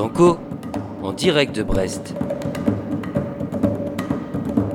[0.00, 2.14] en direct de Brest.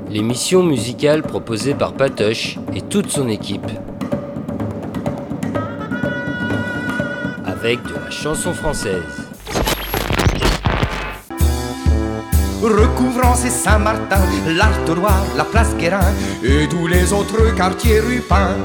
[0.10, 3.66] L'émission musicale proposée par Patoche et toute son équipe.
[7.46, 9.28] Avec de la chanson française.
[12.62, 18.56] recouvrant ses Saint-Martin, l'Artois, la place Guérin et tous les autres quartiers rupins.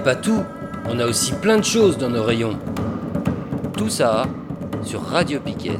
[0.00, 0.42] Pas tout,
[0.88, 2.58] on a aussi plein de choses dans nos rayons.
[3.76, 4.26] Tout ça
[4.82, 5.76] sur Radio Piquet.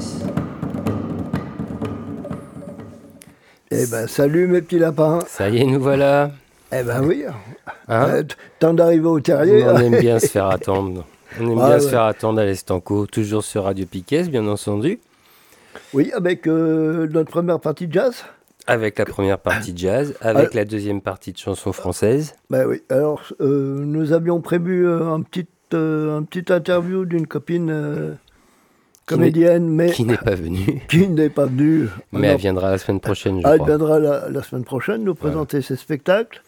[3.71, 5.21] Eh ben, salut mes petits lapins.
[5.27, 6.31] Ça y est, nous voilà.
[6.73, 7.25] Eh ben oui.
[7.89, 8.23] Hein Euh,
[8.59, 9.65] temps d'arriver au terrier.
[9.65, 11.05] on aime bien se faire attendre.
[11.41, 11.81] On aime Ah, bien ouais.
[11.81, 14.99] se faire attendre à l'Estanco, toujours sur Radio Piquet, bien entendu.
[15.95, 18.25] Oui, avec euh, notre première partie de jazz.
[18.71, 20.57] Avec la première partie de jazz, avec Ah.
[20.57, 22.35] la deuxième partie de chanson française.
[22.51, 22.83] Ben oui.
[22.89, 28.13] Alors, euh, nous avions prévu euh, un petit, euh, un petit interview d'une copine euh,
[28.13, 31.89] Qui comédienne, mais qui n'est pas venue, qui n'est pas venue.
[32.13, 32.35] mais Non.
[32.35, 33.67] elle viendra la semaine prochaine, je Elle crois.
[33.67, 36.43] viendra la, la semaine prochaine nous présenter ses spectacles.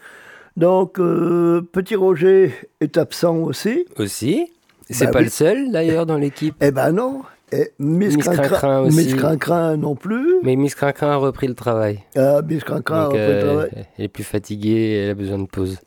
[0.56, 3.84] Donc, euh, Petit Roger est absent aussi.
[3.96, 4.52] Aussi.
[4.90, 5.24] C'est Bah pas oui.
[5.24, 6.54] le seul, d'ailleurs, dans l'équipe.
[6.60, 7.22] Eh ben non.
[7.52, 8.96] Et Miss, Miss Crincrin Crincrin aussi.
[8.96, 10.36] Miss Crincrin non plus.
[10.42, 12.00] Mais Miss Crincrin a repris le travail.
[12.16, 13.70] Ah, Miss Crincrin a repris le euh, travail.
[13.98, 15.78] elle est plus fatiguée, elle a besoin de pause.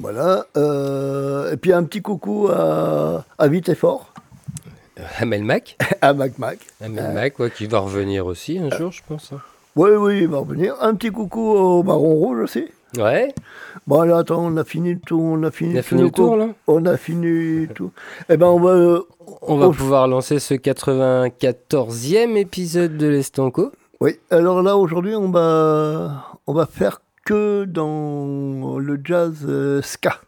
[0.00, 0.46] Voilà.
[0.56, 4.12] euh, et puis un petit coucou à, à Vite et Fort,
[5.20, 6.58] Amel Mac, à Mac Mac.
[6.82, 9.32] Amel Mac, ouais, qui va revenir aussi un jour, je pense.
[9.32, 9.40] hein.
[9.76, 10.74] Oui, oui, il va revenir.
[10.80, 12.66] Un petit coucou au Baron Rouge aussi.
[12.98, 13.34] Ouais,
[13.86, 15.22] Bon, là, attends, on a fini le tour.
[15.22, 16.48] On a fini, on a fini le tour, là?
[16.66, 17.90] On a fini tout.
[18.28, 18.70] Eh ben, on va.
[18.70, 19.00] euh,
[19.42, 23.72] On va pouvoir lancer ce 94e épisode de l'Estanco.
[24.00, 30.20] Oui, alors là, aujourd'hui, on va, on va faire que dans le jazz euh, ska.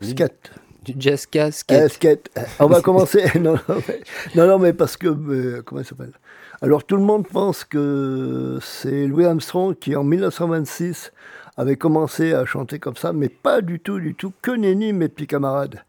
[0.00, 0.50] Skate.
[0.84, 1.88] Du jazz Euh, skate.
[1.92, 2.30] skate.
[2.60, 3.24] On va commencer.
[3.40, 4.00] non, non, mais,
[4.34, 5.08] non, non, mais parce que.
[5.08, 6.12] euh, comment il s'appelle?
[6.60, 11.12] Alors, tout le monde pense que c'est Louis Armstrong qui, en 1926,
[11.56, 14.32] avait commencé à chanter comme ça, mais pas du tout, du tout.
[14.42, 15.82] Que nenni, mes petits camarades.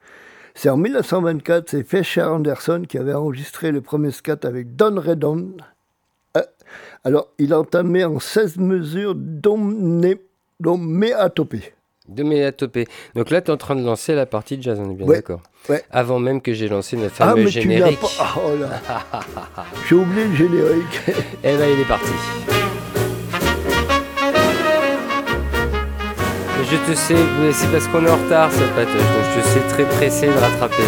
[0.53, 5.51] C'est en 1924, c'est Fesher Anderson qui avait enregistré le premier scat avec Don Redon.
[6.37, 6.41] Euh,
[7.03, 9.15] alors, il a entamé en 16 mesures
[10.59, 11.73] doméatopée.
[12.07, 12.85] De Mélatopée.
[13.15, 15.07] Donc là, tu es en train de lancer la partie de jazz, on est bien
[15.07, 15.41] Ouais, d'accord.
[15.69, 15.83] ouais.
[15.89, 17.99] Avant même que j'ai lancé notre Ah, fameux mais tu l'as générique.
[17.99, 18.07] pas.
[18.37, 18.51] Oh.
[19.89, 21.01] J'ai oublié le générique.
[21.43, 22.11] Eh ben, il est parti.
[26.69, 29.47] Je te sais, mais c'est parce qu'on est en retard, ça patoche, donc je te
[29.47, 30.83] sais très pressé de rattraper.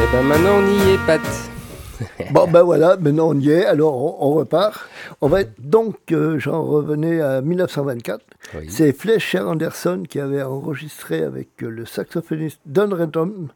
[0.00, 1.20] Et ben maintenant on y est, Pat.
[2.30, 4.88] Bon, ben voilà, maintenant on y est, alors on, on repart.
[5.20, 8.20] On va donc, euh, j'en revenais à 1924.
[8.54, 8.66] Oui.
[8.68, 13.48] C'est Fletcher Anderson qui avait enregistré avec euh, le saxophoniste Don Redon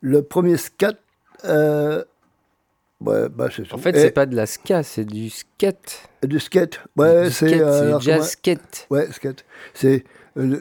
[0.00, 0.94] le premier scat.
[1.46, 2.04] euh,
[3.04, 3.72] ouais, bah, c'est.
[3.72, 6.08] En fait, c'est pas de la ska, c'est du skate.
[6.26, 6.80] Du skate.
[6.96, 7.60] Ouais, c'est.
[7.60, 8.86] euh, jazz skate.
[8.90, 9.44] Ouais, skate.
[9.72, 10.04] C'est.
[10.36, 10.60] euh,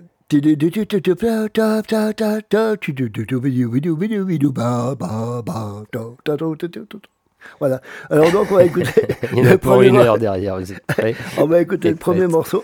[7.60, 7.82] Voilà.
[8.10, 8.90] Alors donc on va écouter.
[9.36, 10.58] Il y a pour une heure derrière,
[11.38, 12.64] On va écouter le premier morceau.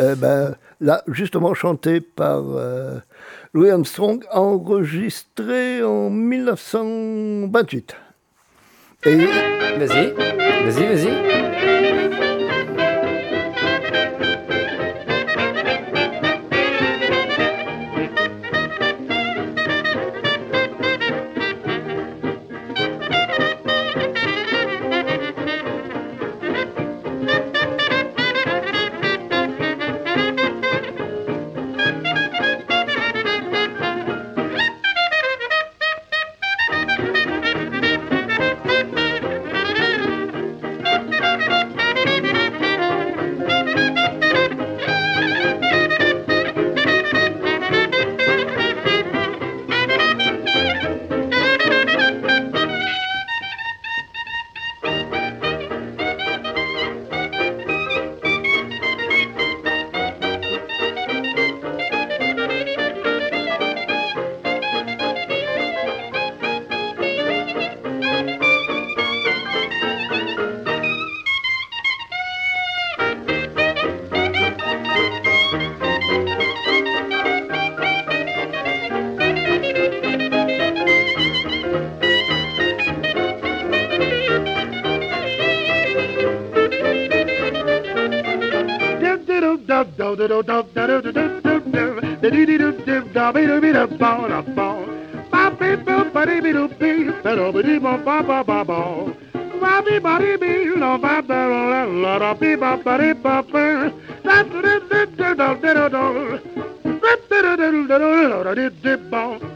[0.00, 2.98] Euh, ben, là, justement chanté par euh,
[3.54, 7.96] Louis Armstrong, enregistré en 1928.
[9.04, 11.61] Vas-y, vas-y, vas-y.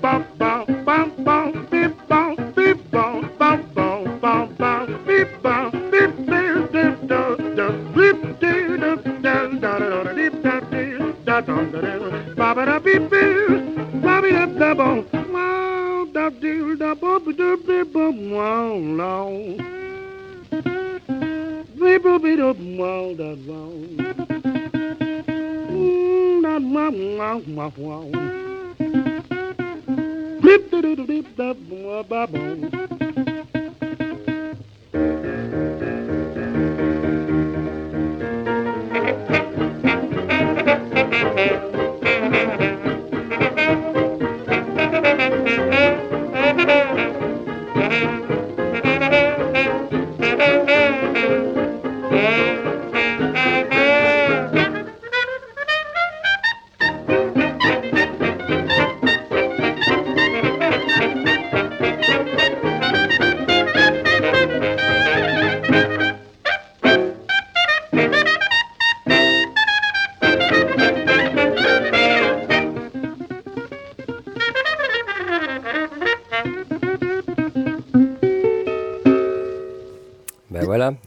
[0.03, 1.76] Bum, bum, bum, bum.
[22.19, 23.73] little bit of wild that wow.
[26.43, 27.73] That mm, wow, wow,
[32.17, 32.76] wow,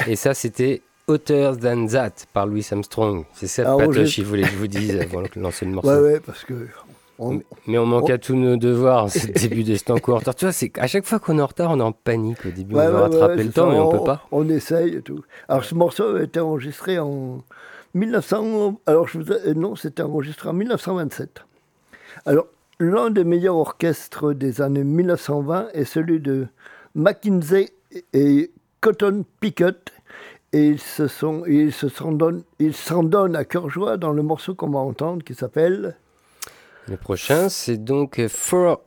[0.10, 3.26] Et ça, c'était Hotter Than That par Louis Armstrong.
[3.34, 5.90] C'est ça, Ah, Patoche, il voulait que je vous dise avant de lancer le morceau.
[5.90, 6.68] Ouais, ouais, parce que.
[7.20, 9.06] on- Mais on manque à tous nos devoirs.
[9.08, 10.36] Le début des temps en retard.
[10.36, 12.46] Tu vois, c'est à chaque fois qu'on est en retard, on est en panique.
[12.46, 14.26] Au début, Ouais, on veut ouais, rattraper ouais, le temps, ça, mais on peut pas.
[14.32, 15.24] On essaye et tout.
[15.48, 17.44] Alors, ce morceau a été enregistré en
[17.94, 18.80] 1900.
[18.86, 21.44] Alors, je vous ai- euh, non, c'était enregistré en 1927.
[22.26, 22.48] Alors,
[22.80, 26.48] l'un des meilleurs orchestres des années 1920 est celui de
[26.96, 27.70] McKinsey
[28.14, 28.52] et
[28.82, 29.92] Cotton Pickett.
[30.51, 34.12] Et ils se sont, ils se s'en donnent, ils s'en donnent à cœur joie dans
[34.12, 35.96] le morceau qu'on va entendre qui s'appelle
[36.88, 38.81] Le prochain, c'est donc 4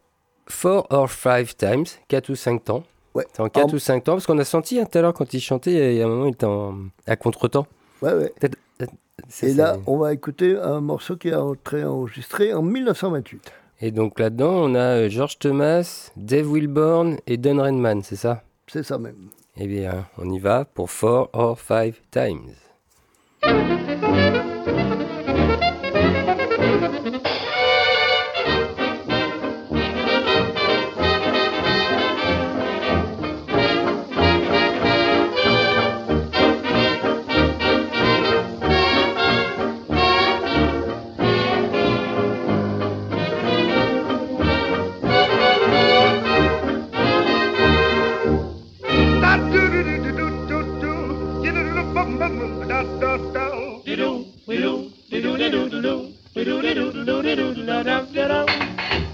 [0.90, 2.82] or 5 times, 4 ou 5 temps.
[3.14, 3.26] Ouais.
[3.32, 5.14] C'est en 4 En- ou 5 temps, parce qu'on a senti hein, tout à l'heure
[5.14, 6.74] quand il chantait, il y a un moment, il était en-
[7.06, 7.66] à contre-temps.
[8.00, 8.32] Ouais, ouais.
[9.28, 13.52] Ça, Et là, on va écouter un morceau qui a été enregistré en 1928.
[13.80, 18.42] Et donc là-dedans, on a euh, George Thomas, Dave Wilborn et Don Redman, c'est ça?
[18.66, 19.28] C'est ça même.
[19.56, 22.56] Eh bien, on y va pour 4 or 5 times.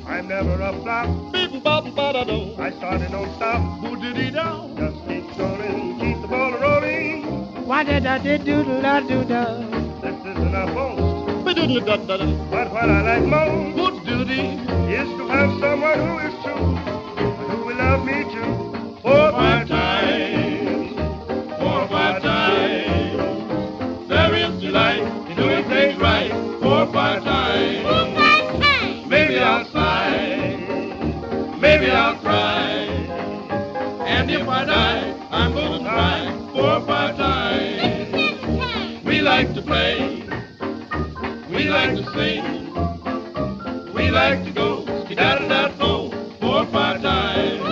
[0.06, 1.08] I'm never a flop.
[1.34, 3.60] I started don't stop.
[3.82, 7.66] Just keep going, keep the ball rolling.
[7.66, 9.58] Why did I did do da do da?
[10.00, 11.44] This isn't a boast.
[11.44, 16.76] But what I like most is to have someone who is true,
[17.48, 18.52] who will love me too.
[19.02, 20.07] For five times,
[26.92, 27.84] Times.
[29.08, 30.56] Maybe I'll sigh,
[31.60, 32.86] maybe I'll cry.
[34.06, 39.04] And if I die, I'm gonna try four or five times.
[39.04, 40.22] We like to play,
[41.50, 42.72] we like to sing,
[43.94, 47.62] we like to go skedaddle that go four or five times.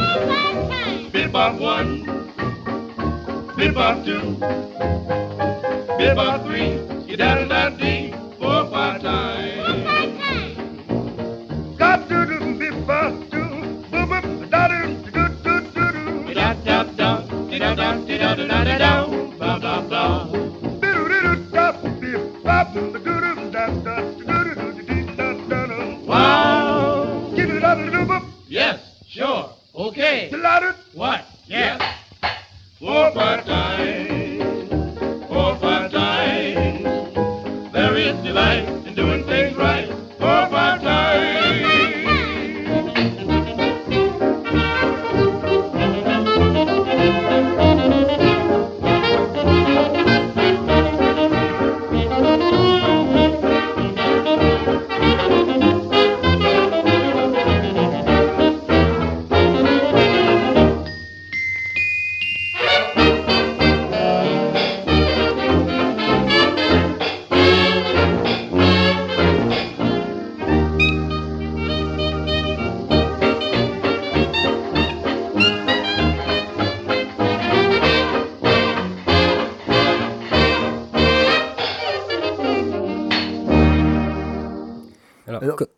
[1.13, 2.05] Bebop one,
[3.57, 4.37] bebop two,
[5.99, 7.49] bebop three, skedaddle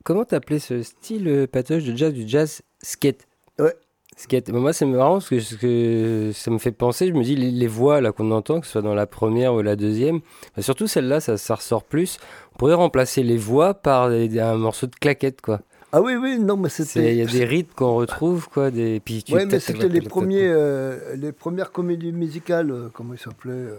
[0.09, 3.29] comment t'appelais ce style euh, patoche de jazz, du jazz skate?
[3.59, 3.75] Ouais.
[4.17, 4.50] Skate.
[4.50, 7.67] Bah, moi, c'est marrant parce que, ça me fait penser, je me dis, les, les
[7.67, 10.21] voix là qu'on entend, que ce soit dans la première ou la deuxième,
[10.57, 12.19] bah, surtout celle-là, ça, ça ressort plus.
[12.55, 15.61] On pourrait remplacer les voix par des- un morceau de claquette, quoi.
[15.93, 17.12] Ah oui, oui, non, mais c'était.
[17.12, 18.71] Il y a des rythmes qu'on retrouve, quoi.
[18.71, 19.00] Des...
[19.00, 23.21] Puis tu Ouais, mais c'était les premiers, euh, les premières comédies musicales, euh, comment ils
[23.21, 23.79] s'appelaient euh,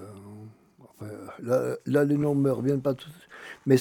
[0.81, 3.09] enfin, là, là, les noms me reviennent pas tous.
[3.65, 3.77] Mais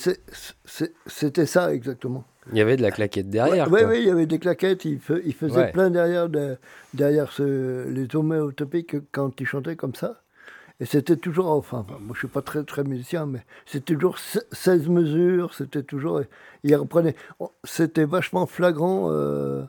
[1.06, 2.24] c'était ça exactement.
[2.52, 3.70] Il y avait de la claquette derrière.
[3.70, 5.72] Oui, oui, il y avait des claquettes, il, fe- il faisait Ouais.
[5.72, 6.56] plein derrière, de-
[6.94, 10.22] derrière ce- les homéotopiques quand il chantait comme ça.
[10.80, 14.38] Et c'était toujours, enfin, moi je suis pas très très musicien, mais c'était toujours se-
[14.52, 16.22] 16 mesures, c'était toujours,
[16.62, 17.16] il reprenait,
[17.64, 19.64] c'était vachement flagrant euh,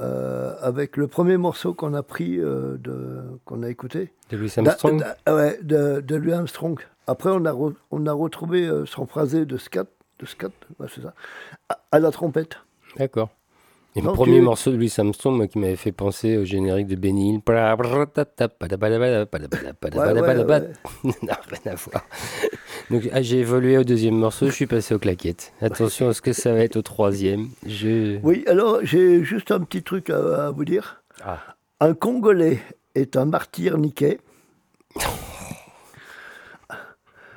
[0.00, 4.52] euh, avec le premier morceau qu'on a pris, euh, de, qu'on a écouté, De Louis
[4.56, 4.98] Armstrong.
[4.98, 6.80] da- ah ouais, de, de Louis Armstrong.
[7.06, 9.86] Après on a, re- on a retrouvé son phrasé de scat,
[10.18, 11.14] de scat, ouais, c'est ça,
[11.90, 12.58] à, la trompette.
[12.96, 13.30] D'accord.
[13.96, 16.88] Et le premier tu- morceau de Louis Armstrong moi, qui m'avait fait penser au générique
[16.88, 17.40] de Benny Hill.
[17.46, 17.60] Ouais, ouais,
[20.44, 20.72] ouais.
[21.22, 22.04] Non, rien à voir.
[22.90, 25.52] Donc ah, j'ai évolué au deuxième morceau, je suis passé aux claquettes.
[25.60, 27.50] Attention à ce que ça va être au troisième.
[27.64, 28.18] Je...
[28.24, 31.02] Oui, alors j'ai juste un petit truc à, à vous dire.
[31.24, 31.38] Ah.
[31.78, 32.60] Un Congolais
[32.96, 34.18] est un martyr niquais.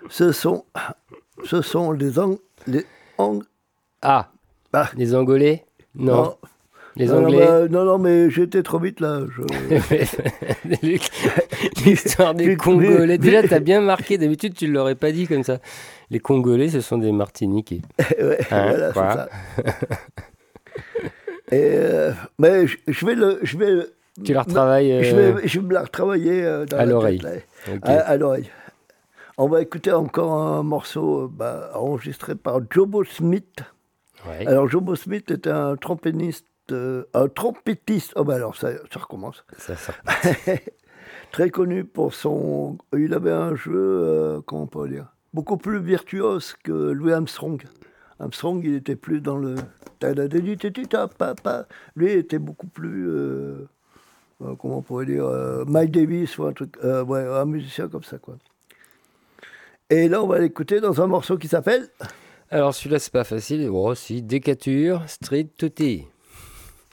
[0.10, 0.66] Ce sont,
[1.44, 2.38] ce sont les Ang...
[2.66, 2.86] Les
[3.18, 3.44] Ang-
[4.10, 4.30] Ah,
[4.72, 4.90] Ah.
[4.96, 6.38] les Angolais Non.
[6.96, 9.20] Les non, non, Anglais bah, non, non, mais j'étais trop vite là.
[9.30, 9.42] je-
[11.86, 13.18] L'histoire des Congolais.
[13.18, 14.18] Déjà, t'as bien marqué.
[14.18, 15.60] D'habitude, tu l'aurais pas dit comme ça.
[16.10, 17.82] Les Congolais, ce sont des Martiniquais.
[18.20, 19.30] Ouais, Hein, voilà, ça.
[21.52, 23.86] Et, euh, mais je, je vais le, je vais,
[24.24, 27.22] Tu la retravailles je euh, vais, je vais me la retravailler euh, dans à l'oreille.
[27.84, 28.50] À, à l'oreille.
[29.38, 33.60] On va écouter encore un morceau euh, bah, enregistré par Jobo Smith.
[34.28, 34.48] Ouais.
[34.48, 38.14] Alors Jobo Smith était un trompettiste, euh, un trompettiste.
[38.16, 39.46] Oh bah alors ça, ça recommence.
[39.58, 39.94] Ça, ça.
[41.32, 42.78] Très connu pour son.
[42.94, 47.62] Il avait un jeu, euh, comment on peut dire, beaucoup plus virtuose que Louis Armstrong.
[48.20, 49.56] Armstrong, il était plus dans le.
[51.96, 53.08] Lui il était beaucoup plus.
[53.10, 53.68] euh,
[54.44, 55.28] euh, comment on pourrait dire
[55.68, 56.76] Mike Davis ou un truc.
[56.84, 58.38] ouais, un musicien comme ça, quoi.
[59.90, 61.90] Et là, on va l'écouter dans un morceau qui s'appelle.
[62.50, 63.70] Alors celui-là, c'est pas facile.
[63.72, 64.22] Oh, si.
[64.22, 66.06] Décature Street Tutti.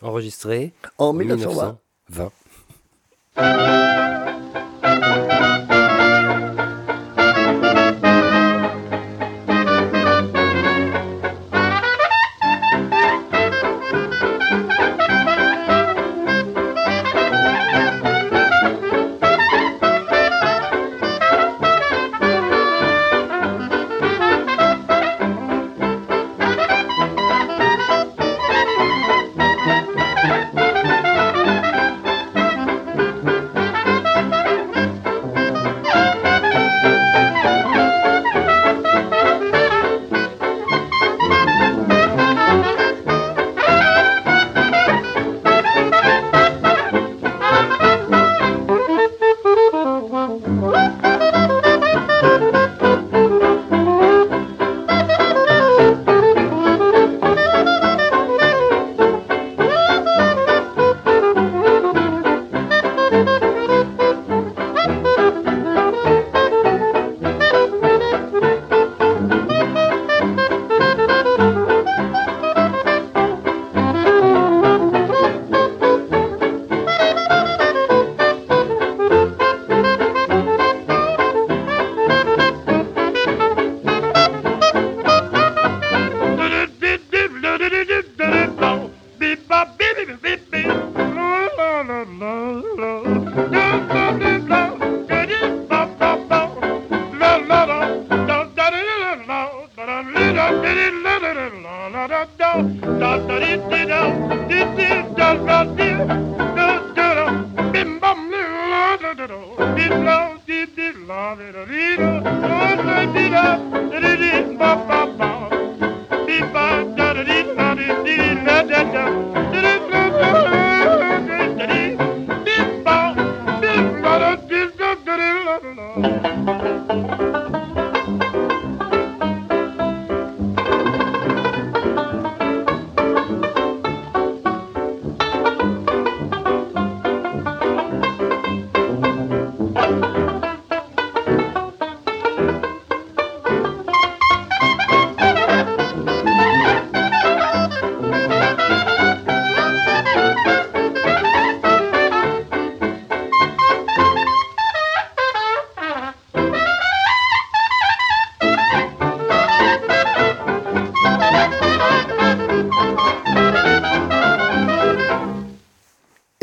[0.03, 1.79] Enregistré En en 1920.
[2.11, 4.34] 1920.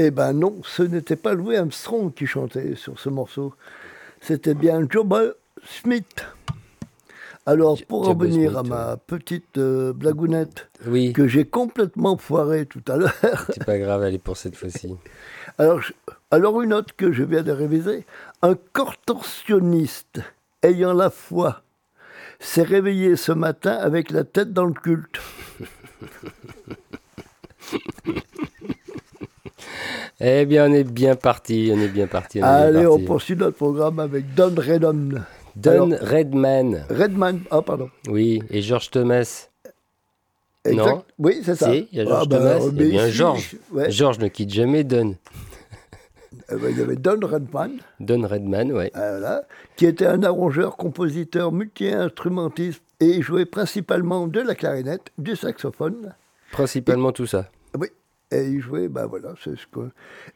[0.03, 3.53] Eh ben non, ce n'était pas Louis Armstrong qui chantait sur ce morceau.
[4.19, 5.05] C'était bien Joe
[5.63, 6.25] Smith.
[7.45, 12.97] Alors, pour revenir à ma petite euh, blagounette Oui, que j'ai complètement foirée tout à
[12.97, 14.95] l'heure, c'est pas grave, allez pour cette fois-ci.
[16.31, 18.07] alors une autre que je viens de réviser.
[18.41, 20.19] Un contorsionniste
[20.63, 21.61] ayant la foi
[22.39, 25.21] s'est réveillé ce matin avec la tête dans le culte.
[30.23, 32.39] Eh bien, on est bien parti, on est bien parti.
[32.41, 35.25] On Allez, on poursuit notre programme avec Don Redman.
[35.55, 37.89] Don Redman, Redman, ah pardon.
[38.07, 39.49] oui, et George Thomas.
[40.63, 40.85] Exact.
[40.85, 41.03] Non.
[41.17, 41.71] Oui, c'est ça.
[41.73, 43.55] Si, il y a George Ah, bah, Thomas, a mais bien ici, George.
[43.71, 43.91] ouais.
[43.91, 45.15] George ne quitte jamais Don.
[46.49, 48.91] Eh ben, il y avait Don Redman, Don Redman, ouais.
[48.95, 49.43] euh, voilà,
[49.75, 56.13] qui était un arrangeur, compositeur, multi-instrumentiste et il jouait principalement de la clarinette, du saxophone.
[56.51, 57.49] Principalement tout ça.
[58.31, 59.89] Et il jouait, ben voilà, c'est ce que...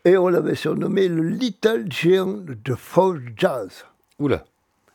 [0.04, 3.86] Et on l'avait surnommé le Little Giant de folk jazz.
[4.20, 4.44] Oula,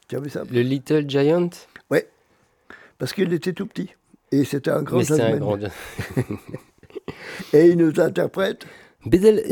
[0.06, 0.42] Tu as vu ça?
[0.50, 1.48] Le Little Giant?
[1.90, 2.00] Oui,
[2.98, 3.90] parce qu'il était tout petit.
[4.30, 5.58] Et c'était un grand Mais c'est un grand...
[7.52, 8.66] Et il nous interprète
[9.06, 9.42] Biddle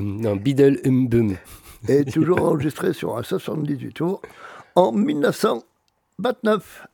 [0.00, 1.36] Non, Biddle um bum.
[1.88, 4.22] et toujours enregistré sur un 78 tours
[4.76, 6.86] en 1929.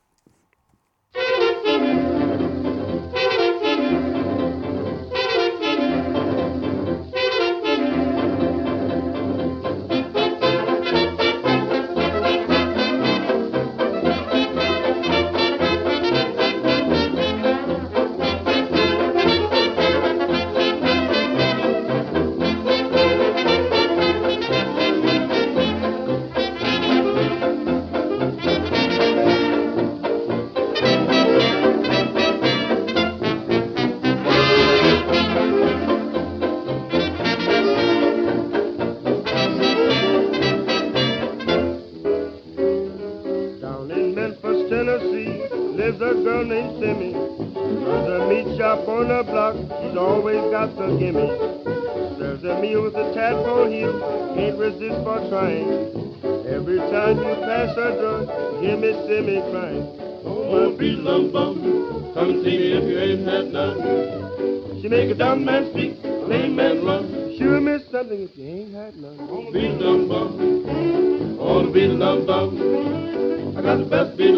[55.15, 56.47] Resist for.
[56.47, 59.87] Every time you pass her drug, hear me Simmy crying.
[60.25, 64.81] Oh, my beat lum bum, come see me if you ain't had none.
[64.81, 67.35] She make a dumb man speak, a lame man run.
[67.37, 69.17] Sure miss something if you ain't had none.
[69.29, 73.57] Oh, beat lum bum, oh, beat lum bum.
[73.57, 74.35] I got the best beat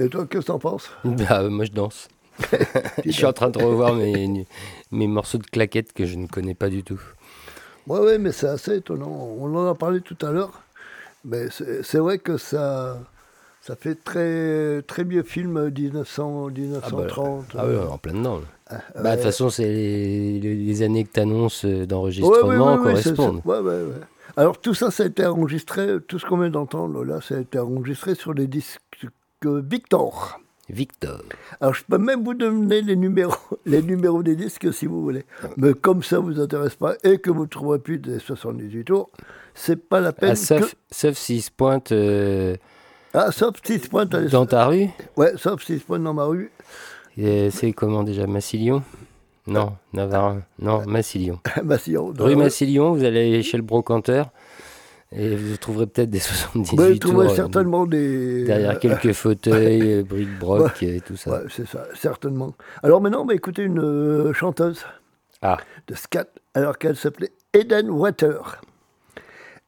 [0.00, 0.90] Et toi, qu'est-ce que t'en penses?
[1.04, 2.08] Bah, euh, moi je danse.
[3.04, 4.46] je suis en train de revoir mes,
[4.90, 7.00] mes morceaux de claquettes que je ne connais pas du tout.
[7.86, 9.10] Ouais, ouais, mais c'est assez étonnant.
[9.38, 10.62] On en a parlé tout à l'heure.
[11.24, 12.98] Mais c'est vrai que ça,
[13.62, 17.44] ça fait très, très vieux film 1900, 1930.
[17.56, 18.40] Ah oui, en plein dedans.
[18.72, 19.22] euh, Bah, de toute ouais.
[19.22, 23.42] façon, c'est les, années que tu annonces ouais, d'enregistrement ouais, ouais, correspondent.
[23.42, 23.48] ça.
[23.48, 24.00] Ouais, ouais, ouais.
[24.36, 27.40] Alors tout ça, ça a été enregistré, tout ce qu'on vient d'entendre là, ça a
[27.40, 28.80] été enregistré sur les disques
[29.44, 30.40] Victor.
[30.70, 31.20] Victor.
[31.60, 33.34] Alors je peux même vous donner les numéros,
[33.66, 35.24] les numéros des disques si vous voulez.
[35.58, 39.10] Mais comme ça vous intéresse pas et que vous ne trouverez plus des 78 tours,
[39.54, 40.76] c'est pas la peine Ah, sauf, que...
[40.90, 42.56] sauf s'il se pointe euh,
[43.12, 44.88] Ah, sauf 6 points, t'as les- dans ta rue.
[45.18, 46.50] Ouais, sauf 6 points dans ma rue.
[47.18, 48.82] Et C'est comment déjà Massilion?
[49.46, 50.42] Non, Navarin.
[50.58, 51.38] Non, Massilion.
[51.62, 52.10] Massillon.
[52.12, 52.42] dans Rue la rue.
[52.44, 54.30] Massilion, vous allez chez le brocanteur
[55.12, 58.44] et vous trouverez peut-être des 78 Ouais, vous trouverez euh, certainement des...
[58.44, 61.30] Derrière quelques fauteuils, euh, bric-broc et tout ça.
[61.30, 62.54] Ouais, c'est ça, certainement.
[62.82, 64.84] Alors maintenant, on va écouter une euh, chanteuse
[65.42, 68.60] Ah, de scat, alors qu'elle s'appelait Eden Water.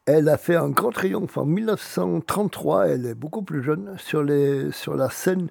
[0.07, 4.71] Elle a fait un grand triomphe en 1933, elle est beaucoup plus jeune, sur, les,
[4.71, 5.49] sur la scène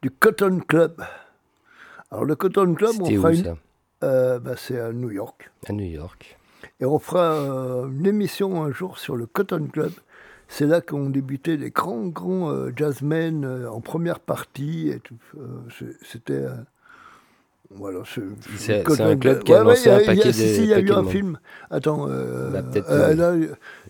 [0.00, 1.02] du Cotton Club.
[2.10, 3.56] Alors le Cotton Club, on fera où une...
[4.02, 5.50] euh, bah, c'est à New York.
[5.68, 6.38] À New York.
[6.80, 9.92] Et on fera euh, une émission un jour sur le Cotton Club.
[10.48, 14.88] C'est là qu'ont débuté les grands, grands euh, jazzmen euh, en première partie.
[14.90, 15.16] Et tout.
[16.02, 16.44] C'était.
[17.70, 18.00] voilà,
[18.56, 21.04] c'est un club qui a lancé un paquet de- si, il y a eu un
[21.04, 21.38] film.
[21.70, 22.06] Attends.
[22.06, 22.62] Bah,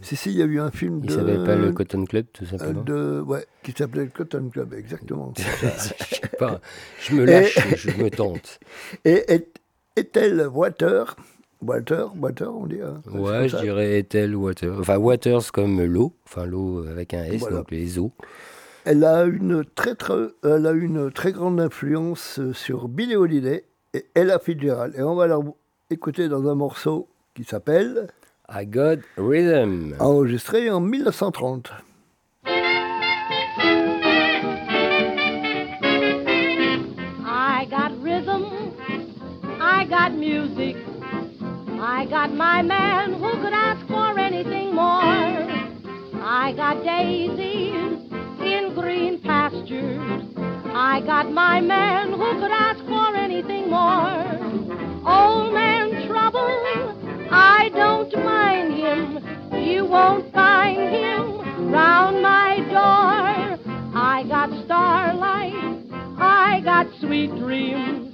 [0.01, 1.15] si, si, il y a eu un film Il de.
[1.15, 2.83] s'appelle pas le Cotton Club, tout simplement.
[2.83, 5.35] de, ouais, qui s'appelait le Cotton Club, exactement.
[5.37, 5.45] je
[6.15, 6.61] sais pas.
[7.01, 8.61] Je me lâche, je me tente.
[9.05, 9.47] Et-
[9.97, 11.17] Ethel Water,
[11.63, 12.81] Water, Water, on dit.
[12.83, 14.79] hein, Ouais, je dirais Ethel Water.
[14.79, 16.13] Enfin, Waters comme l'eau.
[16.27, 17.57] Enfin, l'eau avec un S, Voilà.
[17.59, 18.13] donc les eaux.
[18.85, 23.65] Elle a une très, très, elle a une très grande influence euh, sur Billie Holiday
[23.95, 24.95] et Ella Fitzgerald.
[24.97, 25.41] Et on va la
[25.91, 28.09] écouter dans un morceau qui s'appelle,
[28.53, 29.95] I Got Rhythm.
[29.99, 31.73] enregistré en 1930.
[40.09, 40.77] Got music,
[41.81, 44.95] I got my man who could ask for anything more.
[46.23, 47.99] I got daisies
[48.41, 54.23] in green pastures, I got my man who could ask for anything more.
[55.05, 56.55] Old man trouble,
[57.33, 63.59] I don't mind him, you won't find him round my door.
[63.93, 65.83] I got starlight.
[66.19, 68.06] I got sweet dreams.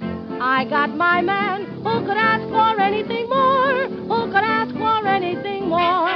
[0.45, 5.69] I got my man who could ask for anything more, who could ask for anything
[5.69, 6.11] more.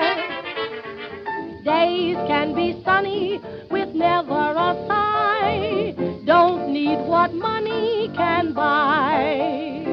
[1.63, 3.39] Days can be sunny
[3.71, 5.95] with never a sigh.
[6.25, 9.85] Don't need what money can buy.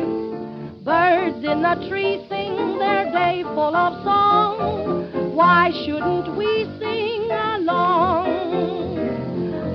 [0.82, 5.36] Birds in the tree sing their day full of song.
[5.36, 8.26] Why shouldn't we sing along?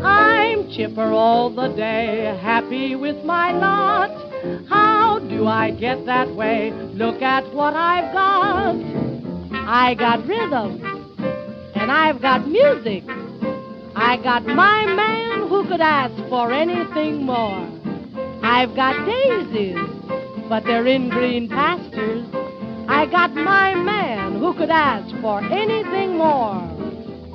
[0.03, 4.28] I'm chipper all the day, happy with my lot.
[4.67, 6.71] How do I get that way?
[6.71, 8.75] Look at what I've got.
[9.67, 10.81] I got rhythm,
[11.75, 13.03] and I've got music.
[13.95, 17.69] I got my man who could ask for anything more.
[18.41, 19.77] I've got daisies,
[20.47, 22.25] but they're in green pastures.
[22.87, 26.55] I got my man who could ask for anything more.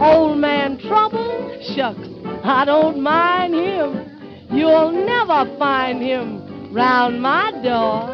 [0.01, 2.09] Old man trouble, shucks,
[2.43, 4.11] I don't mind him.
[4.51, 6.44] You'll never find him
[6.75, 8.11] round my door.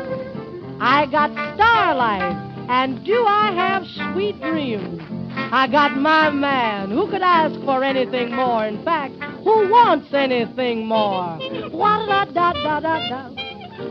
[0.80, 5.00] I got starlight, and do I have sweet dreams?
[5.52, 8.66] I got my man who could ask for anything more.
[8.66, 11.38] In fact, who wants anything more?
[11.70, 13.39] What da da da da da.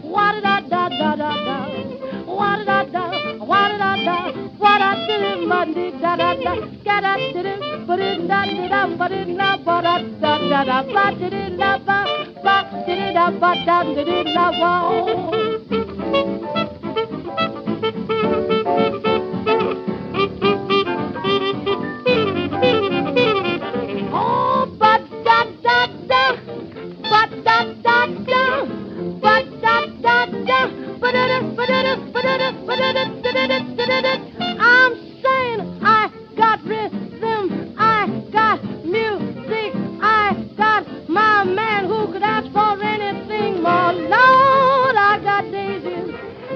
[0.10, 1.58] What da da da da da.
[2.26, 3.04] What da da.
[3.50, 4.18] What da da.
[4.60, 6.56] What da da Monday da da da.
[6.86, 7.86] Ga da da da.
[7.88, 8.98] But it da da da.
[8.98, 10.84] But it da ba da da da da.
[10.94, 12.00] Ba da da da ba.
[12.44, 14.74] Ba da da ba da da da da ba.
[24.14, 26.36] Oh, but da da da,
[27.04, 28.44] but da da da,
[34.62, 42.52] I'm saying I got rhythm, I got music, I got my man who could ask
[42.52, 43.94] for anything more.
[43.94, 46.16] Lord, I got daisies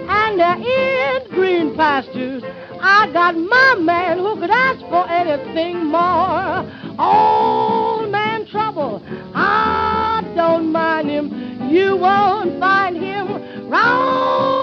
[0.09, 2.43] and in green pastures.
[2.81, 6.65] I got my man who could ask for anything more.
[6.99, 9.03] Old man trouble,
[9.35, 11.69] I don't mind him.
[11.69, 14.62] You won't find him round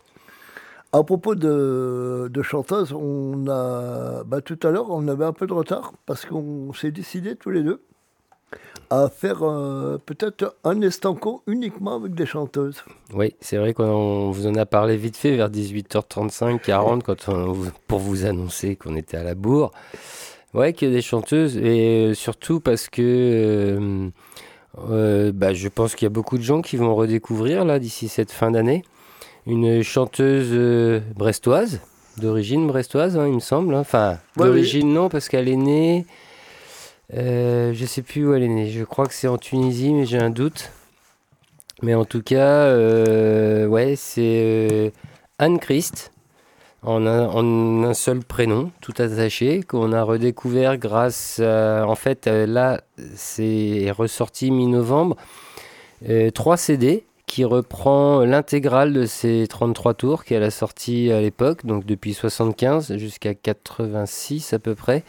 [0.93, 5.47] À propos de, de chanteuse, on a, bah, tout à l'heure, on avait un peu
[5.47, 7.81] de retard parce qu'on s'est décidé tous les deux
[8.89, 12.83] à faire euh, peut-être un estanco uniquement avec des chanteuses.
[13.13, 17.55] Oui, c'est vrai qu'on vous en a parlé vite fait vers 18h35, 40, quand on,
[17.87, 19.71] pour vous annoncer qu'on était à la bourre.
[20.53, 24.11] Ouais, qu'il y a des chanteuses, et euh, surtout parce que
[24.89, 28.09] euh, bah, je pense qu'il y a beaucoup de gens qui vont redécouvrir, là, d'ici
[28.09, 28.83] cette fin d'année,
[29.47, 31.79] une chanteuse euh, brestoise,
[32.17, 33.73] d'origine brestoise, hein, il me semble.
[33.75, 33.79] hein.
[33.79, 36.05] Enfin, Ouais, d'origine non, parce qu'elle est née.
[37.13, 38.69] euh, je sais plus où elle est née.
[38.69, 40.71] Je crois que c'est en Tunisie, mais j'ai un doute.
[41.81, 44.89] Mais en tout cas, euh, ouais, c'est euh,
[45.39, 46.11] Anne Christ,
[46.83, 51.85] en un, en un seul prénom, tout attaché, qu'on a redécouvert grâce à.
[51.87, 52.81] En fait, là,
[53.15, 55.15] c'est ressorti mi-novembre.
[56.07, 61.65] euh, trois CD qui reprend l'intégrale de ces 33 tours qu'elle a sorti à l'époque,
[61.65, 65.05] donc depuis 75 jusqu'à 86 à peu près.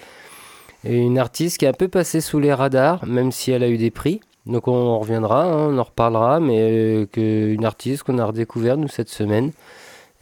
[0.84, 3.68] Et une artiste qui est un peu passée sous les radars, même si elle a
[3.68, 4.20] eu des prix.
[4.46, 8.24] Donc on en reviendra, hein, on en reparlera, mais euh, que une artiste qu'on a
[8.24, 9.50] redécouvert nous cette semaine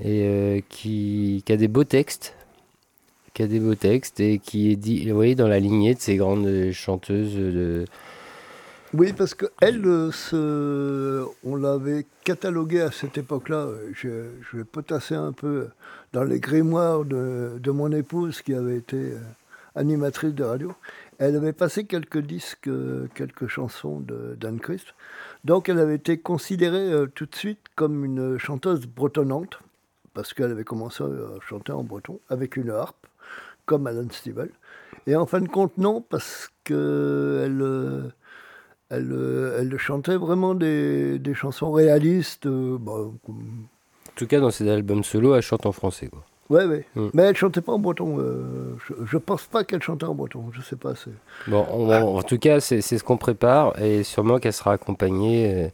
[0.03, 2.35] et euh, qui, qui a des beaux textes,
[3.35, 6.01] qui a des beaux textes et qui est dit, vous voyez, dans la lignée de
[6.01, 7.85] ces grandes chanteuses de,
[8.93, 13.67] Oui, parce que elle, euh, on l'avait cataloguée à cette époque-là.
[13.67, 15.69] euh, Je, vais potasser un peu
[16.13, 19.21] dans les grimoires de, mon épouse qui avait été euh,
[19.77, 20.73] animatrice de radio.
[21.19, 24.87] Elle avait passé quelques disques, euh, quelques chansons d'Anne Christ.
[25.45, 29.61] Donc elle avait été considérée tout de suite comme une chanteuse bretonnante,
[30.15, 33.07] parce qu'elle avait commencé à chanter en breton avec une harpe,
[33.67, 34.51] comme Alan Stivell.
[35.07, 38.13] Et en fin de compte, non, parce qu'elle
[38.91, 42.47] elle, euh, elle chantait vraiment des, des chansons réalistes.
[42.47, 42.93] euh, bah,
[43.25, 43.67] comme-
[44.09, 46.25] en tout cas dans ses albums solo, elle chante en français quoi.
[46.51, 46.85] Ouais, ouais.
[46.97, 47.07] Mm.
[47.15, 48.19] Mais elle chantait pas en breton.
[48.19, 50.47] euh, je, je pense pas qu'elle chantait en breton.
[50.53, 50.95] Je sais pas.
[51.47, 55.71] Bon, on- en tout cas, c'est ce qu'on prépare et sûrement qu'elle sera accompagnée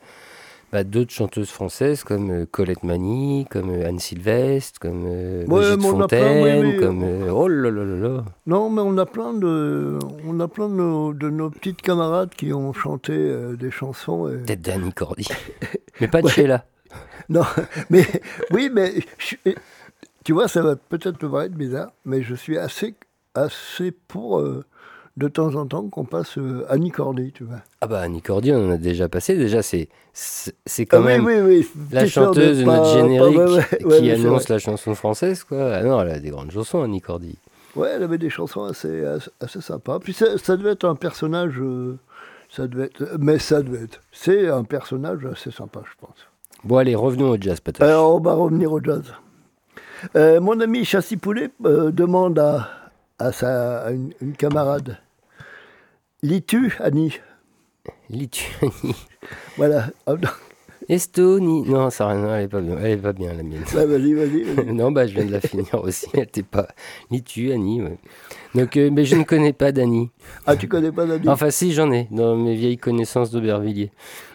[0.73, 5.77] bah, d'autres chanteuses françaises comme euh, Colette Mani, comme euh, Anne Sylvestre, comme euh, Ouais,
[5.77, 6.77] plein, Fontaine, oui, oui.
[6.81, 8.25] comme oh là là là là.
[8.47, 12.31] Non, mais on a plein de, on a plein de nos, de nos petites camarades
[12.37, 14.29] qui ont chanté euh, des chansons.
[14.29, 15.29] et- Peut-être Danny Cordy,
[16.01, 16.65] mais pas de Sheila.
[17.29, 17.43] Non,
[17.91, 18.05] mais
[18.53, 18.93] oui, mais
[20.25, 22.95] tu vois, ça va peut-être te paraître bizarre, mais je suis assez,
[23.35, 24.65] assez pour euh,
[25.17, 27.59] de temps en temps qu'on passe euh, Annie Cordy, tu vois.
[27.81, 29.37] Ah bah Annie Cordy, on en a déjà passé.
[29.37, 33.37] Déjà, c'est c'est quand Ah même oui, oui, la chanteuse de pas- notre pas- générique
[33.37, 35.75] ouais, ouais, qui annonce la chanson française, quoi.
[35.75, 37.37] Ah non, elle a des grandes chansons, Annie Cordy.
[37.75, 39.99] Ouais, elle avait des chansons assez, assez, assez sympas.
[39.99, 41.99] Puis ça, ça devait être un personnage, euh,
[42.49, 46.17] ça devait être, mais ça devait être, c'est un personnage assez sympa, je pense.
[46.65, 47.87] Bon, allez, revenons au jazz, Patoche.
[47.87, 49.03] Alors, on va revenir au jazz.
[50.15, 52.69] Euh, mon ami Chassis Poulet euh, demande à,
[53.19, 54.99] à, sa, à une, une camarade
[56.27, 57.21] Lis-tu, Annie
[58.11, 58.97] Lituanie.
[59.57, 59.91] Voilà.
[60.09, 60.15] Ah.
[60.89, 61.63] Estonie.
[61.69, 62.77] Non, ça rien, elle est pas bien.
[62.81, 63.63] Elle est pas bien, la mienne.
[63.63, 64.43] Vas-y, vas-y.
[64.43, 64.67] vas-y.
[64.75, 66.07] non, bah, je viens de la finir aussi.
[66.15, 66.67] Elle était pas
[67.13, 67.99] Lituanie, ouais.
[68.57, 70.11] Donc, euh, mais je ne connais pas Dany.
[70.49, 73.93] Ah, tu connais pas Annie Enfin, si, j'en ai, dans mes vieilles connaissances d'Aubervilliers.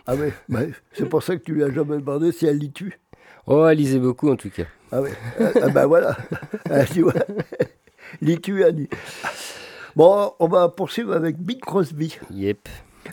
[0.07, 0.71] Ah ouais, ouais.
[0.93, 2.97] c'est pour ça que tu lui as jamais demandé si elle lit-tu.
[3.47, 4.67] Oh, elle lisait beaucoup, en tout cas.
[4.93, 5.11] Ah ouais.
[5.41, 6.15] Ah, ah ben voilà.
[6.69, 7.15] Ah, tu vois.
[8.65, 8.87] Annie
[9.95, 12.17] Bon, on va poursuivre avec Big Crosby.
[12.31, 12.67] Yep.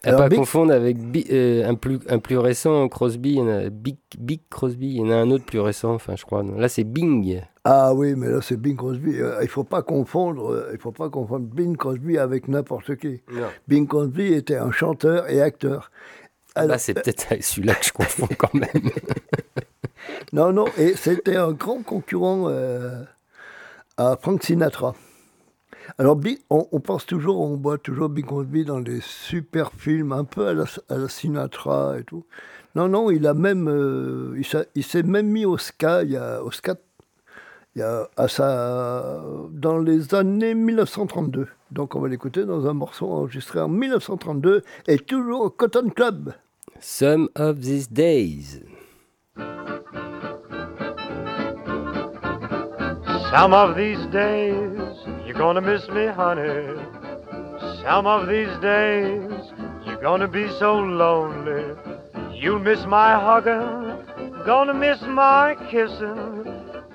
[0.04, 3.36] À Alors, pas Big- confondre avec Bi- euh, un, plus, un plus récent, Crosby, il
[3.36, 6.14] y en a Big, Big Crosby, il y en a un autre plus récent, enfin
[6.14, 6.42] je crois.
[6.42, 7.40] Là c'est Bing.
[7.64, 9.18] Ah oui, mais là c'est Bing Crosby.
[9.18, 13.22] Euh, il faut pas confondre, euh, il faut pas confondre Bing Crosby avec n'importe qui.
[13.66, 15.90] Bing Crosby était un chanteur et acteur.
[16.54, 18.68] Alors, Là c'est peut-être celui-là que je confonds quand même.
[20.34, 22.48] non, non, et c'était un grand concurrent
[23.96, 24.94] à Frank Sinatra.
[26.00, 26.16] Alors,
[26.48, 30.46] on, on pense toujours, on voit toujours Bing Crosby dans des super films, un peu
[30.46, 32.24] à la, à la Sinatra et tout.
[32.76, 36.12] Non, non, il a même, euh, il s'a- il s'est même mis au ska, il
[36.12, 36.76] y a, au ska,
[37.74, 41.48] il y a, à sa, dans les années 1932.
[41.72, 46.32] Donc, on va l'écouter dans un morceau enregistré en 1932 et toujours au Cotton Club.
[46.78, 48.62] Some of these days.
[53.32, 54.78] Some of these days
[55.38, 56.74] gonna miss me, honey.
[57.84, 59.30] Some of these days
[59.86, 61.76] you're gonna be so lonely.
[62.34, 64.04] You'll miss my hugging,
[64.44, 66.44] gonna miss my kissing.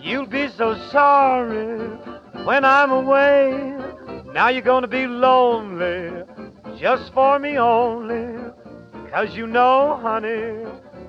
[0.01, 1.87] You'll be so sorry
[2.43, 3.77] when I'm away.
[4.33, 6.11] Now you're gonna be lonely,
[6.77, 8.51] just for me only.
[9.09, 10.65] Cause you know, honey,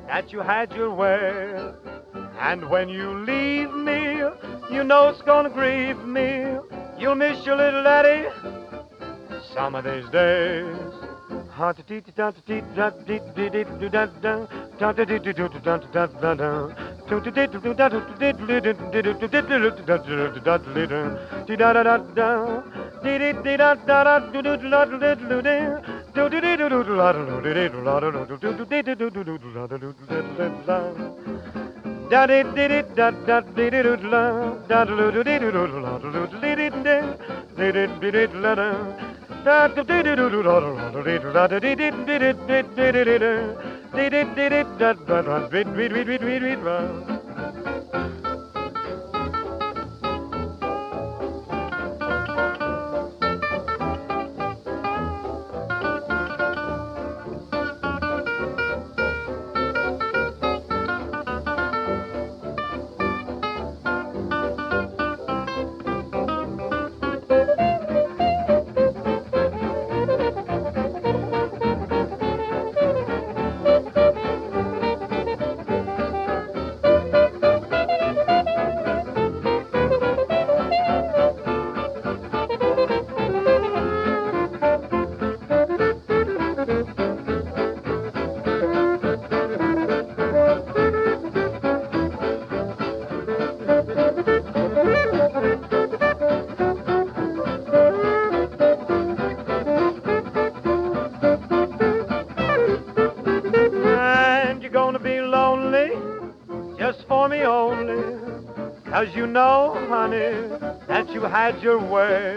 [0.06, 1.72] that you had your way.
[2.38, 4.18] And when you leave me,
[4.70, 6.58] you know it's gonna grieve me.
[7.04, 8.24] You'll miss your little daddy
[9.52, 10.74] some of these days.
[32.10, 35.50] da di di di da da di di do la da do do di do
[35.50, 36.96] do la do do di di di
[37.56, 38.68] di di di di la da
[39.42, 41.90] da do di di do do la do do di do la da di di
[42.04, 45.88] di di di di di di di di di di da da da di di
[45.88, 48.23] di di di di
[111.14, 112.36] you had your way.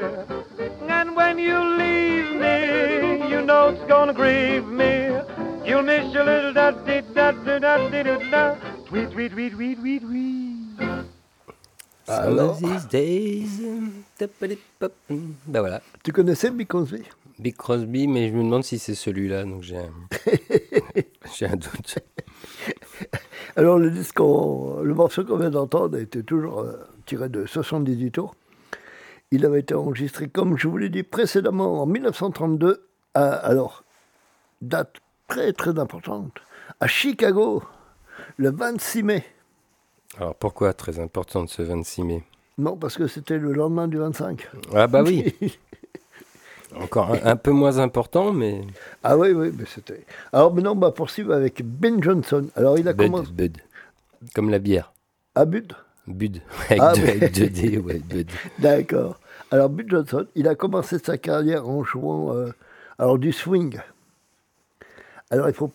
[0.88, 5.18] And when you leave me, you know it's gonna grieve me.
[5.66, 8.56] You'll miss your little da dee da da da dee da da.
[8.86, 10.58] Tweet, tweet, tweet, tweet, tweet, tweet.
[12.06, 13.62] Some Alors of these days.
[14.80, 15.82] Bah voilà.
[16.04, 17.04] Tu connaissais Bill Cosby
[17.40, 19.92] Big Crosby, mais je me demande si c'est celui-là, donc j'ai un...
[21.42, 22.00] un doute.
[23.56, 28.36] Alors le disque, le morceau qu'on vient d'entendre était toujours euh, tiré de 78 tours.
[29.32, 33.84] Il avait été enregistré, comme je vous l'ai dit précédemment, en 1932, à, alors,
[34.62, 34.98] date
[35.28, 36.32] très très importante,
[36.80, 37.63] à Chicago,
[38.38, 39.25] le 26 mai.
[40.17, 42.23] Alors pourquoi très importante ce 26 mai?
[42.58, 44.48] Non, parce que c'était le lendemain du 25.
[44.73, 45.36] Ah bah oui,
[46.80, 48.62] encore un, un peu moins important, mais...
[49.04, 50.06] Ah oui, oui, mais c'était...
[50.32, 52.48] Alors maintenant, on va poursuivre avec Ben Johnson.
[52.56, 53.58] Alors il a Bud, commencé Bud.
[54.34, 54.94] Comme la bière.
[55.36, 55.73] à Bud?
[56.08, 56.41] Bud.
[56.69, 58.29] Avec, Ah, deux, mais- avec deux D, ouais, Bud.
[58.60, 59.19] D'accord.
[59.51, 62.51] Alors, Bill Johnson, il a commencé sa carrière en jouant euh,
[62.99, 63.79] alors, du swing.
[65.29, 65.71] Alors, il faut.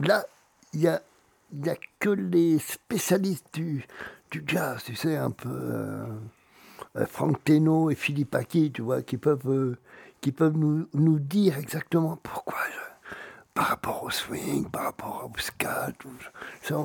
[0.00, 0.24] Là,
[0.72, 1.02] il n'y a,
[1.64, 3.86] y a que les spécialistes du,
[4.30, 5.48] du jazz, tu sais, un peu.
[5.50, 6.04] euh,
[6.96, 9.76] euh, Frank Teno et Philippe Aki, tu vois, qui peuvent, euh,
[10.20, 12.58] qui peuvent nous, nous dire exactement pourquoi.
[12.72, 12.78] je-
[13.54, 16.08] par rapport au swing, par rapport au ska, tout
[16.62, 16.76] ça.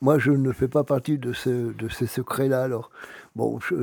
[0.00, 2.62] Moi, je ne fais pas partie de, ce- de ces secrets-là.
[2.62, 2.90] Alors,
[3.34, 3.74] bon, je,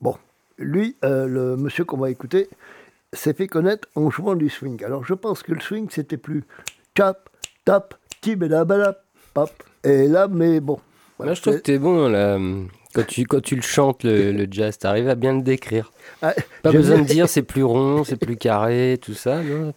[0.00, 0.16] bon,
[0.58, 2.48] lui, euh, le monsieur qu'on va écouter,
[3.12, 4.84] s'est fait connaître en jouant du swing.
[4.84, 6.44] Alors, je pense que le swing, c'était plus
[6.94, 7.28] tap,
[7.64, 9.02] tap, tibedabada,
[9.34, 9.50] pop.
[9.84, 10.78] Et là, mais bon.
[11.18, 12.38] Moi, je trouve que t'es bon là.
[12.94, 15.92] Quand tu, quand tu le chantes, le, le jazz, t'arrives à bien le décrire.
[16.22, 19.42] Ah, Pas besoin de dire c'est plus rond, c'est plus carré, tout ça.
[19.42, 19.74] Non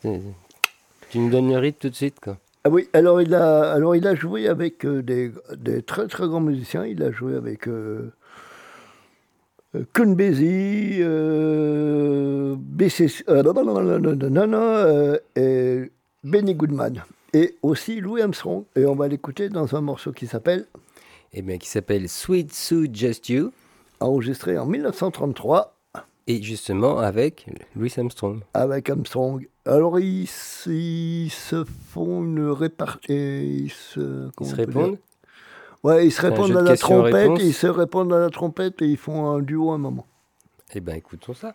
[1.09, 2.37] tu me donnes le rythme tout de suite, quoi.
[2.63, 6.27] Ah oui, alors il a, alors il a joué avec euh, des, des très très
[6.27, 6.85] grands musiciens.
[6.85, 8.11] Il a joué avec euh,
[9.73, 15.91] Basie, euh, BC, euh, non, non, non, non, non, non, non, euh, et
[16.23, 17.03] Benny Goodman.
[17.33, 18.65] Et aussi Louis Armstrong.
[18.75, 20.65] Et on va l'écouter dans un morceau qui s'appelle,
[21.33, 23.51] Et bien, qui s'appelle Sweet Sue Just You,
[23.99, 25.77] enregistré en 1933
[26.27, 28.41] et justement avec Louis Armstrong.
[28.53, 29.47] avec Armstrong.
[29.65, 30.27] Alors ils,
[30.65, 33.65] ils se font une répartie.
[33.65, 34.97] Ils se, Ils se répondent?
[35.83, 38.97] Ouais, ils se répondent à la trompette, ils se répondent à la trompette et ils
[38.97, 40.05] font un duo à un moment.
[40.73, 41.53] Eh ben, écoutons ça.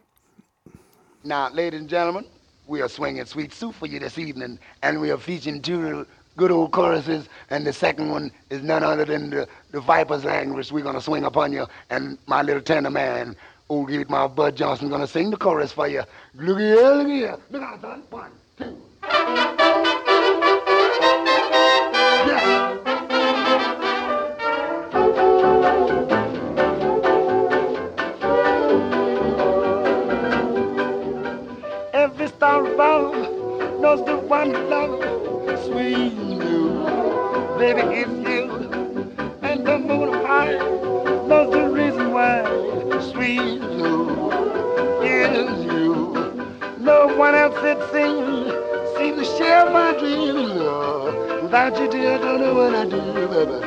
[1.24, 2.24] Now, ladies and gentlemen,
[2.68, 6.04] we are swinging Sweet Soup for you this evening, and we are featuring two
[6.36, 10.70] good old choruses, and the second one is none other than the, the Viper's language.
[10.70, 13.36] We're going to swing upon you, and my little tenor man,
[13.68, 16.02] Oh, Give My Bud Johnson gonna sing the chorus for you.
[16.36, 17.36] Look here, look here.
[17.50, 18.02] Look out, son.
[18.10, 18.78] One, two.
[22.28, 22.78] Yeah.
[31.92, 33.14] Every star above
[33.80, 35.00] knows the one love,
[35.64, 36.86] sweet you.
[37.58, 38.44] Baby, it's you.
[39.42, 40.52] And the moon high
[41.26, 42.75] knows the reason why
[43.32, 43.56] you.
[46.78, 48.52] No one else it seems
[48.96, 50.52] seems to share my dreams.
[50.60, 53.58] Oh, without you, dear, I don't know what I do, baby.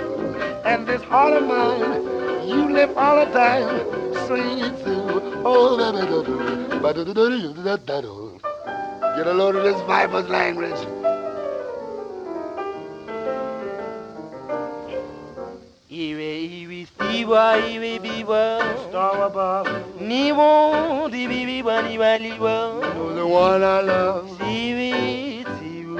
[0.65, 3.79] And this heart of mine, you live all the time,
[4.27, 5.41] sweet Sue.
[5.45, 8.39] Oh, baby, do do, ba do do do do da da do.
[9.15, 10.79] Get a load of this viper's language.
[15.89, 16.29] Iwe
[16.61, 19.69] iwe stiwa iwe biwa Star above
[19.99, 22.55] Niwo di biwa niwa liwa
[22.93, 24.93] You're the one I love Siwi
[25.57, 25.97] siwu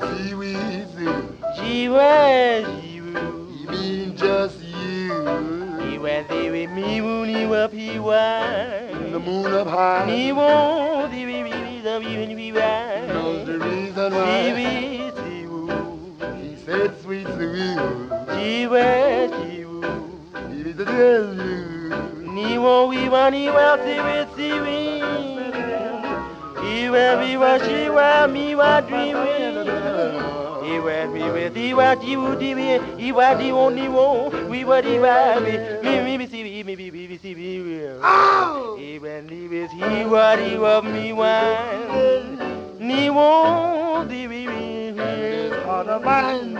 [0.00, 0.56] Siwi
[0.96, 1.20] siwu
[1.60, 3.12] Jiwe jiwu
[3.60, 5.12] You mean just you
[5.92, 8.24] Iwe siwi miwu niwa piwa
[9.04, 10.48] In the moon up high Niwo
[11.12, 12.70] di biwa niwa liwa
[13.12, 14.87] Knows the reason why Siwi
[16.68, 17.76] He said, sweet Sue.
[18.28, 19.80] Jiwa jiwu.
[20.52, 22.34] He said, tell you.
[22.34, 25.00] Ni wo wi wa ni wa siwi siwi
[26.60, 29.64] Iwe bi wa shi wa mi wa dreaming
[30.74, 34.64] Iwe mi we di wa di wu di we Iwa di wo ni wo We.
[34.64, 37.62] Wa di wa we Mi mi bi si bi mi bi bi bi si bi
[37.64, 37.96] we.
[38.76, 41.12] Iwe ni we si wa di wa mi
[45.78, 46.58] wa Ni wo di bi bi Heart of mine,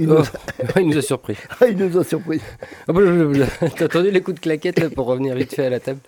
[0.04, 1.38] il nous, Oh, il nous a surpris.
[1.60, 2.39] a, il nous a surpris.
[2.88, 2.93] Ah.
[3.76, 5.99] T'as entendu les coups de claquette là, pour revenir vite fait à la table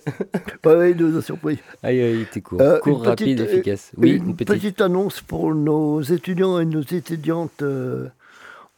[0.64, 1.58] ouais, il nous a surpris.
[1.82, 2.60] Aïe, aïe, il était court.
[2.60, 3.92] Euh, court, rapide, petite- efficace.
[3.96, 4.48] Oui, une, une petite.
[4.54, 8.08] petite annonce pour nos étudiants et nos étudiantes euh,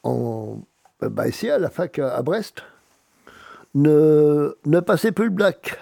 [0.03, 0.59] en,
[1.03, 2.63] euh, bah, ici à la fac à, à Brest.
[3.75, 5.79] Ne, ne passez plus le black.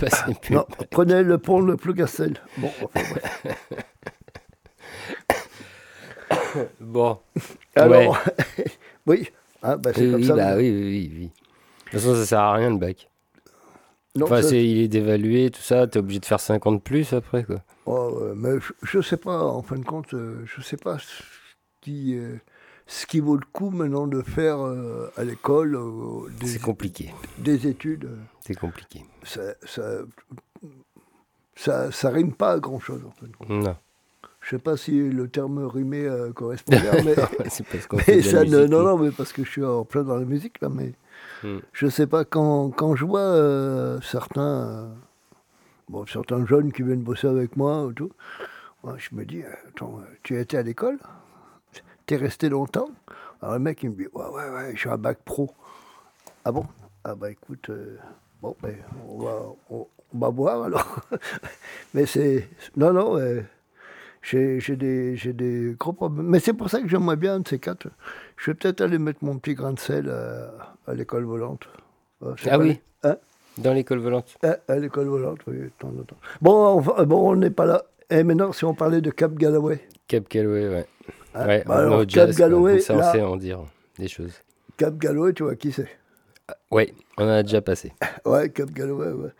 [0.00, 0.54] Passez plus.
[0.54, 2.34] Non, prenez le pont le plus Castel.
[2.58, 3.00] Bon, enfin.
[6.80, 7.18] Bon.
[7.76, 8.18] Alors,
[9.06, 9.28] oui,
[9.62, 10.36] ah, bah, c'est Oui, comme oui, ça.
[10.36, 11.24] bah oui, oui, oui.
[11.26, 11.30] De
[11.90, 13.08] toute façon, ça sert à rien le bac.
[14.16, 17.12] Non, enfin, ça- c'est, il est dévalué, tout ça, t'es obligé de faire 50 plus
[17.12, 17.62] après, quoi.
[17.86, 20.76] Oh, euh, mais je ne sais pas, en fin de compte, euh, je ne sais
[20.76, 21.22] pas ce
[21.80, 22.36] qui, euh,
[22.88, 25.78] ce qui vaut le coup maintenant de faire euh, à l'école
[26.40, 27.12] des, C'est compliqué.
[27.38, 28.10] des études.
[28.44, 29.04] C'est compliqué.
[29.22, 29.82] Ça, ça,
[31.54, 33.48] ça, ça rime pas à grand-chose, en fin de compte.
[33.48, 33.76] Non.
[34.50, 37.14] Je sais pas si le terme rimé euh, correspond bien, mais,
[38.20, 40.60] ça, ne- musique, non, non, mais parce que je suis en plein dans la musique,
[40.60, 40.92] là, mais
[41.44, 41.58] Hmm.
[41.72, 44.88] je sais pas, quand, quand je vois euh, certains, euh,
[45.88, 48.10] bon, certains jeunes qui viennent bosser avec moi, ou tout,
[48.82, 50.98] moi, je me dis, attends, tu étais à l'école?
[52.06, 52.90] T'es resté longtemps?
[53.42, 55.48] Alors le mec, il me dit, ouais, ouais, ouais, j'ai un bac pro.
[56.44, 56.66] Ah bon?
[57.04, 57.70] Ah bah écoute,
[58.42, 58.74] bon, ben,
[59.08, 60.96] on, va, on, on va voir alors.
[61.94, 62.48] mais c'est...
[62.76, 63.16] Non, non,
[64.22, 66.26] j'ai des, des gros problèmes.
[66.26, 67.86] Mais c'est pour ça que j'aimerais bien un de ces quatre.
[68.36, 70.48] Je vais peut-être aller mettre mon petit grain de sel euh,
[70.86, 71.68] à l'école volante.
[72.22, 72.80] Euh, Ah oui.
[73.02, 73.16] Hein
[73.58, 74.36] Dans l'école volante.
[74.42, 76.16] Ah, à l'école volante, oui, de temps en temps.
[76.42, 77.82] Bon, on bon on n'est pas là.
[78.10, 79.80] Et maintenant, si on parlait de Cap Galloway.
[80.06, 80.86] Cap Calloway, ouais.
[81.32, 82.46] Ah, ouais, bah alors, jazz, Cap quoi.
[82.46, 83.60] Galloway, ça, on là- sait en dire
[83.98, 84.32] des choses.
[84.76, 85.88] Cap Galloway, tu vois qui c'est?
[86.70, 87.92] Ouais, on en a déjà passé.
[88.24, 89.30] Ouais, Cap Galloway, ouais.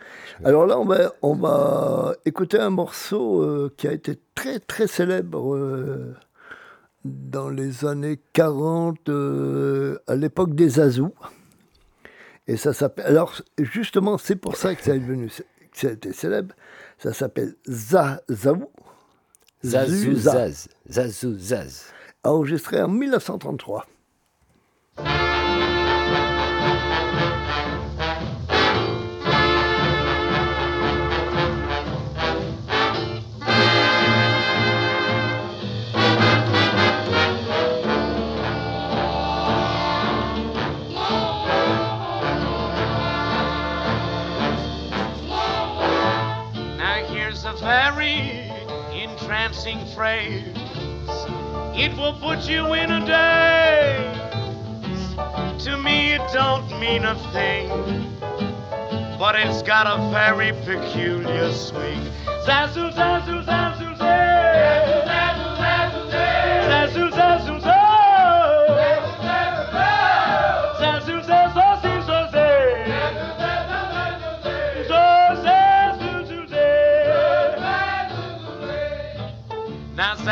[0.45, 4.87] Alors là, on va, on va écouter un morceau euh, qui a été très, très
[4.87, 6.15] célèbre euh,
[7.05, 11.15] dans les années 40, euh, à l'époque des Azous.
[12.47, 13.07] Et ça s'appelle.
[13.07, 15.29] Alors, justement, c'est pour ça que ça est devenu.
[15.29, 16.55] que ça a été célèbre.
[16.99, 18.71] Ça s'appelle Zazou.
[19.65, 20.69] Zazou Zaz.
[20.91, 21.93] Zazou Zaz.
[22.25, 23.87] Enregistré en 1933.
[49.95, 50.43] Phrase.
[51.77, 54.21] It will put you in a daze
[55.65, 57.69] to me, it don't mean a thing,
[59.19, 62.01] but it's got a very peculiar swing.
[62.47, 64.40] Zazzle, zazzle, zazzle, zazzle,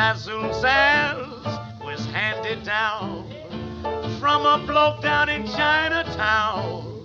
[0.09, 1.44] Bassoon Sands
[1.84, 3.30] was handed down
[4.18, 7.04] from a bloke down in Chinatown.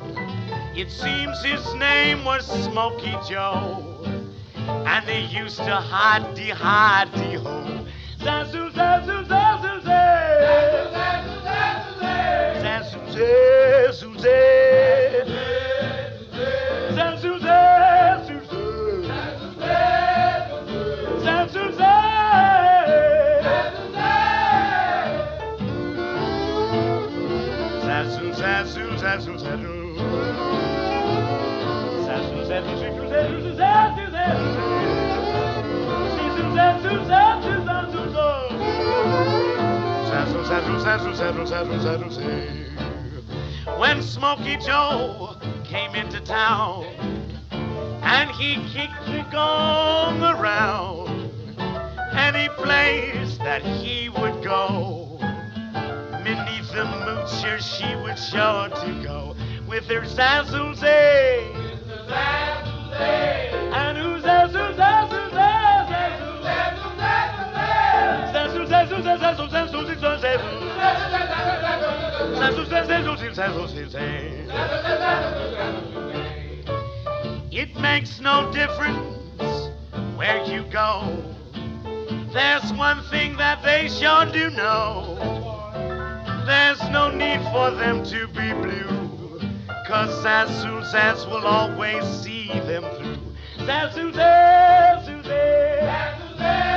[0.74, 4.06] It seems his name was Smokey Joe.
[4.56, 7.86] And they used to hide de hide de ho.
[8.20, 10.64] Zazu, zazu, zazu, zazu.
[10.96, 12.62] Zazu, zazu, zazu, zazu.
[12.64, 13.00] Zazu,
[13.92, 14.14] zazu,
[16.96, 17.73] zazu, zazu.
[29.14, 29.22] When
[44.02, 46.86] Smokey Joe came into town
[48.02, 51.30] and he kicked the gong around
[52.14, 54.93] any place that he would go
[56.76, 59.36] a moocher, she was sure to go
[59.68, 61.52] with her zazuzay.
[77.52, 79.70] It makes no difference
[80.16, 81.24] where you go.
[82.34, 85.53] There's one thing that they sure do know.
[86.46, 89.40] There's no need for them to be blue.
[89.88, 93.66] Cause Zazu Zaz will always see them through.
[93.66, 94.12] Zaz, Zazu
[95.24, 96.73] Zaz,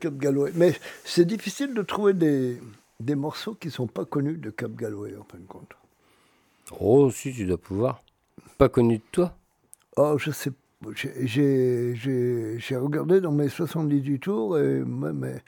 [0.00, 0.50] Cap Galway.
[0.54, 0.74] Mais
[1.04, 2.60] c'est difficile de trouver des,
[2.98, 5.72] des morceaux qui ne sont pas connus de Cap Galway, en fin de compte.
[6.80, 8.02] Oh, si, tu dois pouvoir.
[8.58, 9.36] Pas connu de toi
[9.96, 10.52] Oh, je sais
[11.24, 15.42] j'ai- regardé dans mes 78 tours et mais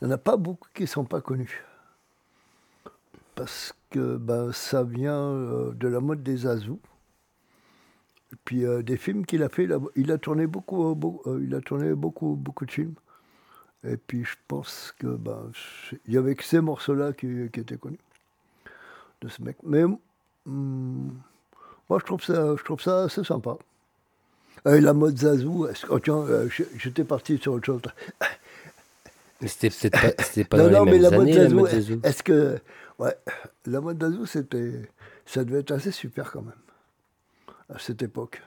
[0.00, 1.62] il n'y en a pas beaucoup qui ne sont pas connus.
[3.34, 6.80] Parce que ben, ça vient euh, de la mode des Azous.
[8.32, 11.22] Et puis euh, des films qu'il a fait, il a, il a tourné beaucoup, beau-
[11.26, 12.94] euh, il a tourné beaucoup, beaucoup de films.
[13.84, 15.50] Et puis je pense que ben,
[16.06, 17.98] il y avait que ces morceaux-là qui, qui étaient connus
[19.20, 19.56] de ce mec.
[19.62, 21.12] Mais hum,
[21.88, 23.56] moi je trouve ça, je trouve ça assez sympa.
[24.64, 27.80] La mode Zazou, oh, tiens, euh, j'étais parti sur autre chose.
[29.46, 32.00] C'était peut-être pas, c'était pas non, dans non, les mais mêmes la mode années, Zazou,
[32.02, 32.58] est-ce que.
[32.98, 33.16] Ouais,
[33.66, 34.90] la mode Zazou, c'était.
[35.26, 36.54] Ça devait être assez super quand même.
[37.72, 38.42] À cette époque.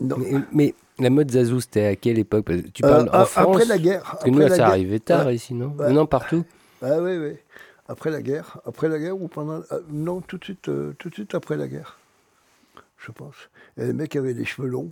[0.00, 0.18] Non.
[0.18, 3.64] Mais, mais la mode Zazou, c'était à quelle époque Tu Euh, parles en France après
[3.64, 5.74] la guerre, Parce que nous, ça arrivait tard ici, non.
[5.90, 6.44] Non, partout
[6.82, 7.32] Ah oui, oui.
[7.88, 8.58] Après la guerre.
[8.66, 9.62] Après la guerre ou pendant.
[9.72, 11.98] euh, non, tout de, suite, euh, tout de suite après la guerre.
[12.98, 13.34] Je pense.
[13.78, 14.90] Et les mecs avaient des cheveux longs,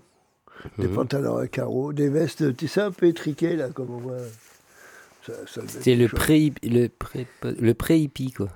[0.78, 0.94] des Mhm.
[0.94, 4.16] pantalons à carreaux, des vestes, tu sais, un peu étriquées, là, comme on voit.
[5.46, 6.20] C'était le chouette.
[6.20, 8.48] pré le pré le pré quoi.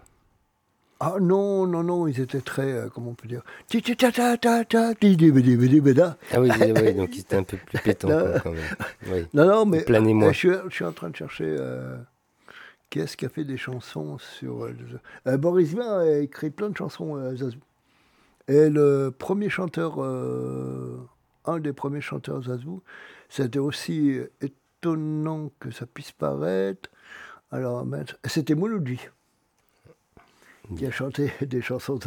[1.03, 3.42] Ah non, non, non, ils étaient très, euh, comment on peut dire.
[6.32, 8.20] Ah oui, oui, donc il était un peu plus pétant Non.
[8.20, 8.76] quoi, quand même.
[9.11, 9.26] Oui.
[9.32, 9.82] Non, non, mais
[10.28, 11.96] euh, je, suis, je suis en train de chercher euh,
[12.90, 14.64] qui est-ce qui a fait des chansons sur.
[14.64, 14.74] euh,
[15.26, 17.61] euh, Boris Vian a écrit plein de chansons euh, Zazou.
[18.48, 22.82] Et le premier chanteur, un des premiers chanteurs Zazou,
[23.28, 26.90] c'était aussi étonnant que ça puisse paraître.
[27.53, 27.86] Alors,
[28.24, 28.98] c'était Mouloudji
[30.76, 31.98] qui a chanté des chansons.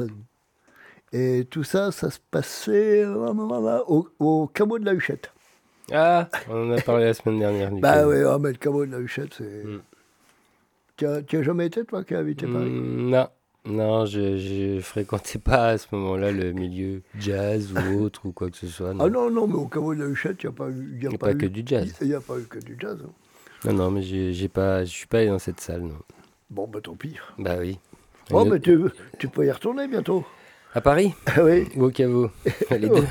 [1.11, 5.31] Et tout ça, ça se passait euh, au, au Caveau de la Huchette.
[5.91, 7.71] Ah, on en a parlé la semaine dernière.
[7.71, 9.63] du Bah oui, oh, mais le caveau de la Huchette, c'est.
[9.65, 9.81] Mm.
[10.95, 12.69] Tu as, jamais été, toi, qui as habité Paris?
[12.69, 13.27] Mm, Non.
[13.65, 18.49] Non, je, je fréquentais pas à ce moment-là le milieu jazz ou autre ou quoi
[18.49, 18.93] que ce soit.
[18.93, 20.97] Non, Ah non, non, mais au caveau de la Huchette, il n'y a pas eu.
[21.01, 21.93] y Il y a pas eu- que du jazz.
[22.01, 22.97] Il n'y a pas eu que du jazz.
[23.05, 23.11] hein.
[23.65, 24.77] non, non, mais je suis pas
[25.19, 25.81] allé dans cette salle.
[25.83, 25.99] Non.
[26.49, 27.15] Bon, bah tant pis.
[27.37, 27.77] Bah oui.
[28.31, 28.79] Une mais tu,
[29.19, 30.23] tu peux y retourner bientôt.
[30.73, 31.67] À Paris Ah oui.
[31.75, 32.29] ou au caveau
[32.71, 33.05] Les deux.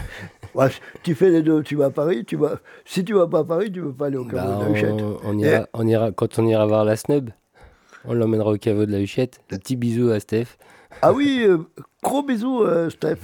[1.02, 1.62] Tu fais les deux.
[1.62, 2.24] Tu vas à Paris.
[2.24, 2.58] Tu vas...
[2.84, 4.64] Si tu vas pas à Paris, tu ne peux pas aller au caveau Bah, de
[4.72, 4.90] la Huchette.
[5.00, 7.30] on, on ira, on ira, quand on ira voir la snub,
[8.04, 9.40] on l'emmènera au caveau de la Huchette.
[9.52, 10.46] Un petit bisou à Steph.
[11.00, 11.58] Ah oui, euh,
[12.02, 13.16] gros bisous, euh, Steph.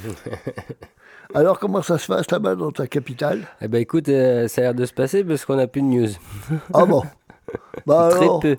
[1.34, 3.42] Alors, comment ça se passe là-bas dans ta capitale?
[3.60, 5.86] Eh ben écoute, euh, ça a l'air de se passer parce qu'on n'a plus de
[5.86, 6.08] news.
[6.72, 7.02] Ah bon?
[7.86, 8.56] Bah Très alors, peu.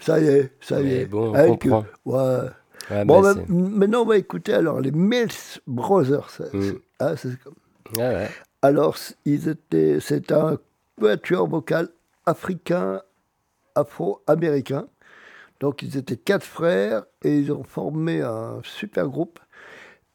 [0.00, 1.06] ça y est, ça y est.
[1.06, 1.84] bon, on Avec- comprend.
[2.04, 2.48] Ouais.
[2.90, 5.28] Ouais, Bon, bah, bah, maintenant, on va écouter alors les Mills
[5.66, 6.30] Brothers.
[6.52, 6.70] Mm.
[6.98, 7.54] Ah, c'est comme-
[7.98, 8.28] Ah ouais.
[8.62, 10.58] Alors, ils étaient, c'est un
[11.00, 11.88] quatuor vocal
[12.26, 13.00] africain,
[13.74, 14.86] afro-américain.
[15.60, 19.38] Donc, ils étaient quatre frères et ils ont formé un super groupe.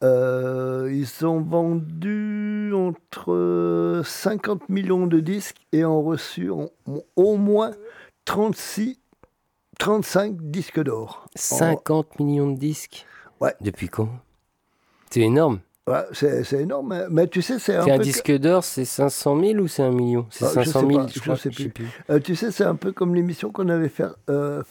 [0.03, 6.49] Euh, ils ont vendu entre 50 millions de disques et ont reçu
[7.15, 7.71] au moins
[8.25, 8.97] 36,
[9.79, 11.25] 35 disques d'or.
[11.35, 13.05] 50 millions de disques
[13.41, 13.53] Ouais.
[13.61, 14.09] Depuis quand?
[15.09, 15.59] C'est énorme.
[15.87, 18.03] Ouais, c'est énorme, mais tu sais, c'est un C'est un peu...
[18.03, 20.27] disque d'or, c'est 500 000 ou c'est un million?
[20.29, 21.33] C'est Ah, je 500 sais 000, pas, je je crois.
[21.35, 21.71] je sais plus.
[22.11, 24.61] Euh, tu sais, c'est un peu comme l'émission qu'on avait fait, euh,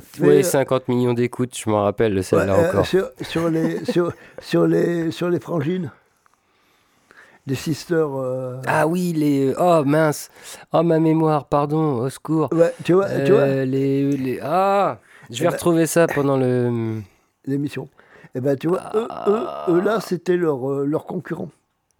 [0.00, 2.86] fait Oui, 50 millions d'écoutes, je m'en rappelle celle-là ouais, euh, encore.
[2.86, 5.90] sur, sur les, sur, sur, les, sur les frangines,
[7.46, 8.08] les sisters.
[8.18, 9.54] euh, Ah oui, les.
[9.58, 10.30] Oh mince
[10.72, 12.48] Oh ma mémoire, pardon, au secours.
[12.52, 14.98] Ouais, tu vois, tu vois Euh, les, les- Ah
[15.30, 17.00] Je vais Eh ben- retrouver ça pendant le.
[17.46, 17.88] l'émission.
[18.34, 21.50] Et ben, tu vois, eux, eux, eux, là, c'était leur, euh, leur concurrent.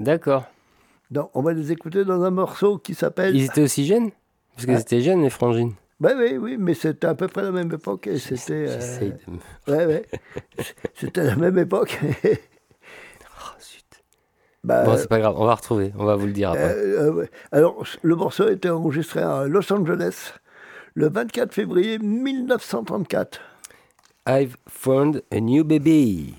[0.01, 0.45] D'accord.
[1.11, 3.37] Donc, on va les écouter dans un morceau qui s'appelle.
[3.37, 4.11] Ils étaient aussi jeunes?
[4.55, 4.81] Parce qu'ils Ouais.
[4.81, 5.75] étaient jeunes, les frangines.
[6.01, 8.09] Ben oui, oui, mais c'était à peu près la même époque.
[8.19, 8.67] C'était.
[8.69, 9.11] euh,
[9.67, 9.73] de.
[9.73, 10.05] Ouais, ouais.
[10.95, 12.01] C'était la même époque.
[14.65, 16.75] Bah, Bon, c'est pas grave, on va retrouver, on va vous le dire après.
[16.75, 17.31] Euh, euh, ouais.
[17.53, 20.33] Alors, le morceau a été enregistré à Los Angeles
[20.95, 23.41] le 24 février 1934.
[24.27, 26.35] I've found a new baby.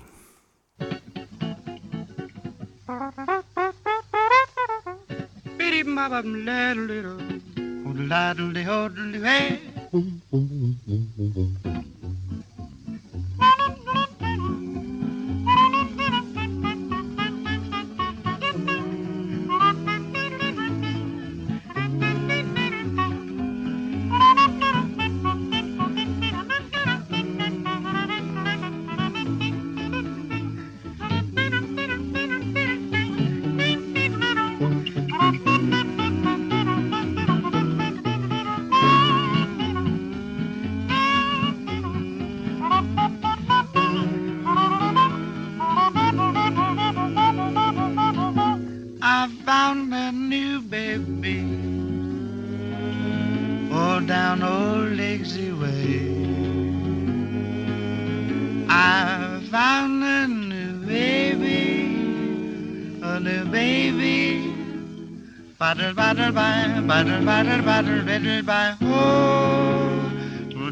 [66.96, 70.10] battle battle battle battle by oh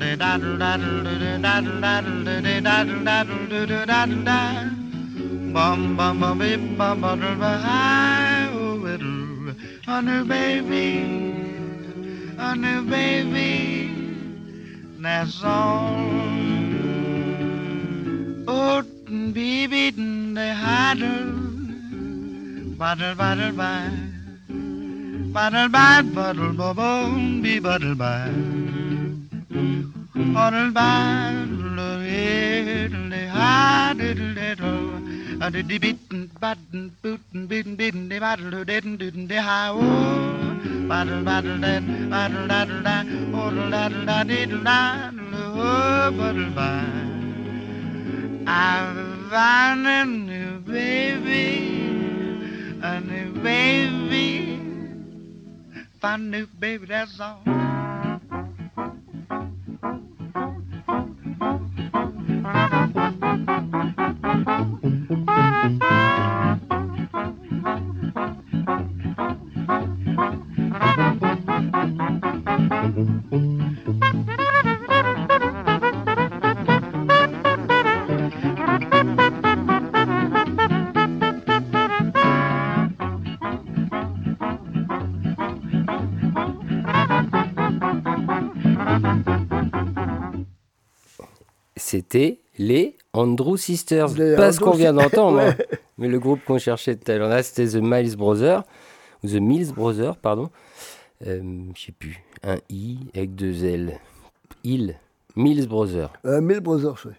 [0.03, 2.25] de daddle daddle de daddle daddle
[2.67, 4.71] daddle daddle daddle
[5.53, 9.53] bum bum bum bim bum bottle by high oh little
[9.87, 10.87] on her baby
[12.39, 13.53] on her baby
[15.05, 16.01] that's all
[18.49, 18.83] oh
[19.35, 19.85] baby
[20.39, 21.31] they huddle
[22.81, 24.04] battle battle by
[25.35, 28.31] Butter by, butter, bubble, be butter by.
[30.33, 35.43] Butter by, little, high, little, little.
[35.43, 40.87] A diddy bitten, button, bootin, bitten, bitten, de battle, didn't, didn't, de high, oh.
[40.87, 43.03] Battle, battle, then, battle, battle, da,
[43.35, 46.87] oh, battle, da, diddle, da, oh, battle by.
[48.47, 51.59] I found a new baby,
[52.85, 54.54] a new baby,
[56.05, 57.41] found a new baby, that's all.
[91.99, 94.09] C'était les Andrew Sisters.
[94.19, 95.51] Les pas ce qu'on vient d'entendre, Ouais.
[95.51, 95.77] hein.
[95.97, 98.65] mais le groupe qu'on cherchait tout à l'heure c'était The Miles Brothers,
[99.23, 100.51] ou The Mills Brothers, pardon.
[101.25, 101.41] Euh,
[101.77, 104.01] Je sais plus, un I avec deux L.
[104.65, 104.97] Il,
[105.37, 107.13] Mills Brothers, Euh, Mill Brothers, oui.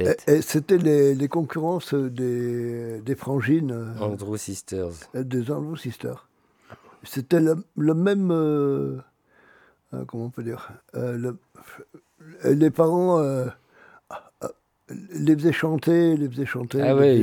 [0.00, 4.90] Et, et c'était les, les concurrences des, des frangines euh, Andrew Sisters.
[5.14, 6.26] des Andrew Sisters.
[7.04, 8.30] C'était le, le même.
[8.32, 8.96] euh,
[9.94, 11.38] euh, comment on peut dire euh, le-
[12.52, 13.50] Les parents euh, euh,
[15.14, 16.80] les faisaient chanter, les faisaient chanter.
[16.82, 17.22] Ah ouais,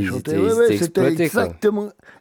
[0.78, 1.48] C'était quoi.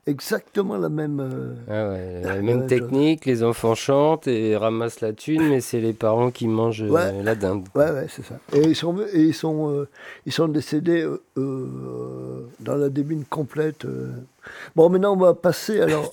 [0.07, 1.21] exactement, la même.
[1.21, 5.49] euh, Ah ouais, la Ouais, même ouais, technique, les enfants chantent et ramassent la thune,
[5.49, 7.67] mais c'est les parents qui mangent euh, la dinde.
[7.75, 8.39] Ouais, ouais, c'est ça.
[8.55, 9.89] Et ils sont, et ils sont, euh,
[10.27, 13.87] ils sont décédés dans la débine complète.
[14.77, 16.11] Bon, maintenant, on va passer alors.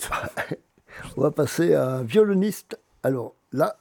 [1.18, 2.78] on va passer à un violoniste.
[3.04, 3.78] Alors là,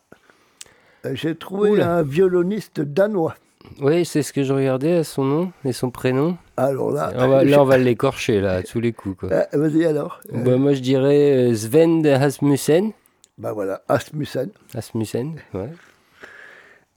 [1.13, 1.97] j'ai trouvé Oula.
[1.97, 3.35] un violoniste danois.
[3.81, 6.37] Oui, c'est ce que je regardais à son nom et son prénom.
[6.57, 9.19] Alors là, On va- là, on va l'écorcher, là, à tous les coups.
[9.21, 9.29] Quoi.
[9.33, 10.21] Ah, Vas-y alors.
[10.33, 12.93] Euh, Bah, moi, je dirais euh, Sven Asmussen.
[13.39, 14.51] bah voilà, Asmussen.
[14.75, 15.71] Asmussen, ouais.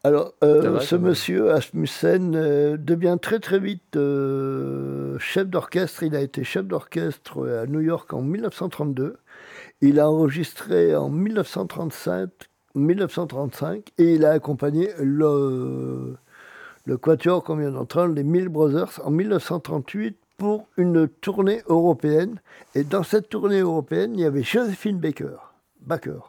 [0.06, 1.10] Alors, euh, va, ce va.
[1.10, 6.04] monsieur Asmussen euh, devient très très vite euh, chef d'orchestre.
[6.04, 9.16] Il a été chef d'orchestre à New York en 1932.
[9.82, 12.30] Il a enregistré en 1935,
[12.76, 16.16] 1935 et il a accompagné le,
[16.86, 22.40] le quatuor qu'on vient d'entendre, les Mill Brothers, en 1938 pour une tournée européenne.
[22.76, 25.36] Et dans cette tournée européenne, il y avait Josephine Baker.
[25.82, 26.20] Baker.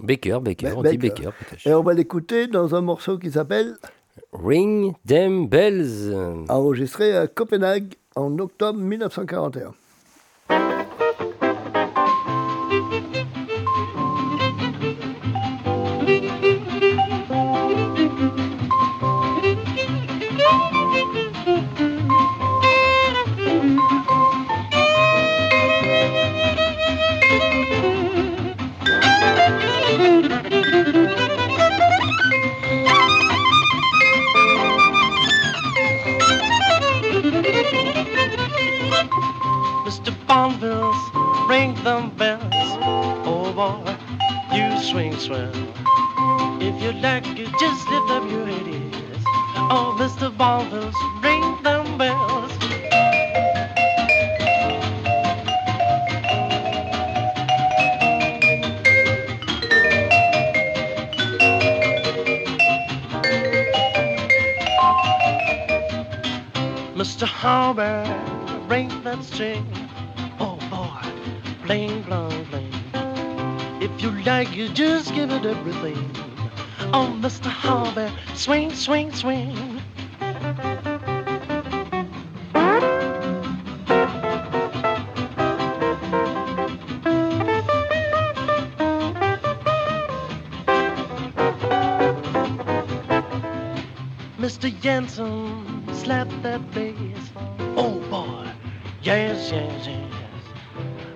[0.00, 1.30] Baker, Baker, Ba- on dit Baker.
[1.66, 3.76] Et on va l'écouter dans un morceau qui s'appelle
[4.32, 6.14] Ring them bells.
[6.48, 9.72] enregistré à Copenhague en octobre 1941.
[41.88, 42.42] Them bells.
[43.24, 43.96] Oh boy,
[44.54, 45.50] you swing swell.
[46.60, 49.22] If you like it, just lift up your head.
[49.72, 50.28] Oh, Mr.
[50.36, 52.52] Bonville's ring them bells.
[67.00, 67.26] Mr.
[67.26, 68.04] Harbor,
[68.68, 69.77] ring that string.
[71.68, 72.72] Bling, bling, bling.
[73.82, 75.98] If you like it, just give it everything.
[76.94, 77.50] Oh, Mr.
[77.50, 79.82] Harvey, swing, swing, swing.
[94.38, 94.80] Mr.
[94.80, 96.96] Jensen, slap that bass.
[97.76, 98.50] Oh boy,
[99.02, 100.27] yes, yes, yes.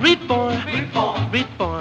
[0.00, 1.74] Read for, read for, read for.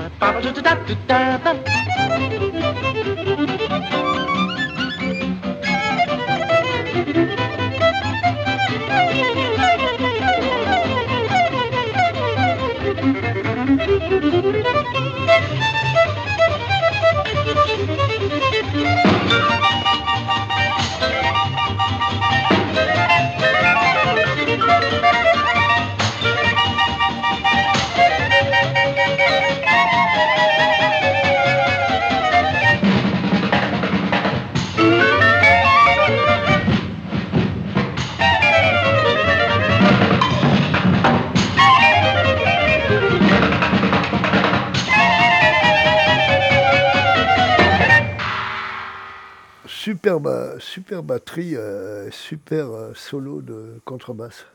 [50.06, 54.46] Super, ba- super batterie, euh, super euh, solo de contrebasse.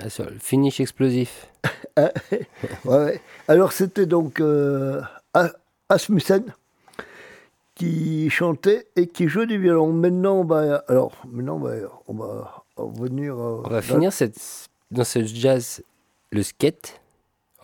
[0.00, 1.48] Ah, sur le finish explosif.
[1.98, 2.12] Ouais,
[2.86, 3.20] ouais.
[3.48, 5.00] Alors c'était donc euh,
[5.90, 6.44] Asmussen
[7.74, 9.92] qui chantait et qui jouait du violon.
[9.92, 11.74] Maintenant, on va, alors, maintenant, on va,
[12.08, 13.36] on va revenir.
[13.36, 14.38] On va dans- finir cette,
[14.90, 15.82] dans ce jazz,
[16.32, 17.00] le skate.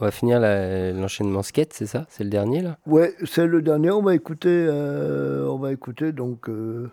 [0.00, 2.06] On va finir l'enchaînement skate, c'est ça?
[2.08, 2.76] C'est le dernier là?
[2.86, 3.90] Ouais, c'est le dernier.
[3.90, 6.90] On va écouter, euh, on va écouter donc euh,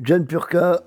[0.00, 0.82] Jane Purka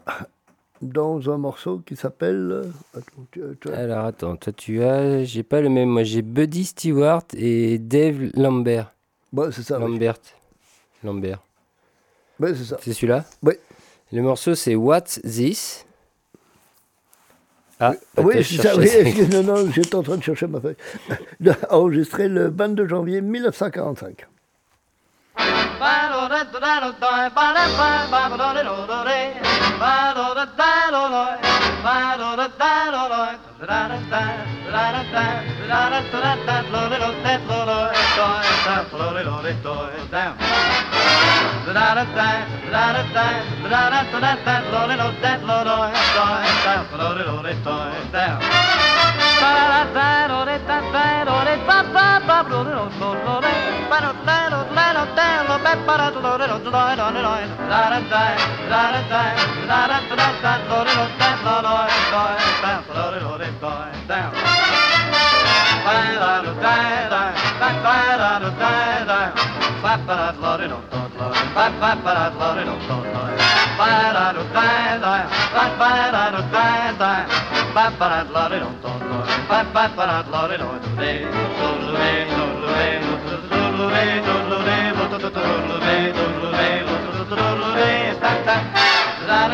[0.82, 2.52] dans un morceau qui s'appelle.
[2.96, 3.00] euh,
[3.32, 5.24] tu- Alors attends, toi tu as.
[5.24, 5.90] J'ai pas le même.
[5.90, 8.94] Moi j'ai Buddy Stewart et Dave Lambert.
[9.34, 9.78] Ouais, c'est ça.
[9.80, 9.92] oui.
[9.92, 10.16] Lambert.
[11.04, 11.42] Lambert.
[12.40, 12.78] Ouais, c'est ça.
[12.82, 13.26] C'est celui-là?
[13.44, 13.54] Oui.
[14.14, 15.85] Le morceau c'est What's This?
[17.80, 18.78] Ah, Oui, ça.
[18.78, 18.88] Oui,
[19.32, 20.76] non, non, j'étais en train de chercher ma feuille.
[21.70, 24.28] Enregistré le 22 janvier 1945.
[40.16, 40.56] Down.
[55.58, 55.86] Bye.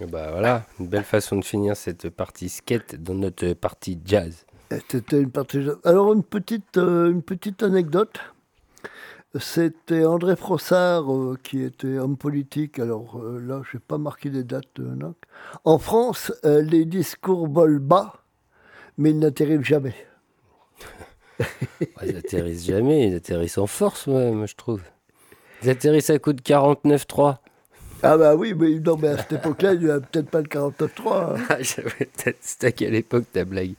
[0.00, 4.46] Et Bah voilà, une belle façon de finir cette partie skate dans notre partie jazz.
[4.88, 5.66] C'était une partie.
[5.84, 8.18] Alors une petite, euh, une petite anecdote.
[9.40, 12.78] C'était André Frossard euh, qui était homme politique.
[12.78, 14.66] Alors euh, là, je n'ai pas marqué des dates.
[14.80, 15.14] euh, non.
[15.64, 18.14] En France, les discours volent bas,
[18.96, 19.94] mais ils n'atterrissent jamais.
[22.04, 24.82] Ils atterrissent jamais, ils atterrissent en force, moi je trouve.
[25.62, 27.36] Ils atterrissent à coup de 49-3.
[28.02, 30.46] Ah bah oui, mais non, mais à cette époque-là, il n'y avait peut-être pas le
[30.46, 31.34] 49.3.
[31.36, 31.42] hein.
[31.48, 33.74] Ah, j'avais peut-être- C'était à quelle époque ta blague?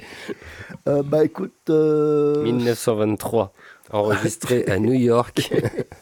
[0.86, 3.54] Bah écoute, euh, 1923,
[3.92, 5.52] enregistré à New York,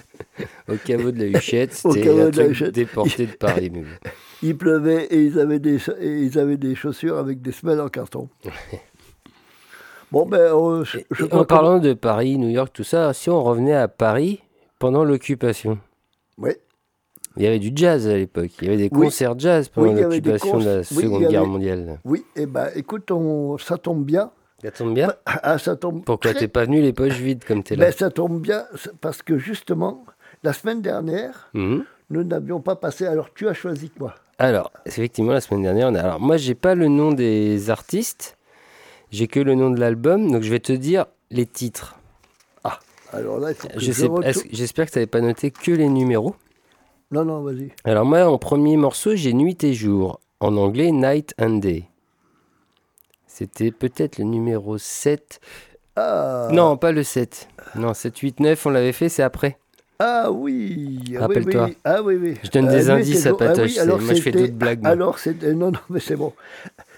[0.69, 1.73] au caveau de la Huchette.
[1.73, 3.71] C'était un de truc déporté de Paris.
[4.43, 7.89] il pleuvait et ils avaient des, et ils avaient des chaussures avec des semelles en
[7.89, 8.29] carton.
[10.11, 10.53] Bon, ben,
[10.85, 14.41] je, je en parlant de Paris, New York, tout ça, si on revenait à Paris
[14.79, 15.79] pendant l'occupation,
[16.37, 16.51] Oui.
[17.35, 18.51] il y avait du jazz à l'époque.
[18.61, 19.07] Il y avait des Oui.
[19.07, 21.99] concerts jazz pendant Oui, l'occupation de la oui, Seconde avait- Guerre mondiale.
[22.05, 24.31] Oui, et ben écoute, on, ça tombe bien.
[24.63, 27.63] Ça tombe bien Ah, ça tombe Pourquoi très- t'es pas venu les poches vides comme
[27.63, 28.65] t'es là Ben, ça tombe bien
[29.01, 30.03] parce que justement,
[30.43, 31.83] la semaine dernière, Mhm.
[32.09, 33.05] nous n'avions pas passé.
[33.05, 36.01] Alors, tu as choisi quoi Alors, effectivement, la semaine dernière, on a...
[36.01, 38.37] Alors, moi, j'ai pas le nom des artistes,
[39.11, 41.95] j'ai que le nom de l'album, donc je vais te dire les titres.
[43.13, 45.71] Alors là, il faut que Je je, sais, J'espère que tu n'avais pas noté que
[45.71, 46.35] les numéros.
[47.09, 47.71] Non, non, vas-y.
[47.85, 50.19] Alors moi, en premier morceau, j'ai Nuit et Jour.
[50.41, 51.85] En anglais, Night and Day.
[53.37, 55.39] C'était peut-être le numéro 7.
[55.95, 57.47] Ah, Non, pas le 7.
[57.75, 59.57] Non, 7, 8, 9, on l'avait fait, c'est après.
[59.99, 61.65] ah oui, ah oui, Rappelle-toi.
[61.65, 61.77] oui.
[61.83, 62.33] Ah oui, oui.
[62.43, 63.29] Je donne Euh, des lui, indices à.
[63.29, 64.89] Ah Patoche, oui, alors moi, je fais d'autres blagues, moi.
[64.89, 65.53] Alors, c'était...
[65.53, 66.33] Non, non, mais c'est bon.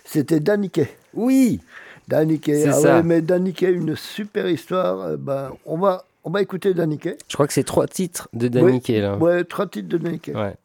[0.05, 0.89] C'était Daniquet.
[1.13, 1.59] Oui
[2.07, 2.65] Daniquet.
[2.69, 2.95] Ah ça.
[2.97, 4.99] ouais, mais Daniquet, une super histoire.
[5.01, 7.17] Euh, Ben, on va, on va écouter Daniquet.
[7.27, 9.17] Je crois que c'est trois titres de Daniquet, là.
[9.17, 10.33] Ouais, trois titres de Daniquet.
[10.35, 10.55] Ouais.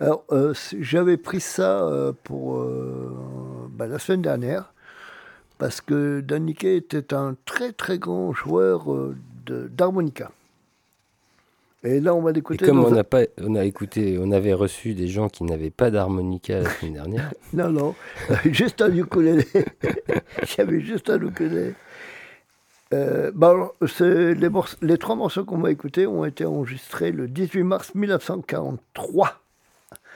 [0.00, 3.14] Alors, euh, j'avais pris ça euh, pour euh,
[3.70, 4.72] ben, la semaine dernière,
[5.60, 9.14] parce que Daniquet était un très très grand joueur euh,
[9.46, 10.32] d'harmonica.
[11.84, 12.66] Et là, on va Et l'écouter.
[12.66, 15.70] comme on un- a pas, on a écouté, on avait reçu des gens qui n'avaient
[15.70, 17.32] pas d'harmonica la semaine dernière.
[17.52, 17.94] Non, non,
[18.50, 19.46] juste un ukulélé.
[20.56, 21.74] J'avais juste un ukulélé.
[22.92, 27.94] Euh, alors, c'est- les, trois morceaux qu'on va écouter ont été enregistrés le 18 mars
[27.94, 29.40] 1943.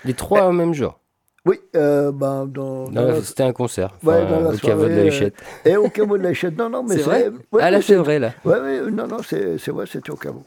[0.05, 0.99] Les trois au même jour.
[1.47, 3.95] Oui, euh, ben, dans, dans la- C'était un concert.
[4.03, 5.35] Ouais, dans la au caveau de la Huchette.
[5.67, 6.57] euh, Et au caveau de la Huchette.
[6.57, 8.33] Non, non, mais C'est vrai ouais, Ah là, c'est vrai, là.
[8.47, 10.43] Ouais, ouais, non, non, c'est vrai, c'était au caveau.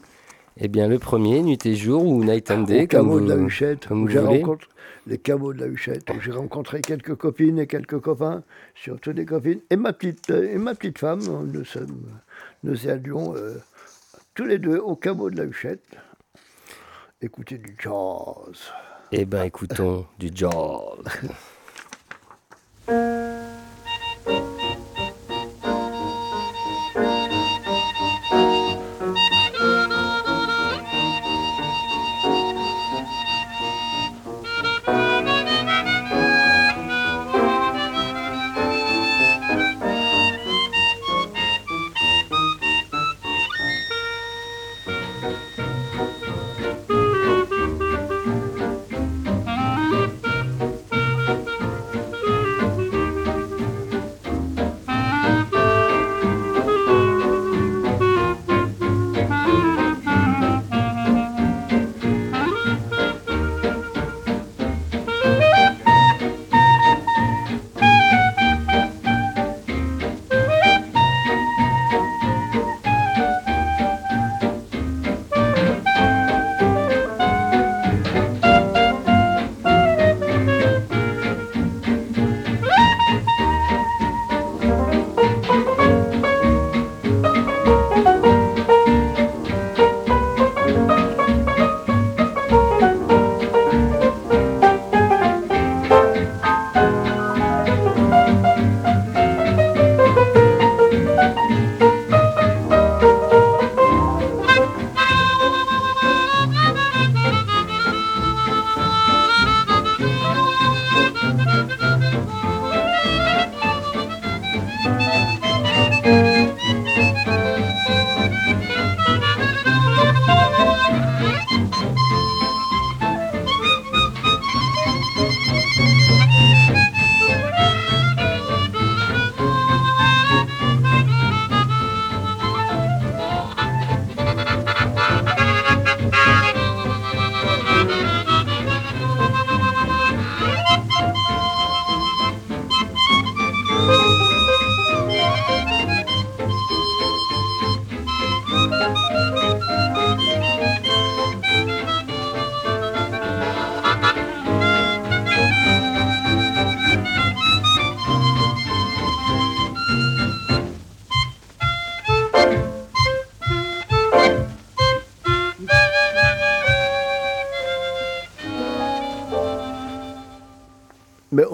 [0.60, 3.26] Eh bien, le premier, Nuit et Jour, ou Night and Day, au comme caveau vous,
[3.26, 4.38] de la Huchette, comme vous j'ai voulez.
[4.42, 4.66] rencontré
[5.06, 8.42] les caveaux de la Huchette, j'ai rencontré quelques copines et quelques copains,
[8.74, 11.20] surtout des copines, et ma petite, euh, et ma petite femme.
[11.52, 12.02] Nous sommes,
[12.64, 13.54] nous allions euh,
[14.34, 15.84] tous les deux au caveau de la Huchette,
[17.22, 18.72] écouter du jazz.
[19.10, 20.50] Eh ben, écoutons du jazz.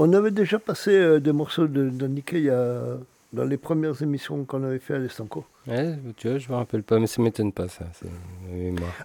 [0.04, 2.50] on avait déjà passé euh, des morceaux de, de Nikkei
[3.32, 5.44] dans les premières émissions qu'on avait fait à l'Estanco.
[5.66, 7.84] Ouais, tu vois, je me rappelle pas, mais ça m'étonne pas, ça.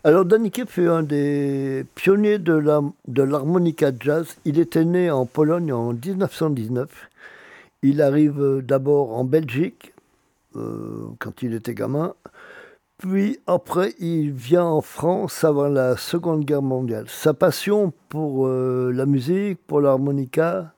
[0.04, 4.36] Alors, Daniké fut un des pionniers de la- de l'harmonica jazz.
[4.45, 7.10] Il était né en Pologne en 1919.
[7.82, 9.93] Il arrive euh, d'abord en Belgique,
[10.56, 12.14] euh, quand il était gamin.
[12.97, 17.06] Puis après, il vient en France avant la Seconde Guerre mondiale.
[17.08, 20.74] Sa passion pour euh, la musique, pour l'harmonica,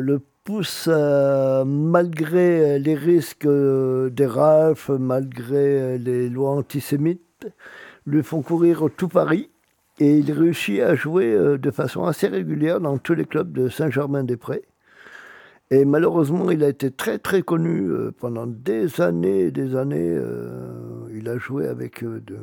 [0.00, 7.48] le pousse, à, malgré les risques euh, des Ralph, malgré euh, les lois antisémites,
[8.06, 9.50] lui font courir tout Paris.
[9.98, 13.68] Et il réussit à jouer euh, de façon assez régulière dans tous les clubs de
[13.68, 14.62] Saint-Germain-des-Prés.
[15.70, 20.14] Et malheureusement, il a été très très connu euh, pendant des années et des années.
[20.16, 22.36] euh, il a joué avec euh, de,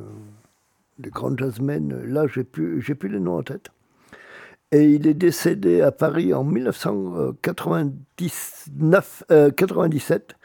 [1.00, 2.04] de grands jazzmen.
[2.06, 3.70] Là, j'ai plus, plus les noms en tête.
[4.74, 10.36] Et il est décédé à Paris en 1999, euh, 97,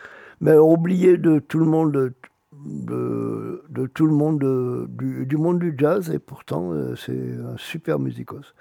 [0.43, 2.13] mais oublié de tout le monde,
[2.53, 3.65] de,
[3.95, 6.11] tout le monde euh, du, monde du jazz.
[6.11, 8.55] Et pourtant, euh, c'est un super musicos.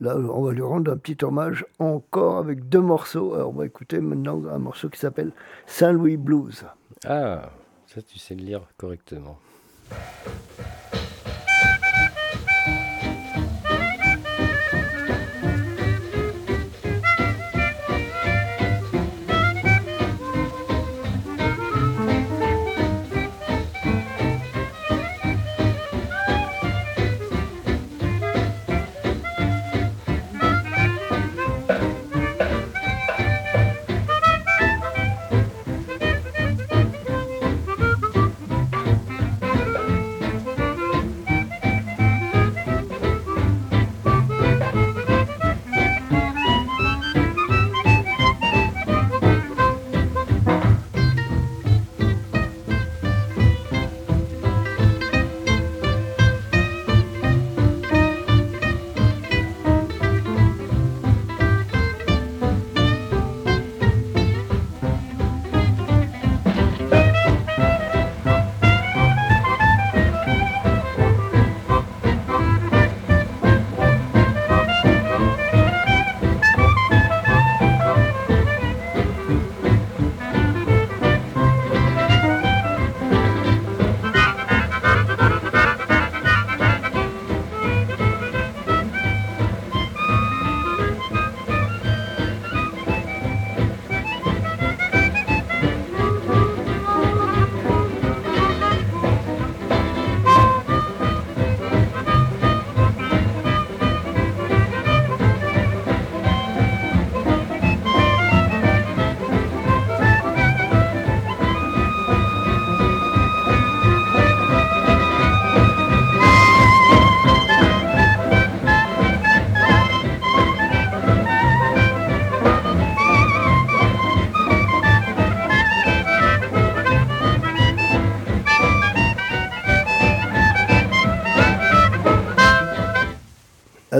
[0.00, 3.34] Là, on va lui rendre un petit hommage encore avec deux morceaux.
[3.34, 5.32] Alors, on va écouter maintenant un morceau qui s'appelle
[5.66, 6.64] Saint Louis Blues.
[7.06, 7.50] Ah,
[7.86, 9.38] ça tu sais le lire correctement.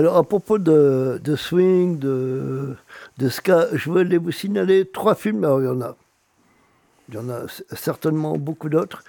[0.01, 2.75] Alors, à propos de, swing, de,
[3.19, 5.43] de ska, je voulais vous signaler trois films.
[5.43, 5.95] Alors, il y en a,
[7.07, 7.45] il y en a
[7.75, 9.03] certainement beaucoup d'autres.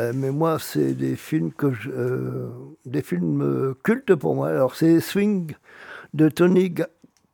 [0.00, 2.48] Euh, mais moi, c'est des films que euh,
[2.84, 4.48] des films euh, cultes pour moi.
[4.48, 5.54] Alors, c'est Swing
[6.12, 6.74] de Tony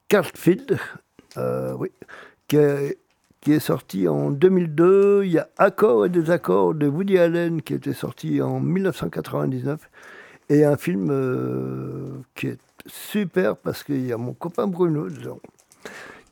[0.09, 0.79] Cartfield,
[1.79, 1.91] oui,
[2.47, 2.99] qui est,
[3.41, 5.23] qui est sorti en 2002.
[5.25, 9.89] Il y a Accords et désaccords de Woody Allen qui était sorti en 1999.
[10.51, 15.40] Et un film qui est super parce qu'il y a mon copain Bruno dedans,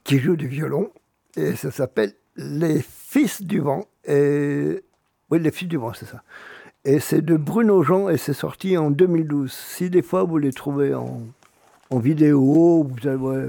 [0.04, 0.90] qui joue du violon.
[1.36, 3.86] Et ça s'appelle Les Fils du Vent.
[4.06, 4.82] Et...
[5.30, 6.22] Oui, Les Fils du Vent, c'est ça.
[6.84, 9.52] Et c'est de Bruno Jean et c'est sorti en 2012.
[9.52, 11.20] Si des fois vous les trouvez en,
[11.90, 13.48] en vidéo, vous avez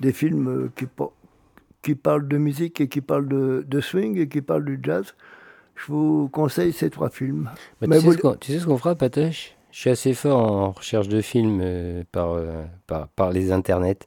[0.00, 0.86] des films qui,
[1.80, 5.14] qui parlent de musique et qui parlent de, de swing et qui parlent du jazz,
[5.76, 7.50] je vous conseille ces trois films.
[7.80, 9.54] Bah, Mais tu, sais vous- ce qu'on, tu sais ce qu'on fera, Patoche?
[9.72, 14.06] Je suis assez fort en recherche de films euh, par, euh, par, par les internets.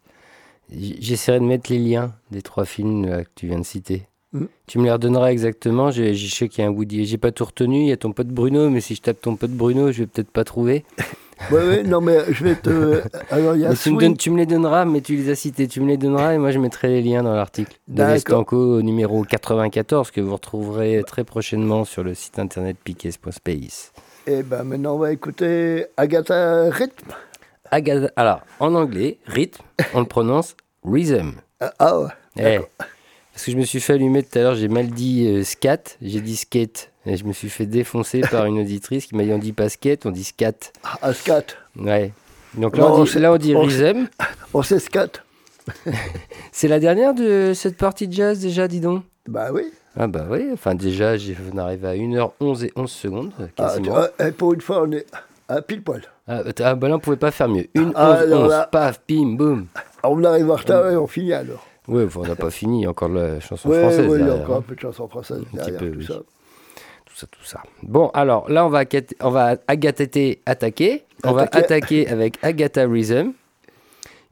[0.71, 4.03] J'essaierai de mettre les liens des trois films là, que tu viens de citer.
[4.33, 4.45] Mm.
[4.67, 5.91] Tu me les redonneras exactement.
[5.91, 7.05] Je, je sais qu'il y a un Woody.
[7.05, 7.81] J'ai pas tout retenu.
[7.81, 10.07] Il y a ton pote Bruno, mais si je tape ton pote Bruno, je vais
[10.07, 10.85] peut-être pas trouver.
[11.51, 13.01] Oui, oui, non, mais je vais te.
[13.29, 15.35] Alors, il y a tu, me donnes- tu me les donneras, mais tu les as
[15.35, 15.67] cités.
[15.67, 18.01] Tu me les donneras et moi je mettrai les liens dans l'article de.
[18.03, 23.91] Vestanco numéro 94 que vous retrouverez très prochainement sur le site internet piquet.space.
[24.27, 27.11] Et ben maintenant, on va écouter Agatha Rhythm.
[27.71, 31.33] Agatha- alors, en anglais, rythme, on le prononce rhythm.
[31.59, 32.07] Ah, Ah ouais.
[32.37, 32.59] Eh,
[33.33, 35.97] parce que je me suis fait allumer tout à l'heure, j'ai mal dit euh, scat,
[36.01, 36.91] j'ai dit skate.
[37.05, 39.69] Et je me suis fait défoncer par une auditrice qui m'a dit on dit pas
[39.69, 40.53] skate, on dit scat.
[41.01, 41.43] Ah, scat.
[41.77, 42.11] Ouais.
[42.55, 44.07] Donc là, Non, on dit, sait- là, on dit on rhythm.
[44.55, 45.09] On sait scat.
[46.51, 49.03] C'est la dernière de cette partie de jazz déjà, dis donc?
[49.27, 49.71] Bah oui.
[49.97, 51.13] Ah bah oui, enfin déjà,
[51.53, 53.91] on arrive à 1h11 et 11 secondes, Ah, quasiment.
[53.93, 55.05] vois, et pour une fois, on est
[55.47, 56.01] à pile poil.
[56.27, 57.67] Ah, ah, bah là, on pouvait pas faire mieux.
[57.75, 59.67] 1, Ah, 11, alors 11, là- paf, bim, boum.
[60.03, 61.65] Ah, On arrive en retard et on finit alors.
[61.87, 64.55] Enfin, on n'a pas fini, encore la chanson Oui, française oui, il y a encore
[64.55, 64.59] hein.
[64.59, 66.05] un peu de chanson française petit derrière peu, tout oui.
[66.05, 66.13] ça.
[67.05, 67.59] Tout ça, tout ça.
[67.83, 68.83] Bon, alors là, on va,
[69.21, 69.55] on va
[70.45, 71.03] attaquer.
[71.23, 72.07] On va Attaquer.
[72.11, 73.31] avec Agatha Rhythm,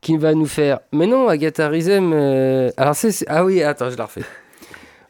[0.02, 0.80] qui va nous faire.
[0.92, 2.12] Mais non, Agatha Rhythm.
[2.14, 4.24] euh, Alors, c'est- Ah oui, attends, je la refais.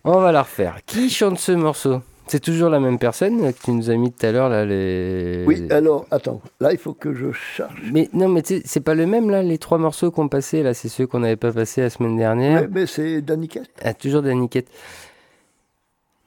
[0.06, 0.78] On va la refaire.
[0.86, 2.02] Qui chante ce morceau?
[2.28, 5.44] C'est toujours la même personne que tu nous as mis tout à l'heure, là, les...
[5.46, 7.82] Oui, alors, attends, là, il faut que je cherche.
[7.92, 10.88] Mais non, mais c'est pas le même, là, les trois morceaux qu'on passait, là, c'est
[10.88, 12.62] ceux qu'on n'avait pas passés la semaine dernière.
[12.62, 13.70] Ouais, mais c'est Daniquette.
[13.84, 14.70] Ah, toujours Daniquette.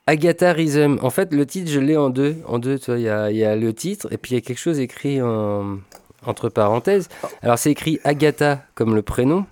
[0.06, 0.98] Agatha Rhythm.
[1.02, 2.36] En fait, le titre, je l'ai en deux.
[2.46, 4.40] En deux, tu vois, il y y a le titre et puis il y a
[4.42, 5.78] quelque chose écrit en-
[6.24, 7.08] entre parenthèses.
[7.42, 9.46] Alors, c'est écrit Agatha comme le prénom.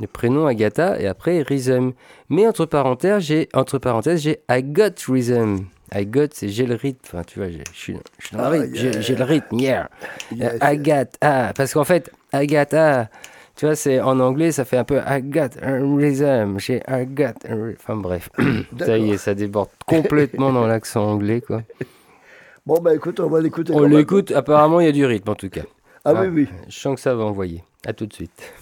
[0.00, 1.92] Le prénom Agatha et après Rhythm.
[2.28, 5.64] Mais entre parenthèses, j'ai entre parenthèses, j'ai I got rhythm.
[5.94, 7.00] I got, c'est j'ai le rythme.
[7.06, 7.92] Enfin, tu vois, j'ai- je suis,
[8.32, 8.74] dans le Ah, rythme.
[8.74, 9.00] J'ai- yeah.
[9.00, 9.90] J'ai le rythme, yeah.
[10.34, 10.52] Yes.
[10.54, 11.52] Euh, Agatha.
[11.54, 13.08] Parce qu'en fait, Agatha,
[13.54, 16.58] tu vois, c'est en anglais, ça fait un peu I got a rhythm.
[16.58, 17.76] J'ai I got a rhythm.
[17.80, 18.28] Enfin, bref.
[18.78, 21.62] ça y est, ça déborde complètement dans l'accent anglais, quoi.
[22.66, 23.74] Bon, bah écoute, on va l'écouter.
[23.74, 25.64] On l'écoute, apparemment, il y a du rythme en tout cas.
[26.06, 26.48] Ah oui, oui.
[26.66, 27.62] Je sens que ça va envoyer.
[27.86, 28.52] À tout de suite.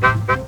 [0.00, 0.39] Thank you.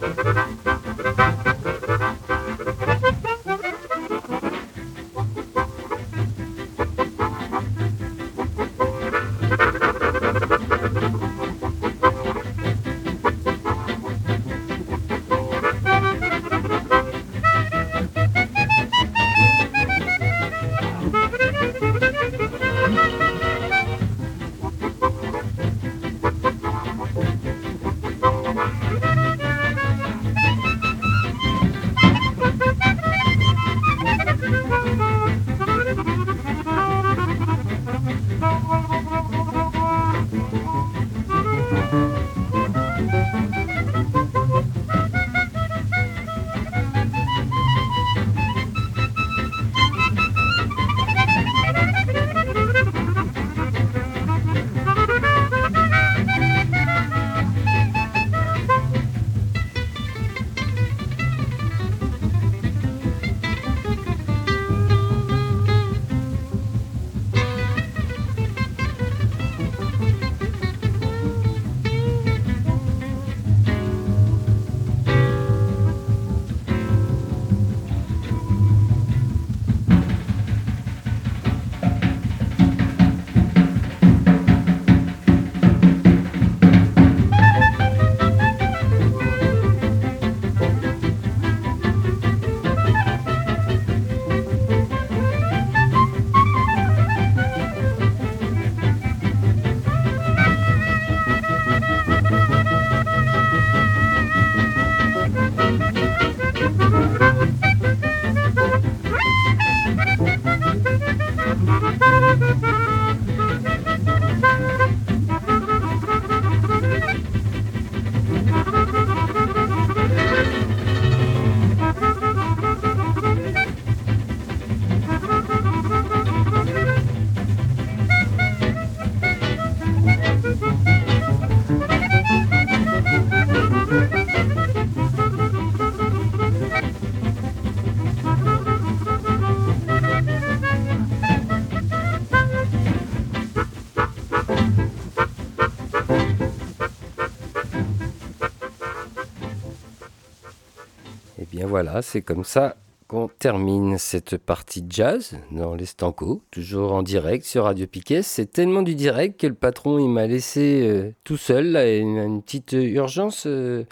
[152.00, 152.76] C'est comme ça
[153.08, 158.22] qu'on termine cette partie jazz dans les Stanco, toujours en direct sur Radio Piquet.
[158.22, 162.16] C'est tellement du direct que le patron il m'a laissé euh, tout seul, là, une,
[162.16, 163.44] une petite urgence.
[163.46, 163.84] euh,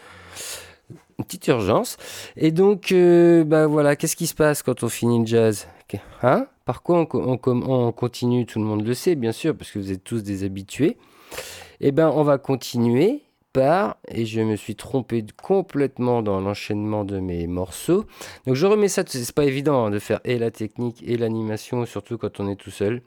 [1.18, 1.98] une petite urgence.
[2.38, 5.66] Et donc, euh, bah voilà, qu'est-ce qui se passe quand on finit le jazz?
[6.22, 6.46] Hein?
[6.64, 8.46] Par quoi on, on continue?
[8.46, 10.96] Tout le monde le sait, bien sûr, parce que vous êtes tous des habitués.
[11.80, 13.22] Eh ben, on va continuer
[13.52, 18.04] par, et je me suis trompé complètement dans l'enchaînement de mes morceaux.
[18.46, 21.84] Donc je remets ça, c'est pas évident hein, de faire et la technique et l'animation,
[21.86, 23.02] surtout quand on est tout seul.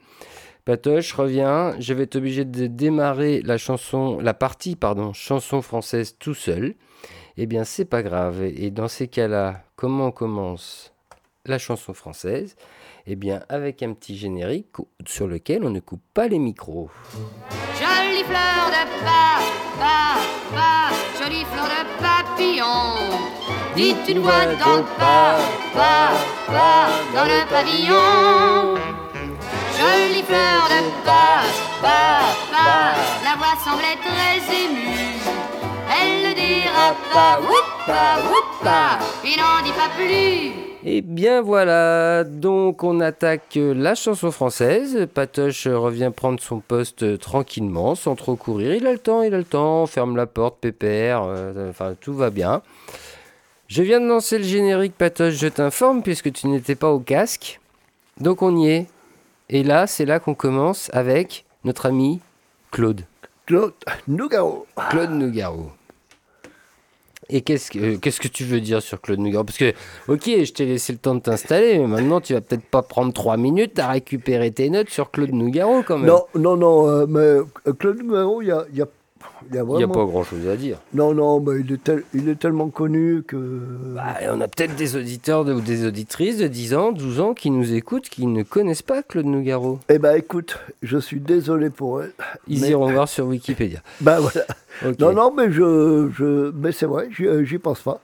[0.64, 6.16] Patoche, reviens, je vais être obligé de démarrer la chanson, la partie, pardon, chanson française
[6.18, 6.74] tout seul.
[7.36, 8.42] Eh bien, c'est pas grave.
[8.42, 10.94] Et dans ces cas-là, comment on commence
[11.44, 12.56] la chanson française?
[13.06, 14.76] Eh bien, avec un petit générique
[15.06, 16.88] sur lequel on ne coupe pas les micros.
[17.78, 19.40] Jolie fleur de pas,
[19.78, 20.16] pas,
[20.54, 20.88] pas,
[21.22, 23.20] jolie fleur de papillon.
[23.76, 25.36] Dites une voix dans le pas,
[25.74, 26.12] pas,
[26.46, 28.80] pas, dans le pavillon.
[29.76, 31.44] Jolie fleur de pas,
[31.82, 35.20] pas, pas, la voix semblait très émue.
[35.92, 40.73] Elle ne dira pas, woupa, woupa, il n'en dit pas plus.
[40.86, 45.08] Et bien voilà, donc on attaque la chanson française.
[45.14, 48.74] Patoche revient prendre son poste tranquillement, sans trop courir.
[48.74, 51.94] Il a le temps, il a le temps, on ferme la porte, pépère, euh, enfin
[51.98, 52.60] tout va bien.
[53.66, 57.60] Je viens de lancer le générique, Patoche, je t'informe, puisque tu n'étais pas au casque.
[58.20, 58.86] Donc on y est.
[59.48, 62.20] Et là, c'est là qu'on commence avec notre ami
[62.70, 63.06] Claude.
[63.46, 63.72] Claude
[64.06, 64.66] Nougaro.
[64.90, 65.70] Claude Nougaro.
[67.30, 69.72] Et qu'est-ce que, euh, qu'est-ce que tu veux dire sur Claude Nougaro Parce que,
[70.08, 73.12] ok, je t'ai laissé le temps de t'installer, mais maintenant tu vas peut-être pas prendre
[73.12, 76.06] trois minutes à récupérer tes notes sur Claude Nougaro quand même.
[76.06, 78.86] Non, non, non, euh, mais euh, Claude Nougaro, il a, y a,
[79.52, 80.78] il a n'y a pas grand-chose à dire.
[80.94, 83.36] Non, non, mais il est, tel- il est tellement connu que...
[83.94, 87.34] Bah, on a peut-être des auditeurs de- ou des auditrices de 10 ans, 12 ans
[87.34, 89.78] qui nous écoutent, qui ne connaissent pas Claude Nougaro.
[89.88, 92.12] Eh ben écoute, je suis désolé pour elle.
[92.48, 93.80] Ils mais- iront voir sur Wikipédia.
[94.00, 94.46] Ben voilà.
[94.98, 98.00] Non, non, mais je, je mais c'est vrai, j'y euh, pense pas.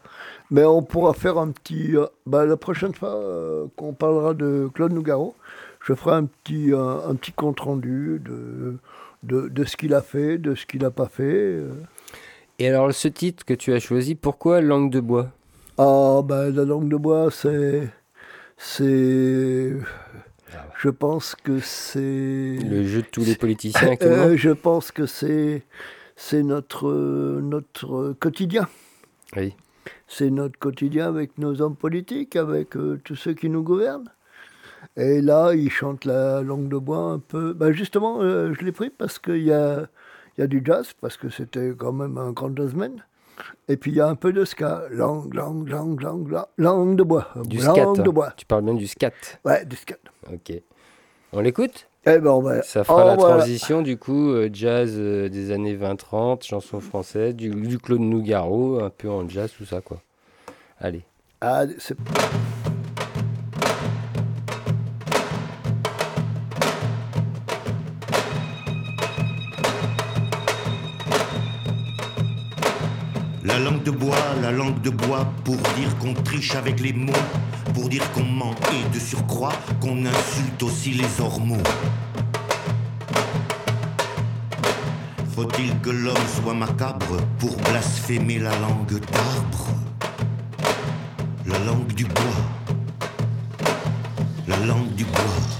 [0.52, 1.96] Mais on pourra faire un petit.
[1.96, 5.34] euh, bah, la prochaine fois euh, qu'on parlera de Claude Nougaro,
[5.84, 8.76] je ferai un petit, un, un petit compte rendu de,
[9.22, 11.22] de, de ce qu'il a fait, de ce qu'il n'a pas fait.
[11.24, 11.72] euh.
[12.58, 15.30] Et alors, ce titre que tu as choisi, pourquoi Langue de bois?
[15.78, 17.88] Ah, ben la langue de bois, c'est.
[18.58, 19.76] C'est.
[20.78, 22.58] Je pense que c'est.
[22.58, 23.96] Le jeu de tous les politiciens
[24.36, 25.62] je pense que c'est
[26.16, 26.90] c'est notre
[27.40, 28.68] notre quotidien.
[29.36, 29.54] Oui.
[30.06, 34.10] C'est notre quotidien avec nos hommes politiques, avec euh, tous ceux qui nous gouvernent.
[34.96, 37.52] Et là, ils chantent la langue de bois un peu.
[37.52, 39.86] Ben justement, euh, je l'ai pris parce qu'il y a,
[40.36, 43.04] il y a du jazz, parce que c'était quand même un grand jazzman.
[43.68, 44.82] Et puis il y a un peu de ska.
[44.90, 47.28] Langue, langue, langue, langue, langue, de bois.
[47.44, 48.02] Du langue scat.
[48.02, 48.32] de bois.
[48.36, 49.12] Tu parles bien du scat.
[49.44, 49.96] Ouais, du scat.
[50.30, 50.52] Ok.
[51.32, 51.86] On l'écoute?
[52.06, 53.36] Eh ben, on va- Ça fera Oh, la voilà.
[53.38, 58.80] transition, du coup, euh, jazz euh, des années 20-30, chansons françaises, du, du Claude Nougaro,
[58.82, 60.00] un peu en jazz, tout ça, quoi.
[60.80, 61.02] Allez.
[61.42, 61.96] Ah, c'est
[73.52, 77.12] La langue de bois, la langue de bois, pour dire qu'on triche avec les mots,
[77.74, 81.62] pour dire qu'on ment et de surcroît qu'on insulte aussi les ormeaux.
[85.34, 89.66] Faut-il que l'homme soit macabre pour blasphémer la langue d'arbre?
[91.46, 92.44] La langue du bois,
[94.46, 95.59] la langue du bois.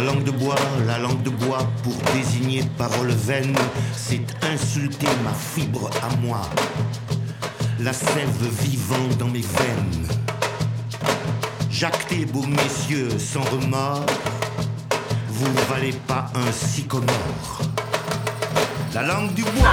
[0.00, 0.56] La langue de bois,
[0.86, 3.54] la langue de bois, pour désigner parole vaine,
[3.94, 6.40] c'est insulter ma fibre à moi.
[7.80, 10.08] La sève vivant dans mes veines.
[11.70, 14.06] Jactez, beaux messieurs, sans remords,
[15.28, 17.60] vous ne valez pas un sycomore.
[18.94, 19.68] La langue du bois.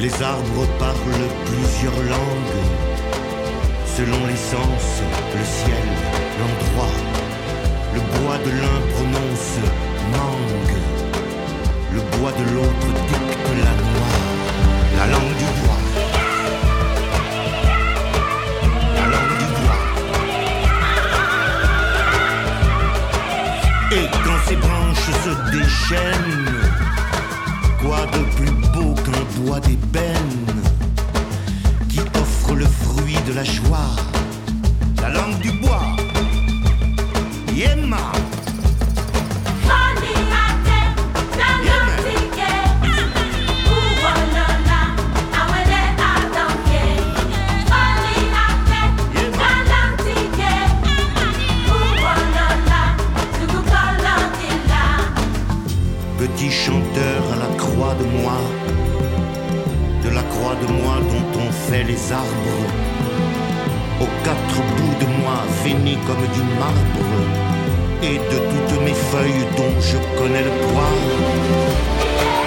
[0.00, 2.64] Les arbres parlent plusieurs langues,
[3.84, 5.02] selon l'essence,
[5.36, 5.88] le ciel,
[6.38, 6.96] l'endroit.
[7.92, 9.58] Le bois de l'un prononce
[10.10, 10.78] mangue,
[11.92, 14.16] le bois de l'autre dicte la noix.
[14.96, 15.82] La langue du bois.
[18.96, 19.80] La langue du bois.
[23.92, 26.60] Et quand ces branches se déchaînent,
[27.82, 30.46] Quoi de plus qu'un bois d'ébène
[31.88, 33.90] qui offre le fruit de la joie,
[35.02, 35.96] la langue du bois.
[37.54, 38.12] Yéma,
[60.48, 62.64] de moi dont on fait les arbres,
[64.00, 67.08] aux quatre bouts de moi veiné comme du marbre,
[68.02, 70.94] et de toutes mes feuilles dont je connais le poids,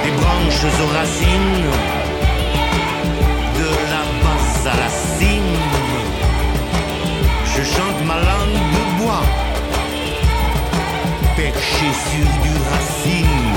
[0.04, 1.70] des branches aux racines,
[3.60, 5.60] de la basse à la cime,
[7.56, 9.26] je chante ma langue de bois,
[11.36, 13.54] perché sur du racine.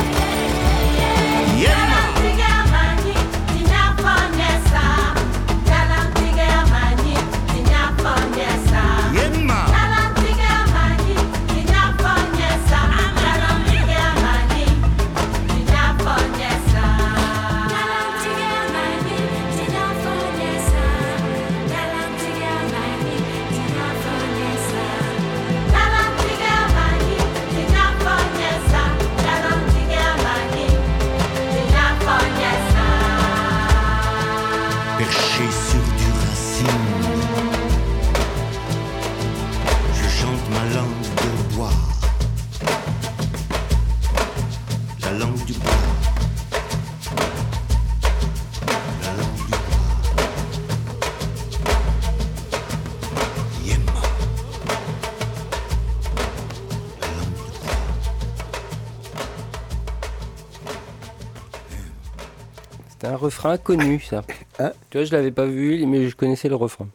[63.51, 64.23] Refrain inconnu, ça.
[64.59, 66.89] Hein tu vois, je l'avais pas vu, mais je connaissais le refrain.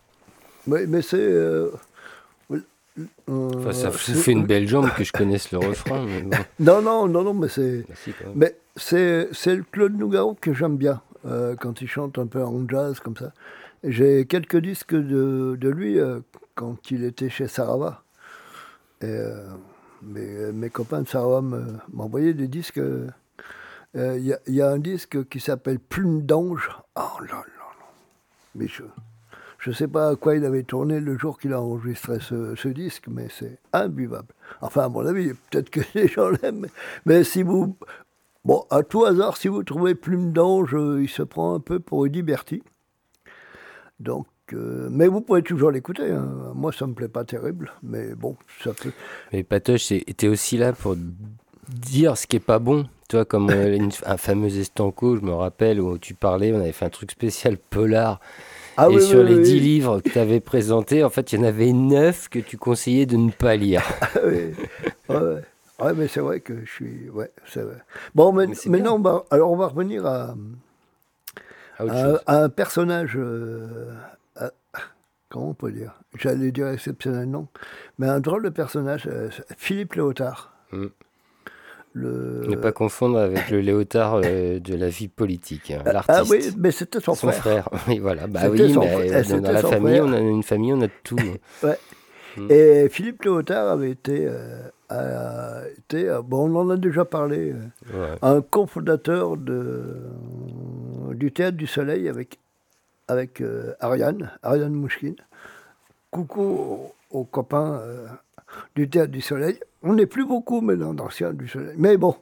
[0.68, 1.18] Mais, mais c'est.
[1.19, 1.69] euh,
[2.52, 2.60] euh,
[3.28, 6.06] Enfin, ça, c'est- fait une belle jambe que je connaisse le refrain.
[6.06, 6.30] Mais bon.
[6.60, 7.86] Non, non, non, non, mais c'est.
[8.36, 12.44] Mais c'est c'est le Claude Nougaro que j'aime bien euh, quand il chante un peu
[12.44, 13.32] en jazz comme ça.
[13.84, 16.19] J'ai quelques disques de, de lui euh,
[16.56, 18.03] quand il était chez Sarava.
[19.02, 19.48] Et, euh,
[20.03, 22.80] mes, mes copains de Sarava me- m'envoyaient des disques.
[23.96, 26.70] Euh, euh, Il y, a- il un disque qui s'appelle Plume d'ange.
[26.96, 27.44] Oh là là
[28.60, 28.66] là.
[29.60, 32.68] Je ne sais pas à quoi il avait tourné le jour qu'il a enregistré ce,
[32.68, 34.34] disque, mais c'est imbuvable.
[34.62, 36.68] Enfin, à mon avis, peut-être que les gens l'aiment.
[37.06, 37.78] Mais, si vous
[38.44, 41.80] Bon, à tout hasard, si vous trouvez Plume d'Ange, euh, il se prend un peu
[41.80, 42.24] pour Eddie.
[44.00, 46.12] Donc, euh, mais vous pouvez toujours l'écouter.
[46.12, 46.52] hein.
[46.56, 48.92] Moi, ça me plaît pas terrible, mais bon, ça peut.
[49.32, 50.96] Mais Patoche, t'es aussi là pour
[51.70, 52.88] dire ce qui est pas bon.
[53.12, 56.72] Toi, comme euh, une- un fameux estanco, je me rappelle, où tu parlais, on avait
[56.72, 58.22] fait un truc spécial polar.
[58.78, 59.60] Ah et oui, sur oui, les oui, dix oui.
[59.60, 63.06] livres que tu avais présentés, en fait, il y en avait neuf que tu conseillais
[63.06, 63.84] de ne pas lire.
[64.26, 64.54] oui.
[65.10, 67.10] Ouais, mais c'est vrai que je suis.
[67.10, 67.80] Ouais, c'est vrai.
[68.16, 70.34] Bon, mais, Mais maintenant, on va- alors on va revenir à,
[71.78, 72.20] À autre à- chose.
[72.28, 73.18] à un personnage.
[73.18, 73.92] euh,
[74.38, 74.52] à-
[75.28, 76.00] comment on peut dire?
[76.18, 77.48] J'allais dire exceptionnel, non.
[78.00, 80.54] Mais un drôle de personnage, euh, Philippe Léotard.
[80.72, 80.86] Mm.
[81.94, 82.44] Le...
[82.48, 86.20] Ne pas confondre avec le léotard euh, de la vie politique, hein, Ah, l'artiste.
[86.20, 87.66] ah oui, mais c'était son, Son frère.
[87.66, 87.70] frère.
[87.88, 88.28] Oui, voilà.
[88.28, 89.00] Bah oui, son mais frère.
[89.18, 90.06] euh, Eh, dans, dans la famille, frère.
[90.06, 91.18] on a une famille, on a tout.
[91.64, 91.78] Ouais.
[92.38, 92.48] Mm.
[92.50, 97.54] Et Philippe Léotard avait été, euh, a été, euh, bon, on en a déjà parlé,
[97.94, 98.08] Ouais.
[98.22, 99.98] un cofondateur de,
[101.14, 102.40] du Théâtre du Soleil avec,
[103.10, 105.18] avec euh, Ariane, Ariane Mouchkine.
[106.10, 107.82] Coucou aux, aux copains
[108.78, 109.60] du Théâtre du Soleil.
[109.84, 111.76] On n'est plus beaucoup maintenant Théâtre du Soleil.
[111.78, 112.16] Mais bon,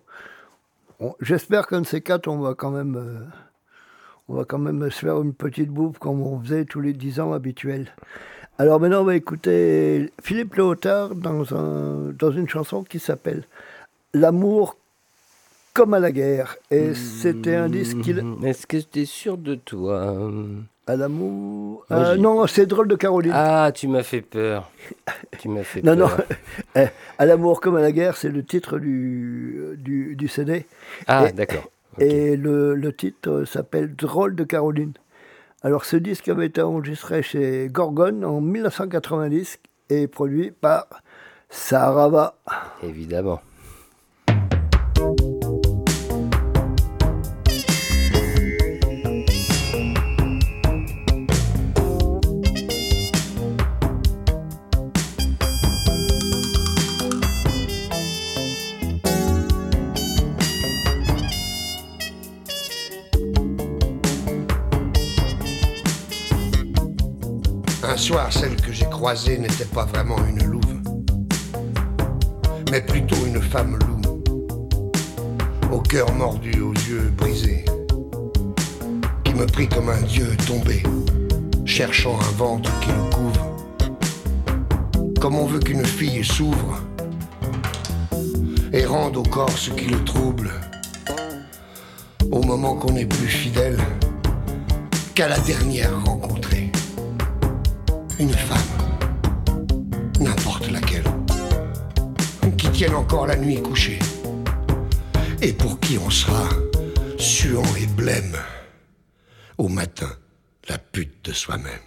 [0.99, 2.95] on- j'espère qu'un de ces quatre, on va quand même...
[2.95, 3.19] euh,
[4.27, 7.19] on va quand même se faire une petite bouffe comme on faisait tous les dix
[7.19, 7.87] ans habituels.
[8.59, 13.43] Alors maintenant, on va écouter Philippe Léotard dans, dans une chanson qui s'appelle
[14.13, 14.77] L'amour
[15.73, 16.57] comme à la guerre.
[16.69, 18.21] Et c'était un disque qu'il...
[18.21, 18.45] Mhm.
[18.45, 20.29] Est-ce que es sûr de toi?
[20.89, 21.85] À l'amour...
[21.91, 23.31] Euh, non, c'est drôle de Caroline.
[23.35, 24.71] Ah, tu m'as fait peur.
[25.37, 26.07] Tu m'as fait non, non.
[26.07, 26.25] peur.
[26.75, 26.85] Eh,
[27.19, 30.65] à l'amour comme à la guerre, c'est le titre du, du, du CD.
[31.05, 31.69] Ah, d'accord.
[31.99, 34.93] Et le, le titre s'appelle Drôle de Caroline.
[35.61, 39.59] Alors ce disque avait été enregistré chez Gorgone en 1990
[39.91, 40.87] et produit par
[41.51, 42.35] Sarava.
[42.81, 43.41] Évidemment.
[68.09, 70.81] Soir, celle que j'ai croisée n'était pas vraiment une louve,
[72.71, 74.01] mais plutôt une femme loup,
[75.71, 77.65] au cœur mordu, aux yeux brisés,
[79.23, 80.81] qui me prit comme un dieu tombé,
[81.65, 83.55] cherchant un ventre qui le couvre,
[85.21, 86.81] comme on veut qu'une fille s'ouvre
[88.73, 90.49] et rende au corps ce qui le trouble,
[92.31, 93.77] au moment qu'on est plus fidèle
[95.13, 96.38] qu'à la dernière rencontrée
[98.19, 98.57] une femme,
[100.19, 101.05] n'importe laquelle,
[102.57, 103.99] qui tienne encore la nuit couchée,
[105.41, 106.49] et pour qui on sera
[107.17, 108.35] suant et blême
[109.57, 110.09] au matin,
[110.67, 111.79] la pute de soi-même.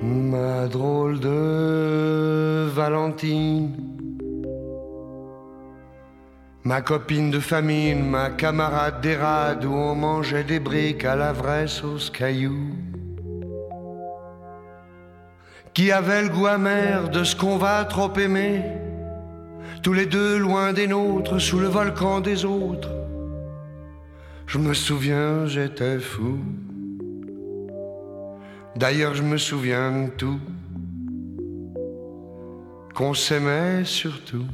[0.00, 3.97] Ma drôle de Valentine.
[6.68, 11.66] Ma copine de famine, ma camarade d'érade où on mangeait des briques à la vraie
[11.66, 12.76] sauce caillou.
[15.72, 18.60] Qui avait le goût amer de ce qu'on va trop aimer,
[19.82, 22.90] tous les deux loin des nôtres, sous le volcan des autres.
[24.46, 26.38] Je me souviens, j'étais fou.
[28.76, 30.40] D'ailleurs, je me souviens de tout.
[32.94, 34.44] Qu'on s'aimait surtout.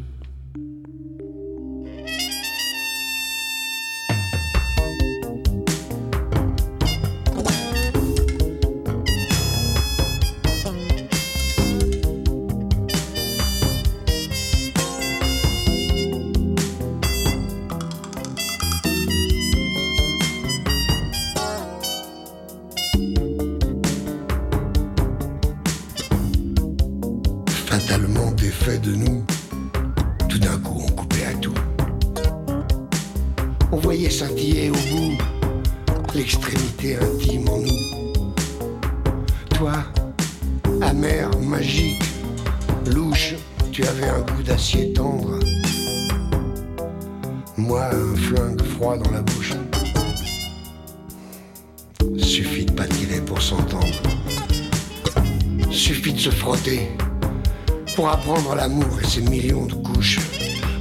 [58.24, 60.18] Apprendre l'amour et ses millions de couches.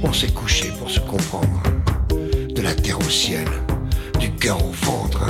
[0.02, 1.62] On s'est couché pour se comprendre.
[2.54, 3.46] De la terre au ciel,
[4.18, 5.26] du cœur au ventre.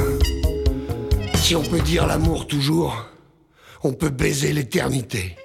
[1.34, 3.04] Si on peut dire l'amour toujours,
[3.82, 5.36] on peut baiser l'éternité.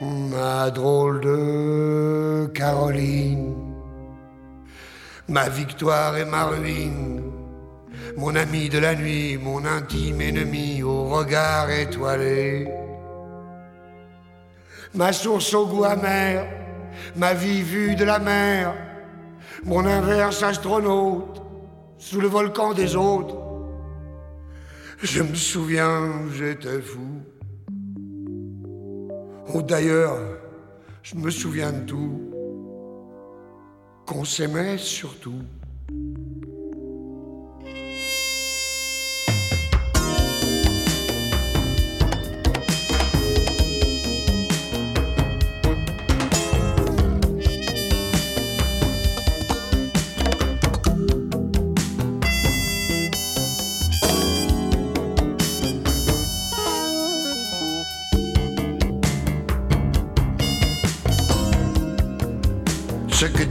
[0.00, 3.54] Ma drôle de Caroline,
[5.28, 7.15] ma victoire et ma ruine,
[8.16, 12.68] mon ami de la nuit, mon intime ennemi au regard étoilé,
[14.94, 16.46] ma source au goût amer,
[17.16, 18.74] ma vie vue de la mer,
[19.64, 21.42] mon inverse astronaute
[21.98, 23.36] sous le volcan des autres.
[25.02, 27.22] Je me souviens, j'étais fou.
[29.54, 30.18] Oh d'ailleurs,
[31.02, 32.32] je me souviens de tout.
[34.06, 35.42] Qu'on s'aimait surtout.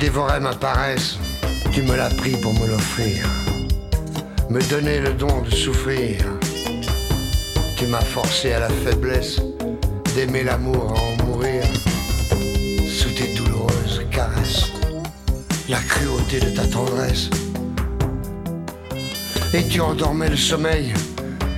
[0.06, 1.18] Dévorait ma paresse,
[1.73, 3.27] tu me l'as pris pour me l'offrir.
[4.52, 6.18] Me donner le don de souffrir.
[7.76, 9.41] Tu m'as forcé à la faiblesse
[10.14, 11.64] d'aimer l'amour à en mourir.
[12.88, 14.68] Sous tes douloureuses caresses,
[15.69, 17.32] la cruauté de ta tendresse.
[19.56, 20.94] Et tu endormais le sommeil,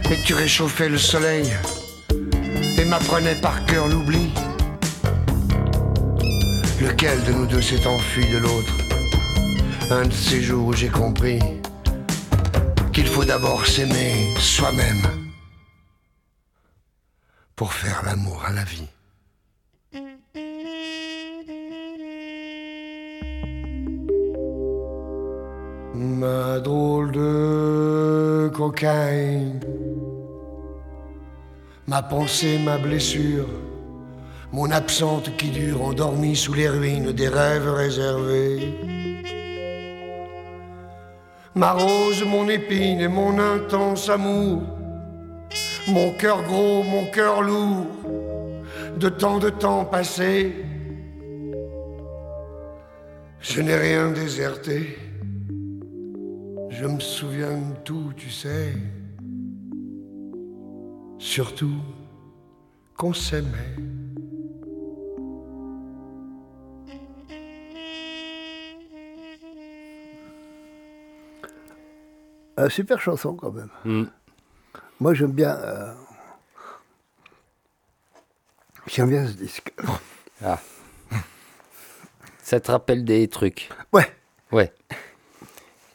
[0.09, 1.51] et tu réchauffais le soleil,
[2.77, 4.31] et m'apprenais par cœur l'oubli.
[6.87, 8.73] Lequel de nous deux s'est enfui de l'autre
[9.91, 11.39] Un de ces jours où j'ai compris
[12.93, 15.05] qu'il faut d'abord s'aimer soi-même
[17.57, 18.87] pour faire l'amour à la vie.
[25.93, 29.59] Ma drôle de cocaïne,
[31.85, 33.49] ma pensée, ma blessure,
[34.51, 38.73] mon absente qui dure, endormie sous les ruines des rêves réservés.
[41.55, 44.61] Ma rose, mon épine et mon intense amour,
[45.87, 47.87] mon cœur gros, mon cœur lourd,
[48.97, 50.53] de tant de temps passé.
[53.39, 54.97] Je n'ai rien déserté,
[56.69, 58.73] je me souviens de tout, tu sais.
[61.17, 61.81] Surtout
[62.95, 63.96] qu'on s'aimait.
[72.59, 73.69] Euh, super chanson quand même.
[73.85, 74.05] Mm.
[74.99, 75.55] Moi j'aime bien.
[75.57, 75.93] euh,
[78.87, 79.73] J'aime bien ce disque.
[80.43, 80.59] Ah.
[82.41, 84.05] Ça te rappelle des trucs Ouais.
[84.51, 84.71] Ouais.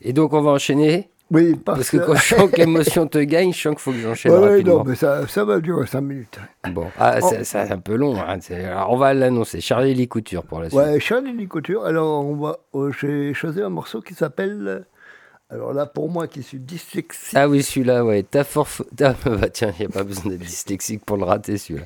[0.03, 3.19] Et donc on va enchaîner Oui, parce, Parce que quand je sens que l'émotion te
[3.19, 4.79] gagne, je sens qu'il faut que j'enchaîne Ouais, rapidement.
[4.79, 6.39] non, mais ça, ça va durer 5 minutes.
[6.71, 7.31] Bon, ah, Oh.
[7.43, 8.21] c'est- un peu long.
[8.21, 9.61] hein, alors, on va l'annoncer.
[9.63, 10.79] Charlie Lee Couture pour la suite.
[10.79, 11.85] Ouais, Charlie Lee Couture.
[11.87, 14.85] Alors, on va, euh, j'ai choisi un morceau qui s'appelle.
[15.53, 17.35] Alors là, pour moi qui suis dyslexique.
[17.37, 18.23] Ah oui, celui-là, ouais.
[18.23, 21.59] Ta forf- ta- bah, tiens, il n'y a pas besoin d'être dyslexique pour le rater,
[21.59, 21.85] celui-là.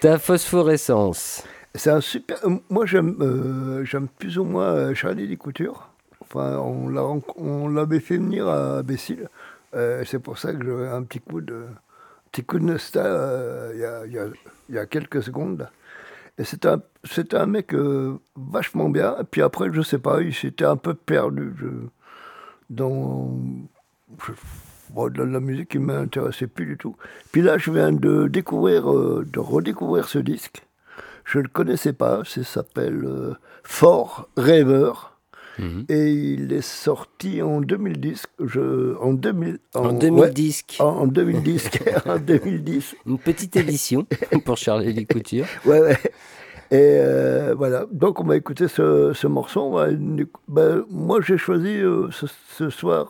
[0.00, 1.44] Ta phosphorescence.
[1.74, 2.38] C'est un super.
[2.46, 5.88] euh, Moi, j'aime, euh, j'aime plus ou moins euh, Charlie Lee Couture.
[6.20, 9.28] Enfin, on l'avait fait venir à Bécile.
[9.74, 11.64] Euh, c'est pour ça que j'avais un petit coup de,
[12.30, 14.30] petit coup de nostal euh, il y, a, y a-
[14.68, 15.68] y a quelques secondes.
[16.38, 16.80] Et c'était un,
[17.32, 17.74] un mec
[18.36, 19.16] vachement bien.
[19.20, 21.88] Et puis après, je sais pas, il s'était un peu perdu je-
[22.70, 23.36] dans
[24.90, 26.96] bon, la musique qui m'intéressait plus du tout.
[27.32, 30.62] Puis là, je viens de découvrir, euh, de redécouvrir ce disque.
[31.24, 32.22] Je ne le connaissais pas.
[32.24, 35.08] Ça s'appelle euh, Fort Rêveur.
[35.90, 38.24] Et il est sorti en 2010.
[38.42, 40.64] Je, en, 2000, En ouais, 2010.
[40.78, 41.70] en, en 2010.
[42.06, 42.96] en 2010.
[43.06, 44.06] Une petite édition
[44.46, 45.44] pour Charlie Lee Couture.
[45.66, 45.98] Ouais, ouais.
[46.72, 49.72] Et euh, voilà, donc on va écouter ce, ce morceau.
[49.72, 49.88] Va-
[50.48, 52.26] ben, moi, j'ai choisi euh, ce,
[52.56, 53.08] ce soir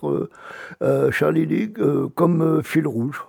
[0.82, 1.78] euh, Charlie League
[2.14, 3.22] comme fil rouge.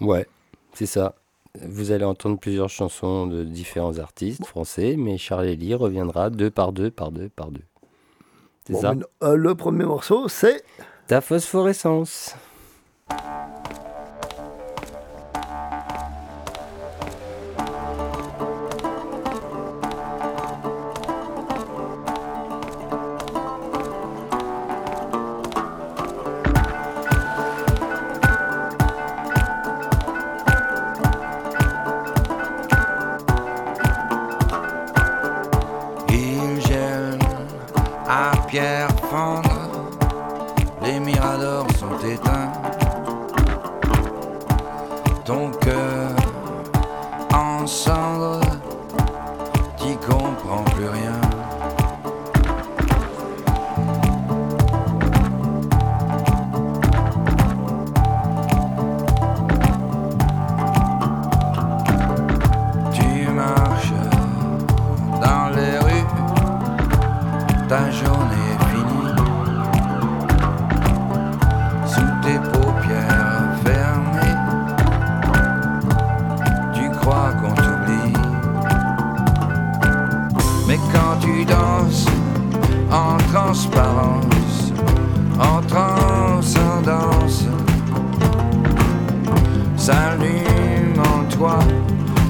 [0.00, 0.26] Ouais,
[0.74, 1.14] c'est ça.
[1.60, 6.72] Vous allez entendre plusieurs chansons de différents artistes français, mais Charlie Lee reviendra deux par
[6.72, 7.62] deux, par deux, par deux.
[8.66, 8.94] C'est Bon, ça
[9.34, 10.64] le premier morceau, c'est
[11.06, 12.34] Ta phosphorescence.
[38.54, 38.93] Pierre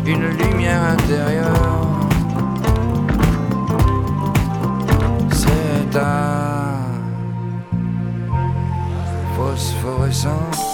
[0.07, 1.99] une lumière intérieure.
[5.31, 6.79] C'est ta
[9.37, 10.74] phosphorescence.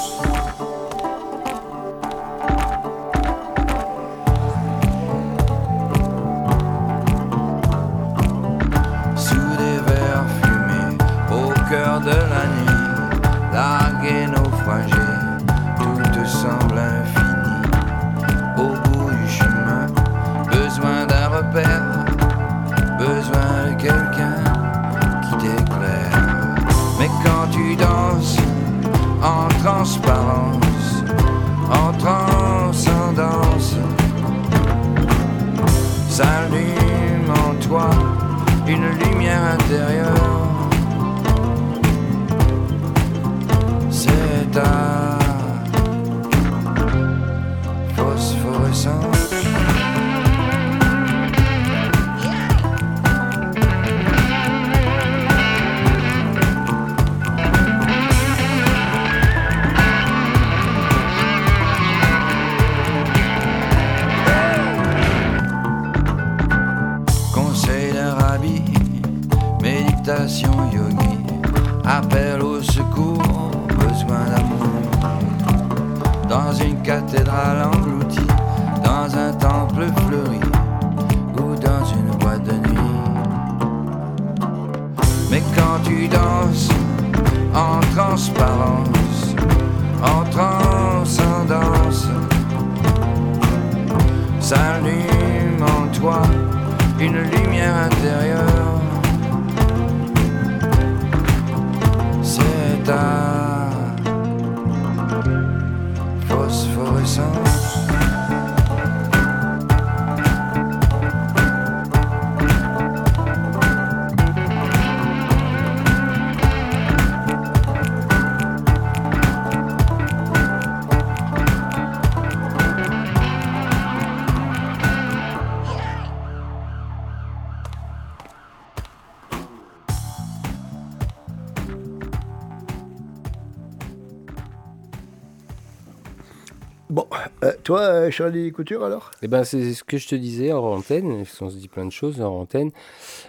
[137.71, 139.13] Toi, euh, Charlie Couture, alors?
[139.23, 141.87] Eh ben, c'est ce que je te disais en antenne, parce qu'on se dit plein
[141.87, 142.71] de choses en antenne.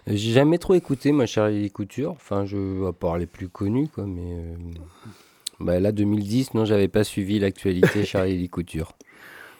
[0.07, 2.09] Euh, J'ai jamais trop écouté, moi, Charlie Couture.
[2.13, 4.34] Enfin, je, à part les plus connus, quoi, mais.
[4.34, 4.55] euh,
[5.59, 8.93] bah, là, 2010, non, j'avais pas suivi l'actualité Charlie Couture.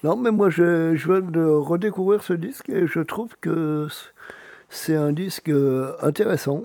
[0.04, 3.88] Non, mais moi, je, je viens de redécouvrir ce disque et je trouve que
[4.68, 5.52] c'est un disque
[6.02, 6.64] intéressant.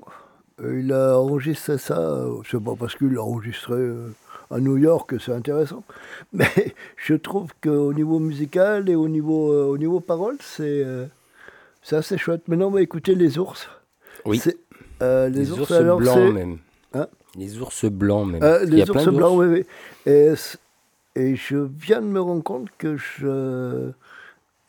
[0.63, 4.09] Il a enregistré ça, euh, c'est pas parce qu'il l'a enregistré euh,
[4.51, 5.85] à New York c'est intéressant,
[6.33, 11.07] mais je trouve qu'au niveau musical et au niveau, euh, au niveau parole, c'est euh,
[11.91, 12.49] assez chouette.
[12.49, 13.69] Maintenant, on va écouter Les Ours.
[14.25, 14.43] Oui.
[15.03, 16.59] Euh, Les, ours, alors, blancs, même.
[16.95, 17.07] Hein
[17.37, 18.43] les ours blancs, même.
[18.43, 19.67] Euh, les ours blancs, oui, oui.
[20.07, 23.93] Et, je viens de me rendre compte que je,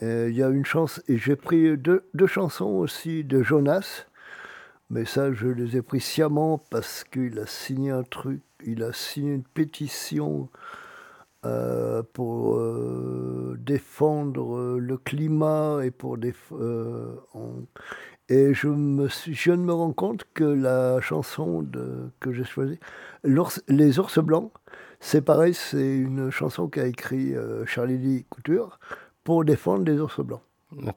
[0.03, 4.05] Euh, Il y a une chanson, et j'ai pris deux, deux chansons aussi de Jonas,
[4.89, 8.93] mais ça, je les ai pris sciemment parce qu'il a signé un truc, il a
[8.93, 10.49] signé une pétition
[11.45, 16.17] euh, pour euh, défendre euh, le climat et pour
[16.53, 17.65] euh, on-
[18.29, 22.79] et je me suis, je me rends compte que la chanson de, que j'ai choisie,
[23.23, 24.51] Les ours blancs,
[24.99, 27.33] c'est pareil, c'est une chanson qu'a écrit
[27.65, 28.79] Charlie Lee Couture
[29.23, 30.41] pour défendre les ours blancs.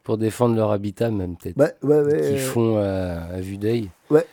[0.02, 1.56] Pour défendre leur habitat, même peut-être.
[1.56, 3.90] Ouais, ouais, ouais, Qu'ils euh, font à, à vue d'œil.
[4.10, 4.26] Ouais.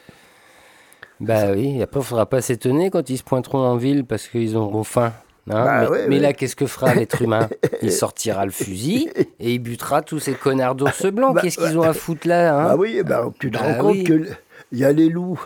[1.20, 4.56] Bah oui, après, il faudra pas s'étonner quand ils se pointeront en ville parce qu'ils
[4.56, 5.14] auront faim.
[5.50, 5.64] hein.
[5.66, 6.22] Bah mais ouais, mais ouais.
[6.22, 7.50] là, qu'est-ce que fera l'être humain?
[7.82, 11.36] Il sortira le fusil et il butera tous ces connards d'ours blancs.
[11.36, 12.64] Bah, qu'est-ce qu'ils ont à foutre là hein?
[12.70, 14.04] Bah oui, bah, tu te Bah rends compte oui.
[14.04, 14.24] que
[14.72, 15.40] il y a les loups.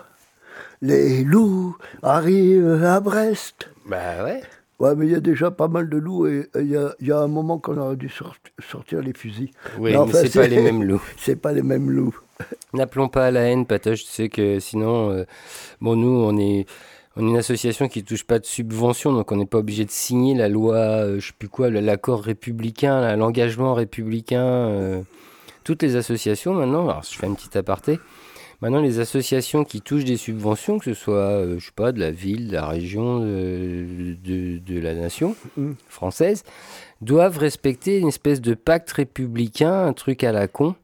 [0.82, 3.70] Les loups arrivent à Brest.
[3.86, 4.42] Bah ouais.
[4.80, 7.08] Ouais, mais il y a déjà pas mal de loups et il y a, il
[7.08, 8.36] y a un moment qu'on aurait dû sor-
[8.68, 9.52] sortir les fusils.
[9.78, 11.04] Oui, mais c'est pas les mêmes loups.
[11.18, 12.16] C'est pas les mêmes loups.
[12.74, 14.04] N'appelons pas à la haine, Patoche.
[14.06, 15.24] Tu sais que sinon, euh,
[15.82, 16.66] bon, nous, on est,
[17.16, 19.92] on est une association qui touche pas de subvention, donc on n'est pas obligé de
[19.92, 24.46] signer la loi, euh, je sais plus quoi, l'accord républicain, l'engagement républicain.
[24.46, 25.02] euh,
[25.64, 28.00] toutes les associations maintenant, alors je fais un petit aparté.
[28.62, 32.00] Maintenant, les associations qui touchent des subventions, que ce soit, euh, je sais pas, de
[32.00, 35.72] la ville, de la région, de, de, de la nation Mm.
[35.90, 36.44] française,
[37.02, 40.76] doivent respecter une espèce de pacte républicain, un truc à la con.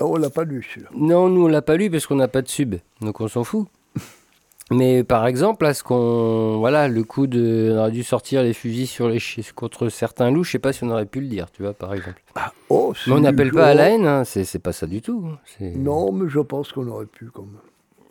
[0.00, 0.88] Oh, on l'a pas lu celui-là.
[0.94, 3.44] Non, nous on l'a pas lu parce qu'on n'a pas de sub, donc on s'en
[3.44, 3.66] fout.
[4.70, 8.52] Mais par exemple, là, ce qu'on, voilà, le coup de, on aurait dû sortir les
[8.52, 9.18] fusils sur les
[9.54, 10.44] contre certains loups.
[10.44, 12.22] Je sais pas si on aurait pu le dire, tu vois, par exemple.
[12.68, 15.24] Oh, Mais on n'appelle pas à la haine, hein, c'est pas ça du tout.
[15.32, 15.38] hein,
[15.76, 17.60] Non, mais je pense qu'on aurait pu quand même.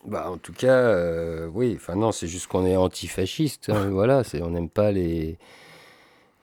[0.08, 1.74] Bah, en tout cas, euh, oui.
[1.76, 3.70] Enfin non, c'est juste qu'on est antifasciste.
[3.70, 5.38] hein, voilà, c'est on n'aime pas les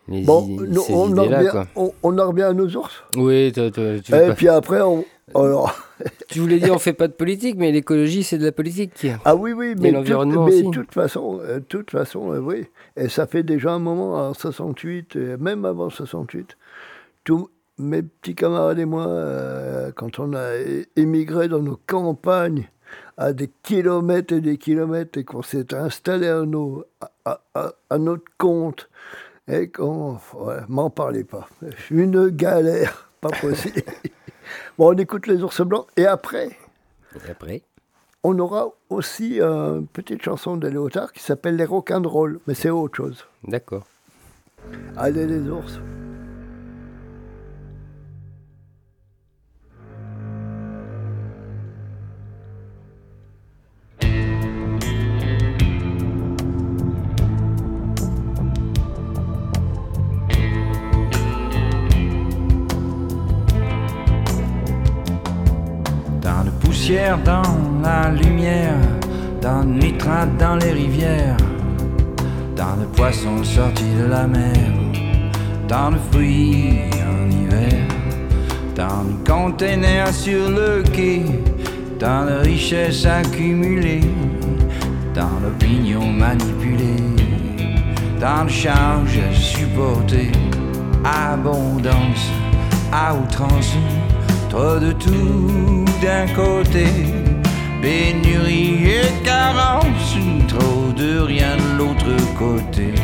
[0.07, 0.47] les Bon,
[0.91, 3.03] on, en revient, on, on en revient à nos ours?
[3.17, 5.05] Oui, tu, Et pas- puis après, on.
[5.35, 5.75] Alors,
[6.29, 9.07] tu voulais dire on fait pas de politique, mais l'écologie c'est de la politique.
[9.25, 12.67] ah oui, oui, mais, de toute façon, euh, toute façon, euh, oui.
[12.97, 16.57] Et ça fait déjà un moment, en 68, et même avant 68,
[17.25, 17.49] tous
[17.79, 20.51] mes petits camarades et moi, euh, quand on a
[20.97, 22.69] émigré dans nos campagnes,
[23.17, 27.73] à des kilomètres et des kilomètres, et qu'on s'est installé à, nos, à, à- à-
[27.91, 28.89] à notre compte,
[29.49, 30.19] et qu'on.
[30.35, 31.49] Ouais, m'en parlez pas.
[31.91, 33.83] Une galère, pas possible.
[34.79, 36.57] bon, on écoute les ours blancs, et après.
[37.15, 37.63] Et après
[38.23, 42.71] On aura aussi euh, une petite chanson de Léotard qui s'appelle Les Rock'n'Roll, mais c'est
[42.71, 43.25] autre chose.
[43.45, 43.87] D'accord.
[44.97, 45.81] Allez les ours.
[66.93, 67.43] Dans
[67.83, 68.77] la lumière,
[69.41, 71.37] tant de nitrates dans les rivières,
[72.55, 74.53] tant de poissons sortis de la mer,
[75.67, 77.87] tant de fruits en hiver,
[78.75, 81.25] tant de containers sur le quai,
[81.99, 84.11] tant de richesses accumulées,
[85.15, 87.17] tant d'opinions manipulées,
[88.21, 90.33] tant de charges à supporter,
[91.03, 92.31] abondance
[92.93, 93.75] à outrance,
[94.51, 96.87] trop de tout d'un côté,
[97.83, 100.17] pénurie et carence,
[100.49, 102.95] trop de rien de l'autre côté.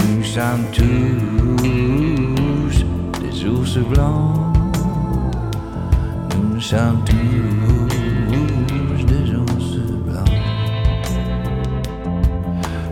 [0.00, 0.86] Nous sommes tous
[3.20, 4.56] des ours blancs,
[6.36, 10.30] nous sommes tous des ours blancs.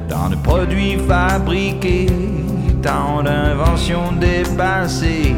[0.09, 2.07] Tant de produits fabriqués,
[2.83, 5.35] tant d'inventions dépassées,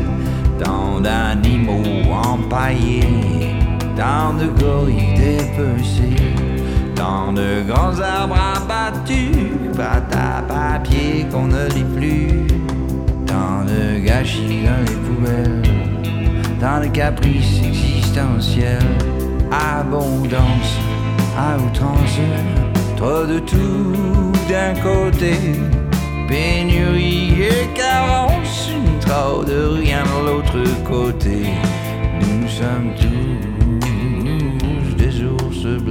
[0.63, 3.55] tant d'animaux empaillés,
[3.99, 6.33] tant de gorilles dépecés,
[6.95, 12.47] tant de grands arbres abattus, pâte à papier qu'on ne lit plus,
[13.27, 15.63] tant de gâchis dans les poubelles,
[16.61, 18.95] tant de caprices existentiels,
[19.51, 20.73] abondance
[21.37, 22.21] à outrance,
[22.97, 25.35] trop de tout d'un côté,
[26.29, 28.71] pénurie et carence,
[29.01, 31.49] trop de rien de l'autre côté.
[32.21, 33.58] Nous sommes tous
[35.69, 35.85] des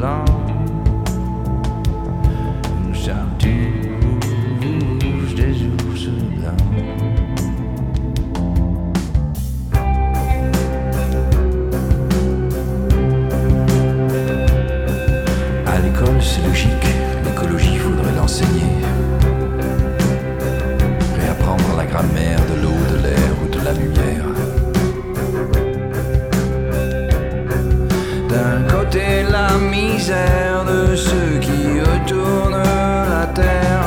[30.10, 33.84] de ceux qui retournent la terre.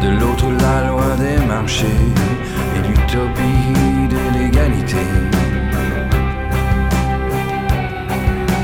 [0.00, 1.86] De l'autre, la loi des marchés
[2.76, 5.04] et l'utopie de l'égalité.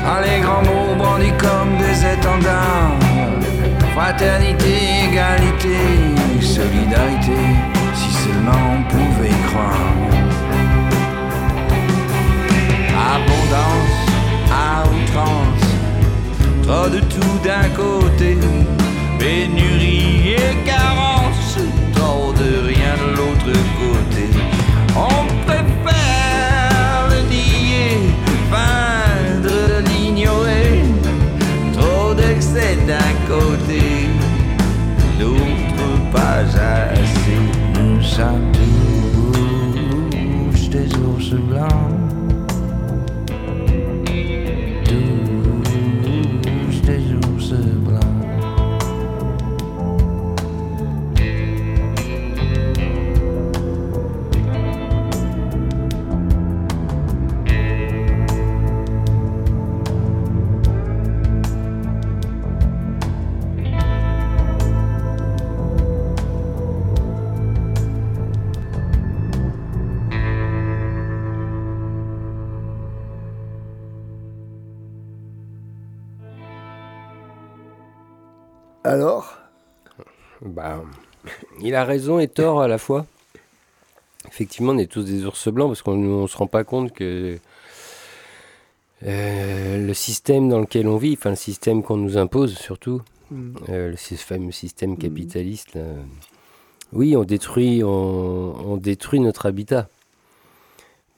[0.05, 2.95] Ah, les grands mots brandis comme des étendards.
[3.93, 4.75] Fraternité,
[5.09, 5.77] égalité,
[6.39, 7.41] solidarité,
[7.93, 9.91] si seulement on pouvait y croire.
[13.13, 14.03] Abondance
[14.51, 15.42] à outrance,
[16.63, 18.37] trop de tout d'un côté,
[19.19, 21.57] pénurie et carence,
[21.95, 24.25] trop de rien de l'autre côté.
[24.95, 27.99] On préfère le nier,
[28.51, 30.83] feindre l'ignorer,
[31.73, 34.09] trop d'excès d'un côté,
[35.19, 37.39] d'autre pas assez.
[37.79, 38.51] Nous sommes
[40.73, 41.92] des ours blancs.
[81.63, 83.05] Il a raison et tort à la fois.
[84.27, 87.37] Effectivement, on est tous des ours blancs parce qu'on ne se rend pas compte que
[89.05, 93.53] euh, le système dans lequel on vit, enfin le système qu'on nous impose surtout, Mm.
[93.69, 95.81] euh, le sy- fameux système capitaliste, là,
[96.91, 97.89] oui, on détruit, on,
[98.73, 99.87] on détruit notre habitat.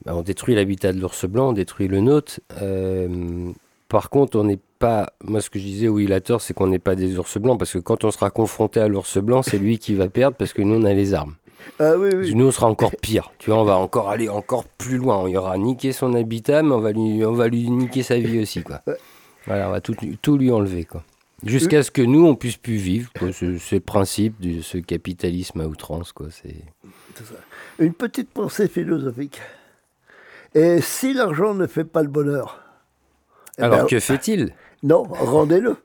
[0.06, 2.40] Bah, on détruit l'habitat de l'ours blanc, on détruit le nôtre.
[2.62, 3.52] Euh,
[3.90, 5.14] par contre, on n'est pas.
[5.24, 7.40] Moi, ce que je disais, oui, il a tort, c'est qu'on n'est pas des ours
[7.40, 10.38] blancs, parce que quand on sera confronté à l'ours blanc, c'est lui qui va perdre,
[10.38, 11.36] parce que nous, on a les armes.
[11.80, 12.36] Ah oui, oui.
[12.36, 13.32] Nous, on sera encore pire.
[13.40, 15.18] Tu vois, on va encore aller encore plus loin.
[15.18, 18.20] On y aura niqué son habitat, mais on va lui, on va lui niquer sa
[18.20, 18.82] vie aussi, quoi.
[19.48, 21.04] Voilà, on va tout, tout lui enlever, quoi.
[21.44, 23.10] Jusqu'à ce que nous, on puisse plus vivre.
[23.18, 23.30] quoi.
[23.30, 26.28] Le principe de ce capitalisme à outrance, quoi.
[26.30, 26.56] C'est.
[27.80, 29.42] Une petite pensée philosophique.
[30.54, 32.62] Et si l'argent ne fait pas le bonheur?
[33.58, 34.54] Eh Alors ben, que fait-il?
[34.86, 35.76] Non, rendez-le.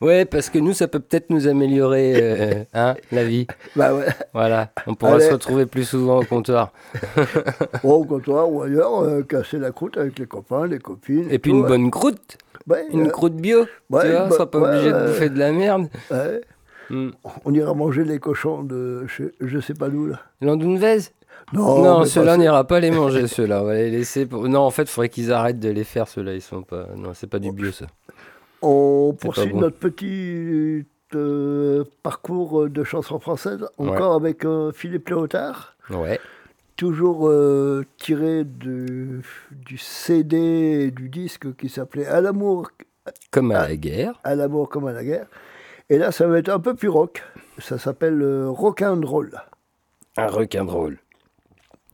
[0.00, 3.46] Ouais, parce que nous, ça peut peut-être nous améliorer euh, hein, la vie.
[3.76, 4.06] Bah ouais.
[4.32, 5.26] Voilà, on pourra Allez.
[5.26, 6.72] se retrouver plus souvent au comptoir.
[7.82, 11.26] Ou au comptoir ou ailleurs, euh, casser la croûte avec les copains, les copines.
[11.30, 11.68] Et puis tout, une ouais.
[11.68, 13.66] bonne croûte, Ouais, une euh, croûte bio.
[13.90, 15.88] ouais, tu vois, on sera pas obligé de bouffer de la merde.
[16.10, 16.40] ouais.
[16.90, 17.10] Hmm.
[17.46, 20.20] On ira manger les cochons de je, je sais pas d'où là.
[20.42, 20.98] Landunvez
[21.52, 23.62] Non, Non, ceux-là, on n'ira pas les manger, ceux-là.
[23.62, 24.26] On va les laisser.
[24.26, 24.48] Pour...
[24.48, 26.34] Non, en fait, il faudrait qu'ils arrêtent de les faire, ceux-là.
[26.34, 26.86] Ils sont pas.
[26.96, 27.86] Non, c'est pas du bio, ça.
[28.62, 29.60] On poursuit bon.
[29.60, 30.84] notre petit
[31.14, 36.18] euh, parcours de chansons françaises, encore avec euh, Philippe Léotard, Ouais.
[36.76, 42.70] toujours euh, tiré de, du CD et du disque qui s'appelait À l'amour,
[43.30, 44.18] Comme à la guerre.
[44.24, 45.26] à l'amour comme à la guerre.
[45.90, 47.22] Et là, ça va être un peu plus rock.
[47.58, 49.38] Ça s'appelle Rock'n'Roll.
[50.16, 50.98] Un requin drôle.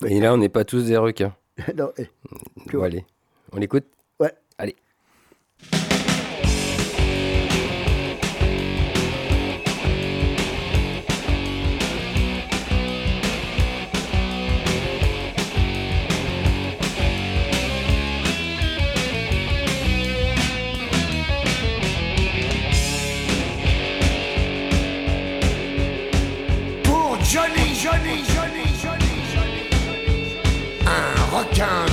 [0.06, 1.34] Et là, on n'est pas tous des requins.
[1.76, 2.06] Non, eh,
[2.72, 3.04] Bon, allez.
[3.52, 3.84] On l'écoute?
[4.18, 4.32] Ouais.
[4.56, 4.76] Allez.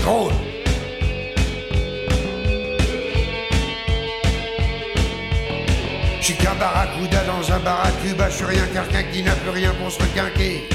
[0.07, 0.31] Drôle.
[6.19, 9.73] Je suis qu'un barracuda dans un barracuba, je suis rien qu'un qui n'a plus rien
[9.79, 10.67] pour se requinquer.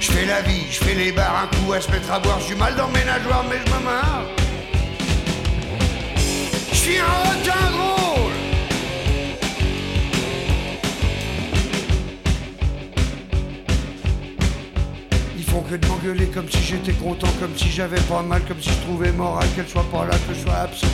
[0.00, 2.40] Je fais la vie, je fais les bars, un coup à se mettre à boire,
[2.46, 4.24] j'ai mal dans mes nageoires, mais je me marre.
[6.72, 8.03] Je suis un requin.
[15.54, 18.70] Font que de m'engueuler comme si j'étais content, comme si j'avais pas mal, comme si
[18.70, 20.86] je trouvais moral qu'elle soit pas là, que je sois absent.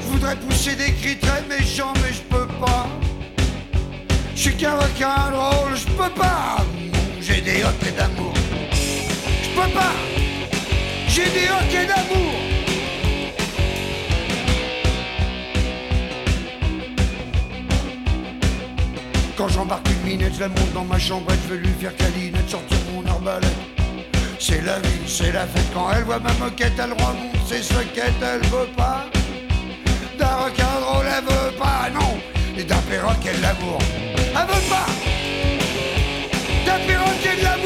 [0.00, 2.86] Je voudrais pousser des cris très méchants, mais je peux pas.
[4.34, 6.64] Je suis qu'un requin drôle, je peux pas.
[7.20, 8.32] J'ai des hoquets d'amour.
[9.44, 9.94] Je peux pas.
[11.08, 12.51] J'ai des hoquets d'amour.
[19.42, 22.36] Quand j'embarque une minette, je la monte dans ma chambre, je veux lui faire câline,
[22.46, 23.50] sortir mon arbalète.
[24.38, 25.66] C'est la vie, c'est la fête.
[25.74, 27.16] Quand elle voit ma moquette, elle remonte
[27.48, 29.06] ses soquettes, elle veut pas.
[30.16, 32.20] D'un rock'n'roll, elle veut pas, non.
[32.56, 33.78] Et d'un perroquet de l'amour,
[34.14, 34.86] elle veut pas.
[36.64, 37.61] D'un perroquet de l'amour.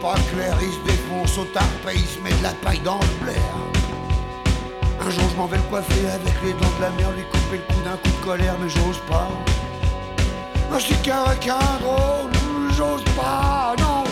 [0.00, 3.24] Pas clair, il se défonce au tarpé, il se met de la paille dans le
[3.24, 3.56] blaire.
[5.00, 7.58] Un jour je m'en vais le coiffer avec les dents de la mer, lui couper
[7.58, 9.28] le cou d'un coup de colère, mais j'ose pas.
[10.70, 12.30] Moi je suis qu'un requin drôle,
[12.76, 14.04] j'ose pas, non.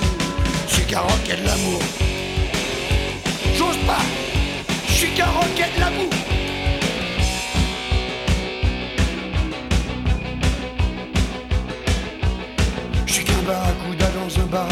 [0.69, 1.81] Je suis qu'un roquet de l'amour.
[3.57, 4.05] J'ose pas,
[4.89, 6.11] je suis qu'un roquet de l'amour.
[13.07, 14.69] Je suis qu'un barracuda dans un bar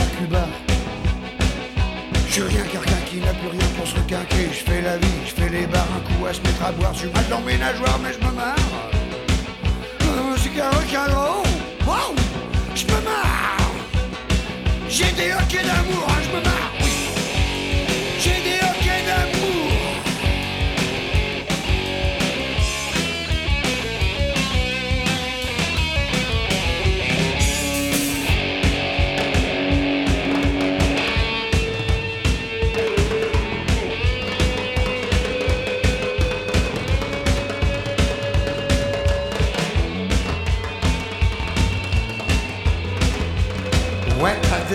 [2.36, 4.48] Je suis rien qu'un requin qui n'a plus rien pour se requinquer.
[4.52, 6.92] Je fais la vie, je fais les bars, un coup à se mettre à boire.
[6.92, 8.56] Je suis mal dans mes nageoires, mais je me marre.
[10.02, 11.46] Euh, suis qu'un requin drôle.
[11.86, 12.14] Wow,
[12.74, 13.72] je me marre.
[14.86, 16.45] J'ai des hoquets d'amour, hein, je me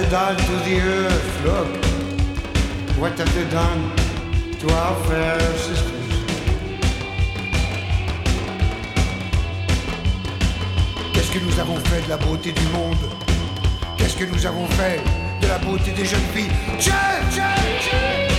[0.02, 1.46] they done to the earth?
[1.46, 1.68] Look,
[2.98, 3.92] what have they done
[4.60, 5.90] to our fair sisters?
[11.14, 12.98] Qu'est-ce que nous avons fait de la beauté du monde?
[13.98, 15.00] Qu'est-ce que nous avons fait
[15.42, 16.52] de la beauté des jeunes filles?
[16.80, 18.31] Jeunes, jeunes, jeunes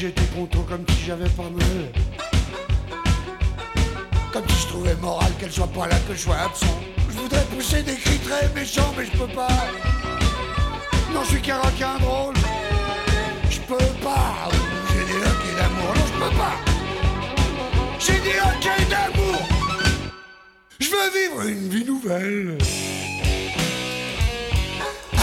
[0.00, 1.92] j'étais content, comme si j'avais pas mal.
[4.32, 6.80] Comme si je trouvais moral qu'elle soit pas là, que je sois absent.
[7.10, 9.58] Je voudrais pousser des cris très méchants, mais je peux pas.
[11.12, 12.34] Non, je suis qu'un requin drôle.
[13.50, 14.48] Je peux pas.
[14.88, 15.94] J'ai des hoquets d'amour.
[15.94, 16.56] Non, je peux pas.
[17.98, 19.42] J'ai des hoquets d'amour.
[20.78, 22.56] Je veux vivre une vie nouvelle.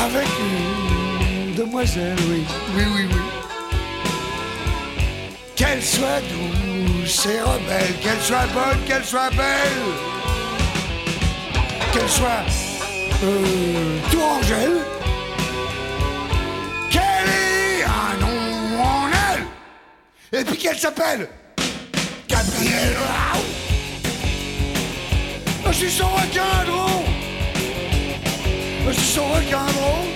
[0.06, 2.44] Avec une demoiselle, oui.
[2.76, 3.27] Oui, oui, oui.
[5.58, 9.88] Qu'elle soit douce et rebelle, qu'elle soit bonne, qu'elle soit belle,
[11.92, 12.46] qu'elle soit
[13.24, 14.78] euh, tout Angèle,
[16.92, 21.28] qu'elle ait un nom en elle, et puis qu'elle s'appelle
[22.28, 22.98] Gabrielle.
[25.66, 27.06] Je suis son requin drôle,
[28.88, 30.08] je suis son requin drôle,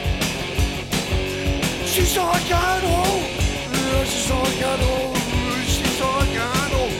[1.84, 3.22] je suis son requin drôle,
[4.06, 5.21] je suis son requin drôle,
[6.72, 6.96] drôle.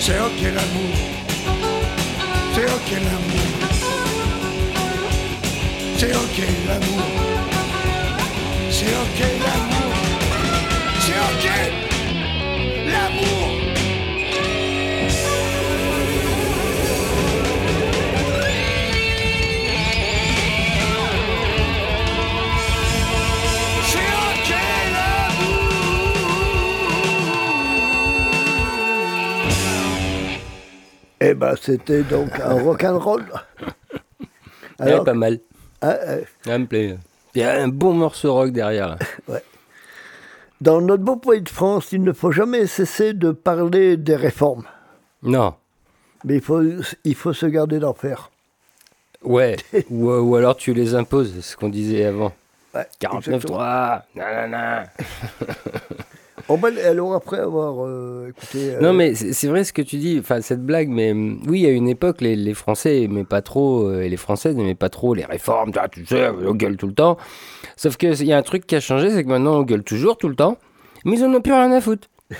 [0.00, 0.94] C'est ok l'amour,
[2.54, 3.50] c'est ok l'amour,
[5.98, 6.38] c'est ok
[6.68, 7.08] l'amour,
[8.70, 9.94] c'est ok l'amour,
[11.00, 11.83] c'est ok
[31.26, 33.24] Eh ben, c'était donc un rock'n'roll.
[34.80, 35.38] Ouais, pas mal.
[35.80, 36.98] Ah, euh, Ça me plaît.
[37.36, 38.88] Il y a un bon morceau rock derrière.
[38.88, 38.98] Là.
[39.28, 39.42] ouais.
[40.60, 44.64] Dans notre beau pays de France, il ne faut jamais cesser de parler des réformes.
[45.22, 45.54] Non.
[46.24, 46.60] Mais il faut,
[47.04, 48.32] il faut se garder d'en faire.
[49.22, 49.56] Ouais.
[49.90, 52.32] ou, ou alors tu les imposes, c'est ce qu'on disait avant.
[52.74, 54.86] Ouais, 49.3, nanana.
[56.86, 58.74] Alors après avoir euh, écouté...
[58.74, 61.64] euh, Non, mais c'est vrai ce que tu dis, enfin cette blague, mais hum, oui,
[61.66, 64.88] à une époque, les, les Français aimaient pas trop, euh, et les Françaises n'aimaient pas
[64.88, 67.16] trop les réformes, tu sais, on gueule tout le temps.
[67.76, 70.16] Sauf qu'il y a un truc qui a changé, c'est que maintenant on gueule toujours
[70.18, 70.58] tout le temps,
[71.04, 72.08] mais ils en ont plus rien à foutre.
[72.32, 72.36] Ah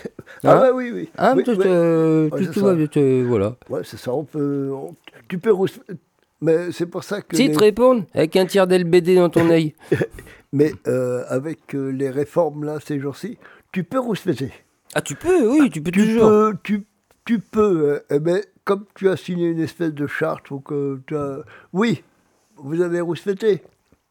[0.57, 1.09] Hein bah oui, oui.
[1.19, 1.59] Hein, Oui, tout, oui.
[1.59, 2.75] Ouais, tout- va
[3.29, 3.57] voilà.
[3.69, 4.71] Ouais, c'est ça, on peut...
[4.73, 4.95] on-
[5.29, 5.53] tu peux...
[6.41, 7.37] Mais c'est pour ça que...
[7.37, 9.75] Si les- te répondent, avec un tir d'LBD dans ton œil.
[10.53, 10.73] Mais
[11.29, 13.39] avec les réformes là ces jours-ci,
[13.75, 14.53] tu peux rouspéter.
[14.95, 16.29] Ah, tu peux, oui, tu peux Tu toujours.
[16.29, 16.87] peux, tu,
[17.25, 18.01] tu peux.
[18.13, 21.39] euh, ben, comme tu as signé une espèce de charte ou que tu as...
[21.73, 22.05] Oui,
[22.57, 23.63] vous avez rouspété.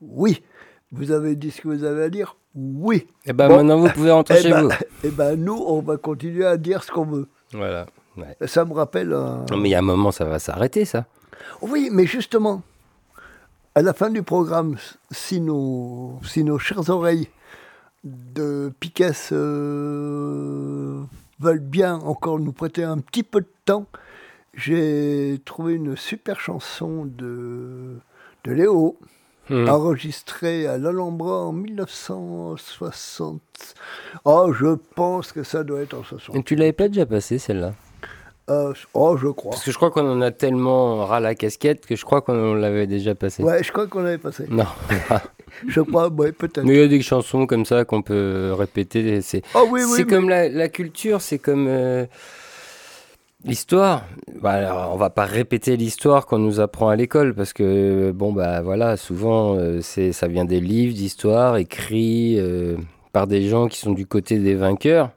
[0.01, 0.43] Oui.
[0.91, 2.35] Vous avez dit ce que vous avez à dire.
[2.53, 3.07] Oui.
[3.25, 3.55] Eh ben Bon.
[3.55, 4.71] maintenant vous pouvez rentrer Eh chez ben- vous.
[5.05, 7.27] Eh ben nous, on va continuer à dire ce qu'on veut.
[7.53, 7.85] Voilà.
[8.17, 8.35] ouais.
[8.47, 9.45] Ça me rappelle un...
[9.49, 11.05] Non, mais il y a un moment, ça va s'arrêter, ça.
[11.61, 12.61] Oui, mais justement,
[13.73, 14.75] à la fin du programme,
[15.09, 17.29] si nos, si nos chères oreilles
[18.03, 21.01] de Piquet euh,
[21.39, 23.85] veulent bien encore nous prêter un petit peu de temps,
[24.53, 27.97] j'ai trouvé une super chanson de,
[28.43, 28.97] de Léo,
[29.49, 29.67] Hmm.
[29.67, 33.41] enregistrée à l'Alhambra en 1960.
[34.23, 36.33] Oh, je pense que ça doit être en 60.
[36.37, 37.73] Et tu l'avais pas déjà passé, celle-là?
[38.49, 39.51] Euh, oh, je crois.
[39.51, 42.53] Parce que je crois qu'on en a tellement ras la casquette que je crois qu'on
[42.53, 43.43] l'avait déjà passé.
[43.43, 44.45] Ouais, je crois qu'on avait passé.
[44.49, 44.63] Non.
[45.67, 46.63] Je crois, ouais, peut-être.
[46.65, 49.21] Mais il y a des chansons comme ça qu'on peut répéter.
[49.21, 52.05] C'est Oh oui, oui, c'est mais- comme la, la culture, c'est comme euh,
[53.45, 54.05] l'histoire.
[54.41, 58.31] Bah, alors, on va pas répéter l'histoire qu'on nous apprend à l'école parce que bon
[58.33, 62.75] bah voilà, souvent euh, c'est ça vient des livres d'histoire écrits euh,
[63.11, 65.11] par des gens qui sont du côté des vainqueurs.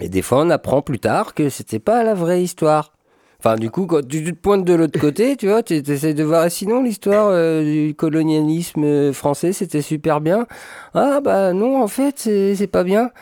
[0.00, 2.92] Et des fois, on apprend plus tard que c'était pas la vraie histoire.
[3.38, 6.24] Enfin, du coup, quand tu te pointes de l'autre côté, tu vois, tu essaies de
[6.24, 6.50] voir.
[6.50, 10.46] Sinon, l'histoire euh, du colonialisme euh, français, c'était super bien.
[10.94, 13.10] Ah, bah non, en fait, c'est pas bien.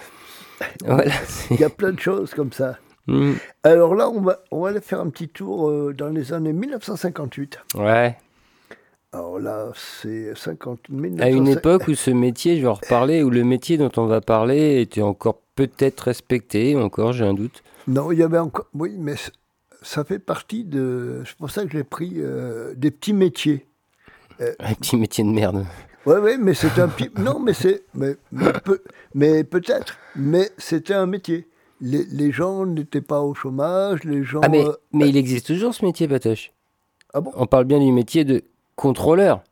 [0.86, 1.12] Voilà.
[1.50, 2.78] Il y a plein de choses comme ça.
[3.06, 3.32] Mm.
[3.64, 6.54] Alors là, on va, on va aller faire un petit tour euh, dans les années
[6.54, 7.58] 1958.
[7.76, 8.16] Ouais.
[9.12, 10.78] Alors là, c'est 50
[11.20, 11.56] À une 1950.
[11.58, 14.80] époque où ce métier, je vais en reparler, où le métier dont on va parler
[14.80, 17.62] était encore peut-être respecté, encore, j'ai un doute.
[17.86, 18.68] Non, il y avait encore.
[18.72, 19.16] Oui, mais
[19.85, 21.23] ça fait partie de.
[21.27, 23.66] C'est pour ça que j'ai pris euh, des petits métiers.
[24.40, 25.65] Un petit métier de merde.
[26.06, 27.09] Oui, oui, mais c'est un petit.
[27.19, 27.85] Non, mais c'est.
[27.94, 28.82] Mais, mais, peu-
[29.15, 29.97] mais peut-être.
[30.16, 31.48] Mais c'était un métier.
[31.81, 34.40] Les, les gens n'étaient pas au chômage, les gens.
[34.43, 36.52] Ah, mais, euh, mais il existe toujours ce métier, Patoche.
[37.12, 37.31] Ah bon?
[37.36, 38.43] On parle bien du métier de
[38.77, 39.43] contrôleur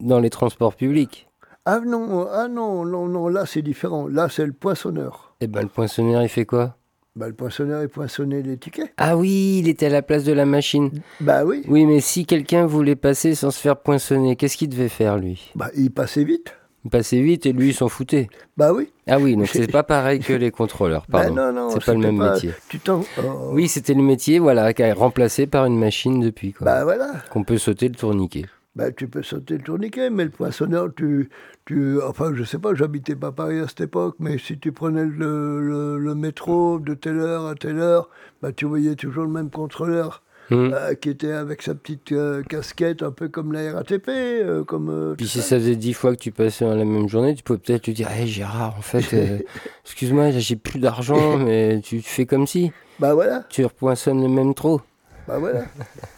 [0.00, 1.28] dans les transports publics.
[1.64, 4.06] Ah non, ah non, non, non, là c'est différent.
[4.08, 5.34] Là c'est le poinçonneur.
[5.40, 6.76] Eh ben, le poinçonneur, il fait quoi?
[7.16, 8.92] Bah, le poinçonneur, il poinçonnait les tickets.
[8.98, 10.90] Ah oui, il était à la place de la machine.
[11.20, 11.62] Bah oui.
[11.66, 15.50] Oui, mais si quelqu'un voulait passer sans se faire poinçonner, qu'est-ce qu'il devait faire, lui?
[15.54, 16.54] Bah, il passait vite.
[16.84, 18.28] Il passait vite et lui, il s'en foutait.
[18.58, 18.92] Bah oui.
[19.08, 21.34] Ah oui, donc c'est pas pareil que les contrôleurs, pardon.
[21.34, 22.50] Bah non, non, c'est pas le même métier.
[22.68, 23.00] Tu t'en.
[23.18, 26.64] oh, Oui, c'était le métier, voilà, qui est remplacé par une machine depuis, quoi.
[26.66, 27.14] Bah voilà.
[27.30, 28.44] Qu'on peut sauter le tourniquet.
[28.76, 31.28] Bah, tu peux sauter le tourniquet, mais le poinçonneur, tu,
[31.64, 35.06] tu, enfin, je sais pas, j'habitais pas Paris à cette époque, mais si tu prenais
[35.06, 38.10] le, le- le métro de telle heure à telle heure,
[38.42, 40.70] bah, tu voyais toujours le même contrôleur Hmm.
[40.72, 45.14] euh, qui était avec sa petite euh, casquette, un peu comme la RATP, euh, comme.
[45.16, 45.56] Puis si ça.
[45.56, 48.08] faisait dix fois que tu passais dans la même journée, tu pouvais peut-être lui dire
[48.12, 49.42] Hé Gérard, en fait,
[49.84, 52.70] excuse-moi, j'ai plus d'argent, mais tu fais comme si.
[53.00, 54.80] Bah voilà, Tu repoinçonnes le même trou.
[55.26, 55.64] Bah voilà.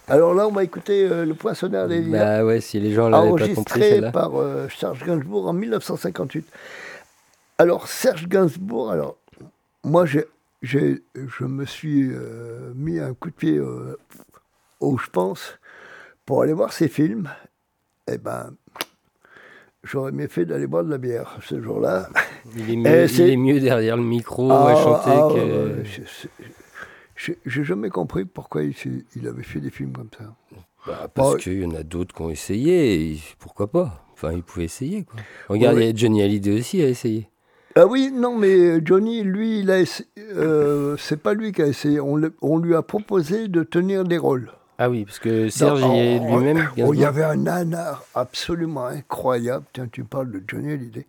[0.09, 2.19] Alors là, on va écouter euh, le poinçonneur des Lilas.
[2.41, 6.47] Bah ouais, si les gens l'avaient pas compris, enregistré par euh, Serge Gainsbourg en 1958.
[7.59, 9.17] Alors, Serge Gainsbourg, alors,
[9.85, 10.27] moi, j'ai,
[10.63, 13.61] j'ai, je me suis euh, mis un coup de pied
[14.81, 15.59] où je pense
[16.27, 17.29] pour aller voir ces films.
[18.11, 18.51] Eh ben,
[19.83, 22.09] j'aurais mieux fait d'aller boire de la bière ce jour-là.
[22.57, 25.75] Il est, mieux, il c'est- est mieux derrière le micro Ah, à chanter ah, que.
[26.07, 26.31] c'est-
[27.19, 28.75] j'ai, jamais compris pourquoi il,
[29.17, 30.25] il avait fait des films comme ça.
[30.87, 34.05] Bah, parce qu'il y en a d'autres qui ont essayé, et pourquoi pas?
[34.13, 35.21] Enfin, ils pouvaient essayer, quoi.
[35.49, 35.93] Regarde, il Ouais.
[35.95, 37.29] Johnny Hallyday aussi a essayé.
[37.75, 39.85] Ah oui, non, mais Johnny, lui, il a
[40.19, 42.01] euh, c'est pas lui qui a essayé.
[42.01, 44.51] On, lui a proposé de tenir des rôles.
[44.79, 46.69] Ah oui, parce que Serge il est oh, lui-même.
[46.85, 49.65] oh, il y avait un nanar absolument incroyable.
[49.73, 51.07] Tiens, tu parles de Johnny Hallyday.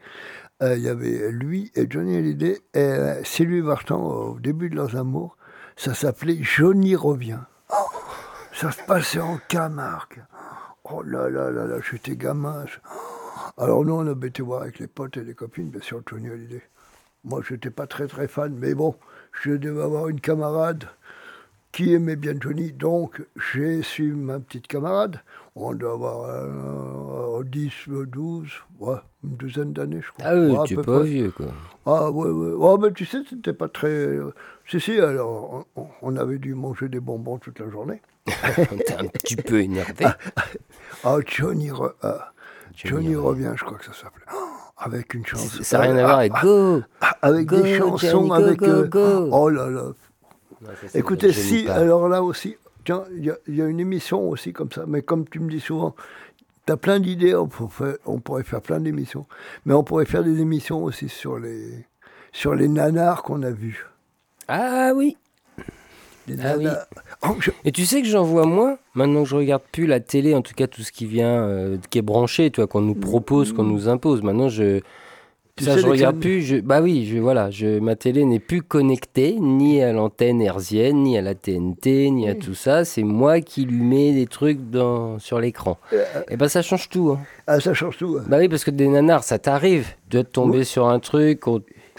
[0.62, 4.76] Euh, il y avait lui et Johnny Hallyday et euh, Sylvie Vartan au début de
[4.76, 5.38] leurs amours.
[5.80, 7.40] Ça s'appelait Johnny revient.
[7.72, 7.76] Oh,
[8.54, 10.26] ça se passait en Camargue.
[10.84, 12.66] Oh là là là là, j'étais gamin.
[13.58, 16.28] Alors nous, on a été voir avec les potes et les copines, bien sûr, Johnny
[16.30, 16.64] Hallyday.
[17.24, 18.96] Moi, je n'étais pas très très fan, mais bon,
[19.42, 20.86] je devais avoir une camarade
[21.72, 23.22] qui aimait bien Johnny, donc
[23.54, 25.22] j'ai suivi ma petite camarade.
[25.56, 28.50] On doit avoir euh, 10, euh, 12,
[28.80, 30.26] ouais, une douzaine d'années, je crois.
[30.28, 31.04] Ah oui, Ouais, tu es pas près.
[31.04, 31.46] vieux, quoi.
[31.86, 32.54] Ah ouais, ouais.
[32.58, 34.18] Oh, mais tu sais, c'était pas très.
[34.70, 38.02] Si, si, alors, on, on avait dû manger des bonbons toute la journée.
[38.86, 40.06] T'es un petit peu énervé.
[41.04, 42.32] Ah, Johnny, re- ah,
[42.76, 44.26] Johnny Johnny revient, je crois que ça s'appelait.
[44.34, 44.38] Oh,
[44.78, 45.64] avec une chanson.
[45.64, 47.98] Ça n'a rien à voir avec Go Ah, Avec Go, des chansons,
[48.28, 48.60] Johnny, go, avec.
[48.92, 49.30] go, euh.
[49.32, 49.84] Oh là là.
[50.88, 52.56] Ça, Écoutez, si, alors là aussi,
[52.86, 55.40] tiens, il y, a- il y a une émission aussi comme ça, mais comme tu
[55.40, 55.96] me dis souvent,
[56.68, 57.50] tu as plein d'idées, on,
[58.06, 59.26] on pourrait faire plein d'émissions,
[59.66, 61.86] mais on pourrait faire des émissions aussi sur les,
[62.34, 63.86] sur les nanars qu'on a vus.
[64.52, 65.16] Ah oui
[66.44, 66.68] Ah oui.
[67.24, 67.36] Oh,
[67.66, 70.42] Et tu sais que j'en vois moins maintenant que je regarde plus la télé, en
[70.42, 73.64] tout cas tout ce qui vient, euh, qui est branché, toi, qu'on nous propose, qu'on
[73.64, 74.22] nous impose.
[74.24, 74.80] Maintenant, je
[75.56, 76.42] Tu ça, je regarde plus.
[76.42, 81.04] Je, bah oui, je voilà, je, ma télé n'est plus connectée ni à l'antenne herzienne,
[81.04, 82.86] ni à la TNT, ni à tout ça.
[82.86, 85.78] C'est moi qui lui mets des trucs dans, sur l'écran.
[86.30, 87.12] Et ben ça change tout.
[87.12, 87.20] hein.
[87.46, 88.18] Ah, ça change tout.
[88.20, 88.26] hein.
[88.28, 91.42] Bah oui, parce que des nanars, ça t'arrive de tomber sur un truc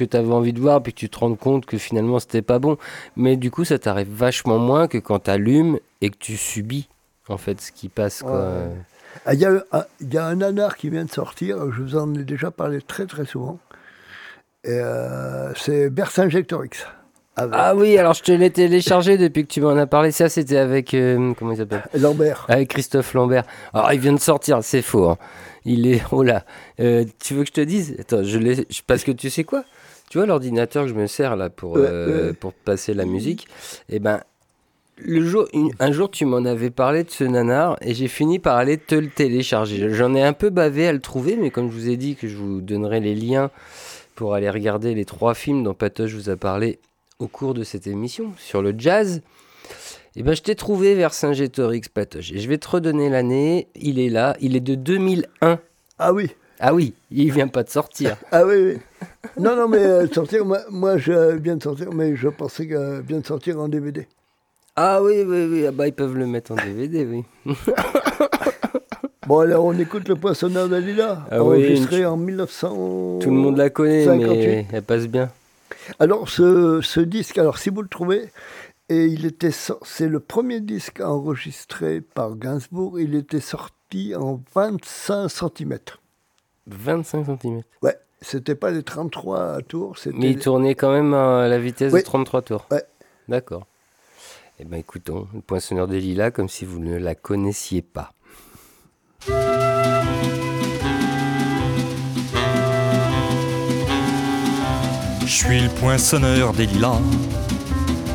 [0.06, 2.42] que tu avais envie de voir, puis que tu te rends compte que finalement c'était
[2.42, 2.76] pas bon.
[3.16, 6.88] Mais du coup, ça t'arrive vachement moins que quand tu allumes et que tu subis
[7.28, 8.22] en fait ce qui passe.
[8.22, 8.32] Quoi.
[8.32, 8.68] Ouais.
[9.26, 11.82] Ah, Il y, a un- il y a un nanar qui vient de sortir, je
[11.82, 13.58] vous en ai déjà parlé très très souvent.
[14.66, 16.84] Euh, c'est Bercingectorix.
[17.36, 20.10] Avec Ah oui, alors je te l'ai téléchargé depuis que tu m'en as parlé.
[20.10, 20.92] Ça, c'était avec.
[20.94, 21.84] euh, comment il s'appelle?
[21.94, 22.44] Lambert.
[22.48, 23.44] Avec Christophe Lambert.
[23.72, 25.08] Alors, il vient de sortir, c'est faux.
[25.10, 25.16] hein.
[25.64, 26.02] Il est.
[26.12, 26.44] Oh là.
[26.80, 27.96] Euh, tu veux que je te dise?
[28.00, 28.66] Attends, je l'ai.
[28.86, 29.64] Parce que tu sais quoi?
[30.10, 32.32] Tu vois l'ordinateur que je me sers là pour, Ouais, euh, ouais.
[32.34, 33.46] pour passer la musique
[33.88, 34.20] Eh ben.
[35.02, 38.38] Le jour, une- un jour, tu m'en avais parlé de ce nanar et j'ai fini
[38.38, 39.88] par aller te le télécharger.
[39.94, 42.28] J'en ai un peu bavé à le trouver, mais comme je vous ai dit que
[42.28, 43.50] je vous donnerai les liens
[44.14, 46.80] pour aller regarder les trois films dont Patoche vous a parlé
[47.18, 49.22] au cours de cette émission sur le jazz,
[50.16, 52.32] eh ben, je t'ai trouvé vers Saint-Gétorix Patoche.
[52.32, 53.68] Et je vais te redonner l'année.
[53.76, 54.36] Il est là.
[54.42, 55.60] Il est de 2001.
[55.98, 56.28] Ah oui.
[56.60, 58.16] Ah oui, il vient pas de sortir.
[58.32, 58.78] Ah oui, oui.
[59.38, 62.76] Non, non, mais euh, sortir, moi, moi je viens de sortir, mais je pensais qu'il
[62.76, 64.06] euh, vient de sortir en DVD.
[64.76, 65.66] Ah oui, oui, oui.
[65.66, 67.24] Ah bah, ils peuvent le mettre en DVD, oui.
[69.26, 73.18] Bon, alors on écoute Le Poissonneur de Lila, Ah oui, enregistré une- en 1900.
[73.20, 74.46] Tout le monde la connaît, 58.
[74.46, 75.30] mais elle passe bien.
[76.00, 78.24] Alors, ce, ce disque, alors si vous le trouvez,
[78.88, 85.28] et il était c'est le premier disque enregistré par Gainsbourg, il était sorti en 25
[85.28, 85.78] cm.
[86.66, 87.62] 25 cm.
[87.82, 90.16] Ouais, c'était pas les 33 tours, c'était.
[90.16, 92.00] Mais il tournait quand même à la vitesse Oui.
[92.00, 92.66] de 33 tours.
[92.70, 92.84] Ouais.
[93.28, 93.66] D'accord.
[94.58, 98.12] Eh ben écoutons, le poinçonneur des lilas comme si vous ne la connaissiez pas.
[105.20, 106.98] Je suis le poinçonneur des lilas,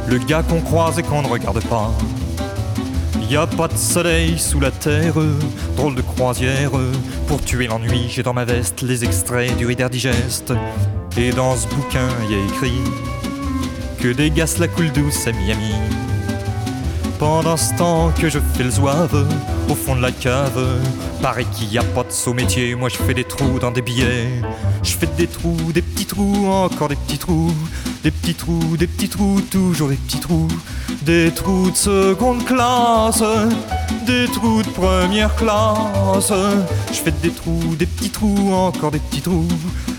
[0.09, 1.91] le gars qu'on croise et qu'on ne regarde pas.
[3.29, 5.15] Y a pas de soleil sous la terre,
[5.75, 6.71] drôle de croisière.
[7.27, 10.53] Pour tuer l'ennui, j'ai dans ma veste les extraits du Reader Digest.
[11.17, 12.81] Et dans ce bouquin, y a écrit
[13.99, 15.73] que gaz la coule douce à Miami.
[17.17, 19.25] Pendant ce temps que je fais le zouave
[19.69, 20.79] au fond de la cave,
[21.21, 22.75] paraît qu'il y a pas de saut métier.
[22.75, 24.27] Moi je fais des trous dans des billets.
[24.83, 27.53] Je fais des trous, des petits trous, encore des petits trous,
[28.05, 30.47] des petits trous, des petits trous, toujours des petits trous,
[31.01, 33.23] des trous de seconde classe,
[34.05, 36.31] des trous de première classe.
[36.91, 39.47] Je fais des trous, des petits trous, encore des petits trous,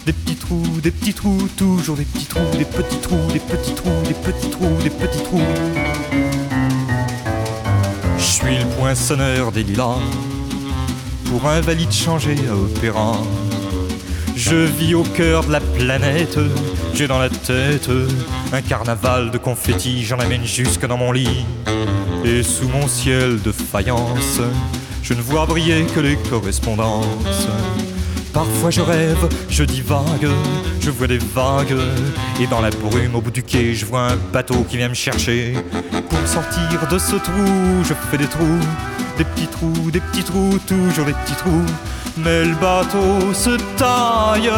[0.07, 3.75] des petits trous, des petits trous, toujours des petits trous, des petits trous, des petits
[3.75, 5.41] trous, des petits trous, des petits trous.
[8.19, 9.99] Je suis le poinçonneur des lilas
[11.25, 13.17] Pour un valide changé à opéra
[14.37, 16.39] Je vis au cœur de la planète
[16.93, 17.89] J'ai dans la tête
[18.53, 21.47] Un carnaval de confettis J'en amène jusque dans mon lit
[22.23, 24.43] Et sous mon ciel de faïence
[25.03, 27.49] Je ne vois briller que les correspondances
[28.35, 30.29] Parfois je rêve, je divague,
[30.83, 31.75] je vois des vagues,
[32.39, 34.95] et dans la brume au bout du quai, je vois un bateau qui vient me
[34.95, 35.55] chercher.
[36.11, 38.61] Pour sortir de ce trou, je fais des trous,
[39.17, 41.65] des petits trous, des petits trous, toujours des petits trous.
[42.19, 44.51] Mais le bateau se taille,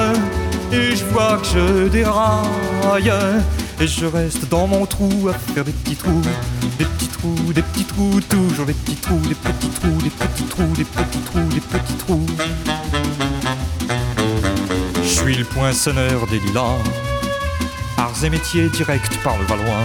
[0.72, 3.12] et je vois que je déraille,
[3.80, 6.22] et je reste dans mon trou à faire des petits trous,
[6.78, 10.44] des petits trous, des petits trous, toujours des petits trous, des petits trous, des petits
[10.44, 12.26] trous, des petits trous, des petits trous.
[15.02, 16.78] Je suis le poinçonneur des lilas,
[17.96, 19.84] arts et métiers direct par le Valois.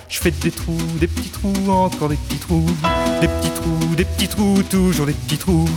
[0.11, 2.65] Je fais des trous, des petits trous, encore des petits trous,
[3.21, 5.69] des petits trous, des petits trous, toujours des petits trous.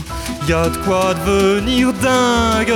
[0.49, 2.75] Y a de quoi devenir dingue,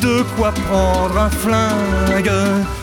[0.00, 2.32] de quoi prendre un flingue,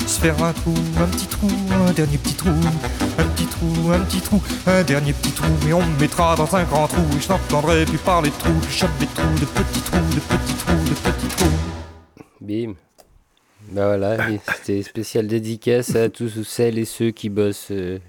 [0.06, 1.50] se faire un trou, un petit trou,
[1.88, 5.74] un dernier petit trou, un petit trou, un petit trou, un dernier petit trou, et
[5.74, 8.78] on me mettra dans un grand trou, et je n'entendrai plus parler de trous, je
[8.78, 12.24] chope des trous, de petits trous, de petits trous, de petits trous.
[12.40, 12.76] Bim.
[13.72, 14.18] Bah voilà,
[14.56, 18.00] c'était spécial dédicace à tous celles et ceux qui bossent euh,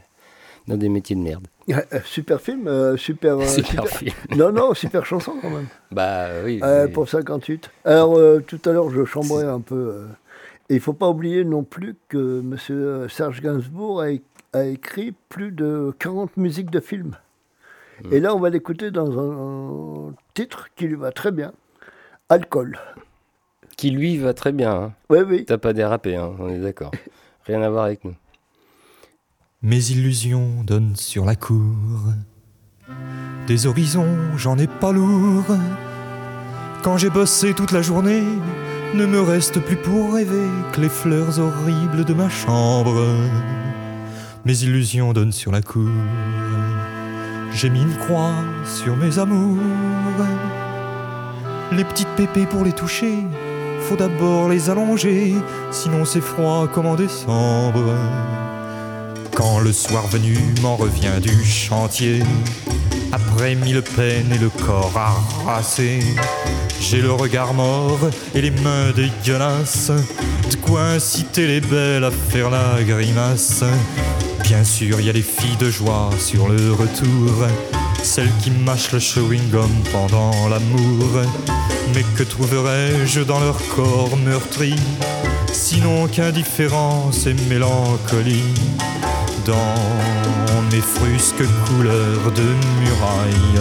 [0.67, 1.47] dans des métiers de merde.
[1.71, 4.15] Euh, Super film, euh, super, euh, Super film.
[4.37, 5.67] Non, non, super chanson quand même.
[5.91, 6.61] Bah oui.
[6.63, 7.71] Mais- pour 58.
[7.85, 10.07] Alors, tout à l'heure, je chambrais un peu.
[10.69, 13.09] et il ne faut pas oublier non plus que M.
[13.09, 14.05] Serge Gainsbourg
[14.53, 17.17] a écrit plus de 40 musiques de films.
[18.05, 18.13] Hmm.
[18.13, 21.53] Et là, on va l'écouter dans un, titre qui lui va très bien
[22.29, 22.79] Alcool.
[23.77, 24.73] Qui lui va très bien.
[24.73, 24.93] Hein.
[25.11, 25.45] Oui, oui.
[25.45, 26.93] T'as pas dérapé, hein, on est d'accord.
[27.47, 28.15] Rien à voir avec nous.
[29.63, 31.77] Mes illusions donnent sur la cour.
[33.47, 35.45] Des horizons, j'en ai pas lourd.
[36.83, 38.23] Quand j'ai bossé toute la journée,
[38.95, 42.95] ne me reste plus pour rêver que les fleurs horribles de ma chambre.
[44.45, 45.91] Mes illusions donnent sur la cour.
[47.53, 48.35] J'ai mis une croix
[48.65, 49.59] sur mes amours.
[51.73, 53.15] Les petites pépées pour les toucher,
[53.89, 55.33] faut d'abord les allonger,
[55.71, 57.95] sinon c'est froid comme en décembre.
[59.33, 62.25] Quand le soir venu m'en revient du chantier,
[63.13, 64.93] après mille peines et le corps
[65.47, 66.01] arrasé,
[66.81, 68.01] j'ai le regard mort
[68.35, 69.93] et les mains dégueulasses,
[70.51, 73.63] de quoi inciter les belles à faire la grimace?
[74.43, 77.47] Bien sûr, il y a les filles de joie sur le retour,
[78.07, 81.23] celles qui mâchent le chewing-gum pendant l'amour.
[81.93, 84.75] Mais que trouverais-je dans leur corps meurtri,
[85.53, 88.55] sinon qu'indifférence et mélancolie?
[89.45, 89.75] Dans
[90.73, 92.47] mes frusques couleurs de
[92.81, 93.61] muraille.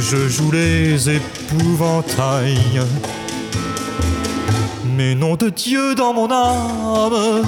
[0.00, 2.80] Je joue les épouvantails.
[4.96, 7.46] Mais nom de Dieu dans mon âme,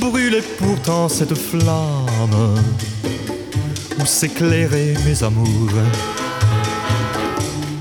[0.00, 2.54] brûlait pourtant cette flamme
[4.00, 5.70] où s'éclairaient mes amours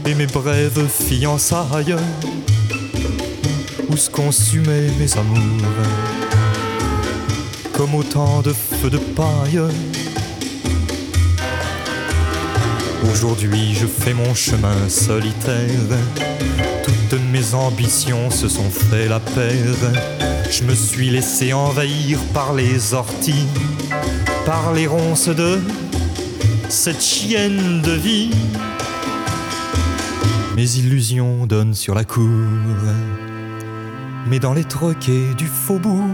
[0.06, 1.96] et mes brèves fiançailles
[3.90, 5.68] où se consumaient mes amours
[7.82, 9.60] comme autant de feux de paille.
[13.12, 15.98] Aujourd'hui, je fais mon chemin solitaire.
[17.10, 19.92] Toutes mes ambitions se sont fait la paire.
[20.52, 23.48] Je me suis laissé envahir par les orties,
[24.46, 25.60] par les ronces de
[26.72, 28.32] cette chienne de vie.
[30.56, 32.48] Mes illusions donnent sur la cour,
[34.26, 36.06] mais dans les troquets du faubourg.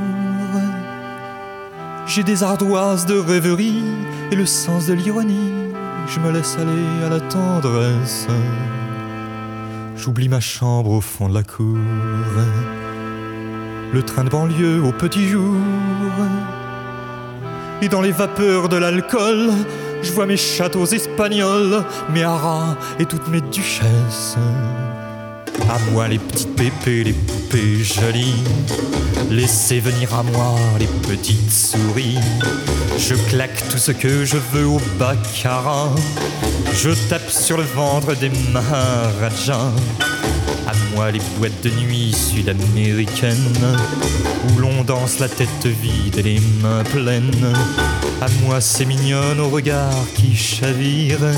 [2.07, 3.83] J'ai des ardoises de rêverie
[4.31, 5.51] et le sens de l'ironie.
[6.07, 8.25] Je me laisse aller à la tendresse.
[9.95, 11.77] J'oublie ma chambre au fond de la cour.
[13.93, 15.55] Le train de banlieue au petit jour.
[17.83, 19.51] Et dans les vapeurs de l'alcool,
[20.01, 21.83] je vois mes châteaux espagnols,
[22.13, 24.37] mes haras et toutes mes duchesses.
[25.69, 28.43] À moi les petites pépées, les poupées jolies.
[29.29, 32.17] Laissez venir à moi les petites souris.
[32.97, 35.89] Je claque tout ce que je veux au baccarat.
[36.73, 39.71] Je tape sur le ventre des maharajas.
[40.95, 43.77] Moi les boîtes de nuit sud-américaines
[44.49, 47.53] où l'on danse la tête vide et les mains pleines.
[48.21, 51.31] À moi ces mignonnes au regard qui chavirent,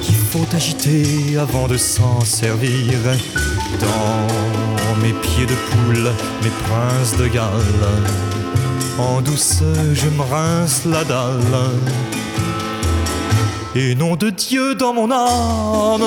[0.00, 2.98] qu'il faut agiter avant de s'en servir.
[3.80, 7.88] Dans mes pieds de poule, mes princes de Galles,
[8.98, 11.70] en douceur je me rince la dalle.
[13.74, 16.04] Et nom de Dieu dans mon âme,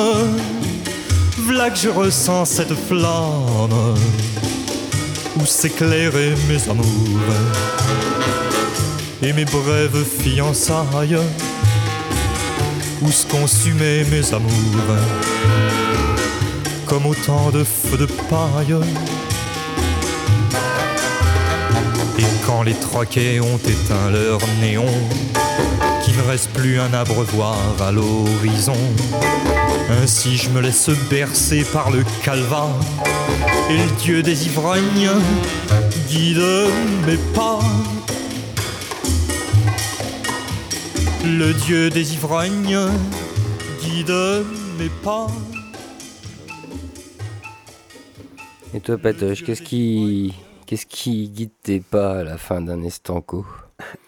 [1.46, 3.96] v'là que je ressens cette flamme
[5.38, 7.34] où s'éclairer mes amours
[9.22, 11.20] et mes brèves fiançailles
[13.02, 14.98] où se consumaient mes amours
[16.86, 18.76] comme autant de feux de paille.
[22.18, 24.86] Et quand les troquets ont éteint leur néon,
[26.04, 28.78] qu'il ne reste plus un abreuvoir à l'horizon,
[29.90, 32.68] ainsi je me laisse bercer par le calva,
[33.70, 35.10] et le dieu des ivrognes
[36.08, 36.44] guide
[37.06, 37.60] mes pas.
[41.24, 42.90] Le dieu des ivrognes
[43.82, 44.14] guide
[44.78, 45.28] mes pas.
[48.76, 50.36] Et toi, Patoche, qu'est-ce qui,
[50.66, 53.46] qu'est-ce qui guide tes pas à la fin d'un estanco?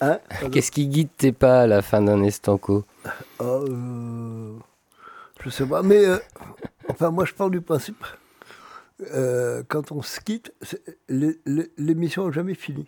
[0.01, 0.19] Hein?
[0.51, 2.83] Qu'est-ce qui guide tes pas à la fin d'un estanco?
[3.41, 4.57] Euh,
[5.47, 6.17] Je sais pas, mais euh,
[6.89, 8.03] enfin, moi je parle du principe.
[9.13, 10.51] euh, quand on se quitte,
[11.07, 12.85] l'émission n'a jamais fini.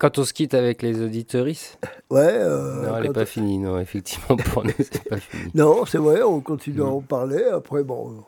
[0.00, 1.78] Quand on se quitte avec les auditeuristes
[2.10, 2.26] Ouais.
[2.26, 5.52] euh, Non, elle n'est pas finie, non, effectivement, pour nous, c'est pas fini.
[5.54, 7.44] Non, c'est vrai, on continue à en parler.
[7.44, 8.24] Après, bon.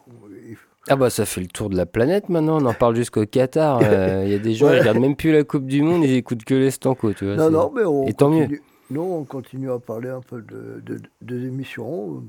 [0.48, 0.56] il-
[0.89, 3.81] Ah bah ça fait le tour de la planète maintenant, on en parle jusqu'au Qatar.
[3.82, 4.78] euh, Il y a des gens qui Ouais.
[4.78, 7.35] regardent même plus la Coupe du Monde, ils écoutent que les Stanco, tu vois.
[7.35, 8.47] Non, non, mais on Et tant mieux.
[8.94, 12.22] Non, on continue à parler un peu de, de, de l'émission.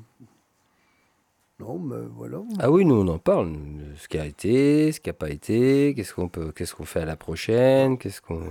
[1.59, 2.39] Non, mais voilà.
[2.59, 5.29] Ah oui, nous on en parle, de ce qui a été, ce qui n'a pas
[5.29, 8.41] été, qu'est-ce qu'on peut, qu'est-ce qu'on fait à la prochaine, qu'est-ce qu'on,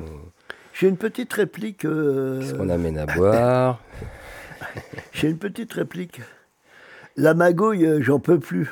[0.75, 1.85] J'ai une petite réplique.
[1.85, 3.81] euh, qu'est-ce qu'on amène à boire.
[5.13, 6.21] J'ai une petite réplique.
[7.17, 8.71] La magouille, euh, j'en peux plus.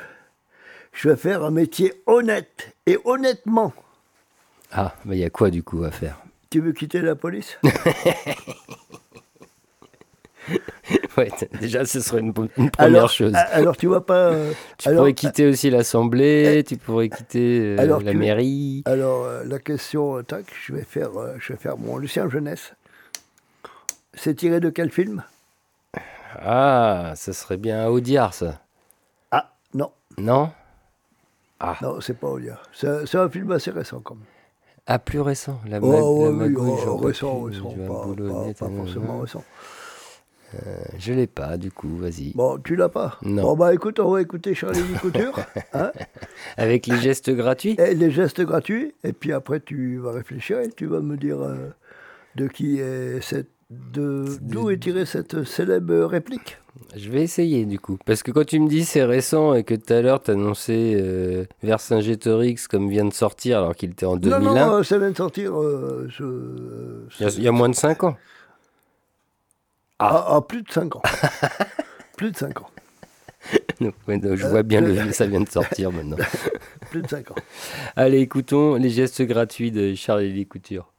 [0.93, 3.73] Je vais faire un métier honnête et honnêtement.
[4.71, 6.17] Ah, bah il y a quoi du coup à faire?
[6.49, 7.59] Tu veux quitter la police?
[11.17, 11.29] Ouais,
[11.61, 13.33] déjà ce serait une, première alors, chose.
[13.51, 14.31] Alors tu vois pas.
[14.31, 18.81] euh, tu alors, pourrais quitter aussi l'Assemblée, tu pourrais quitter euh, alors, la tu- mairie.
[18.85, 22.27] Alors euh, la question, euh, tac, je vais faire, euh, je vais faire mon Lucien
[22.29, 22.73] Jeunesse.
[24.15, 25.23] C'est tiré de quel film?
[26.39, 28.59] Ah, ça serait bien Audiard ça.
[29.31, 30.51] Ah non, Non?
[31.59, 31.77] Ah.
[31.81, 32.59] non, c'est pas Olia.
[32.73, 34.23] C'est un film assez récent quand même.
[34.85, 35.61] Ah, plus récent.
[35.67, 36.55] La, Oh, mag- ouais, la oui,
[36.87, 39.43] oh, récent, récent, pas- pas- forcément récent.
[40.67, 42.31] Euh, je l'ai pas, du coup, vas-y.
[42.35, 43.43] Bon, tu l'as pas Non.
[43.43, 45.39] Bon bah écoute, on va écouter Charlie Couture.
[45.73, 45.91] hein
[46.57, 50.69] Avec les gestes gratuits Et les gestes gratuits, et puis après tu vas réfléchir et
[50.69, 51.69] tu vas me dire euh,
[52.35, 56.57] de qui est cette, de d'où est tirée cette célèbre réplique.
[56.95, 57.97] Je vais essayer, du coup.
[58.05, 60.93] Parce que quand tu me dis c'est récent et que tout à l'heure tu annoncé
[60.99, 64.97] euh, Vercingétorix comme vient de sortir alors qu'il était en 2001, Non, non, euh, ça
[64.97, 65.53] vient de sortir.
[66.09, 66.23] je-
[67.19, 68.15] il y a- il y, a moins de 5 ans.
[69.99, 71.01] Ah, ah, plus de 5 ans.
[72.17, 72.69] plus de 5 ans.
[73.79, 76.17] Donc, je vois bien le ça vient de sortir maintenant.
[76.89, 77.35] Plus de 5 ans.
[77.95, 80.93] Allez, écoutons les gestes gratuits de Charlie Couture.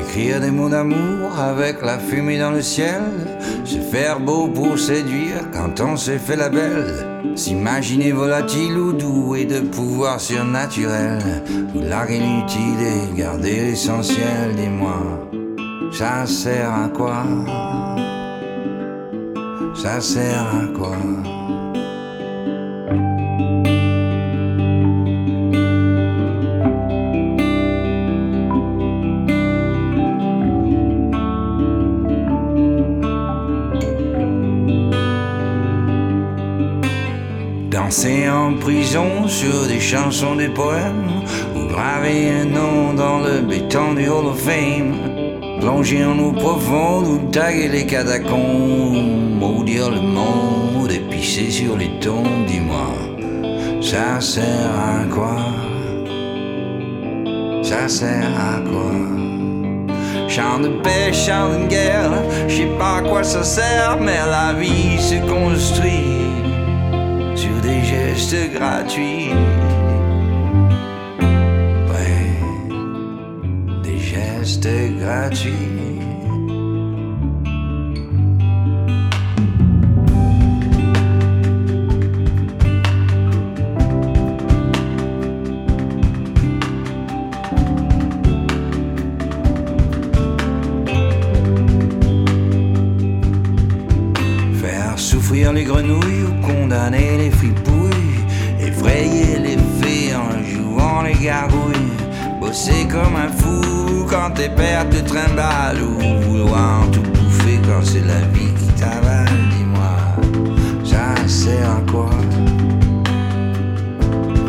[0.00, 3.02] Écrire des mots d'amour avec la fumée dans le ciel,
[3.64, 6.94] se faire beau pour séduire quand on s'est fait la belle,
[7.34, 11.18] s'imaginer volatile ou doué de pouvoir surnaturel,
[11.74, 15.28] ou larguer l'inutile et garder l'essentiel, dis-moi,
[15.92, 17.24] ça sert à quoi?
[19.74, 20.96] Ça sert à quoi?
[37.86, 41.22] Danser en prison sur des chansons, des poèmes,
[41.54, 44.96] ou graver un nom dans le béton du Hall of Fame.
[45.60, 51.92] Plonger en eau profonde ou taguer les catacombes, maudire le monde et pisser sur les
[52.00, 52.88] tombes, dis-moi,
[53.80, 55.36] ça sert à quoi?
[57.62, 60.26] Ça sert à quoi?
[60.26, 64.54] Chant de paix, chant de guerre, je sais pas à quoi ça sert, mais la
[64.54, 66.25] vie se construit
[67.66, 69.30] des gestes gratuits.
[71.90, 72.28] Ouais,
[73.82, 74.68] des gestes
[75.00, 75.52] gratuits.
[94.54, 97.30] Faire souffrir les grenouilles ou condamner les
[102.56, 105.82] Bosser comme un fou quand tes pères te trimballent.
[105.82, 109.28] Ou vouloir tout bouffer quand c'est la vie qui t'avale.
[109.50, 109.94] Dis-moi,
[110.82, 112.08] ça sert à quoi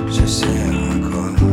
[0.10, 1.48] Ça sert à quoi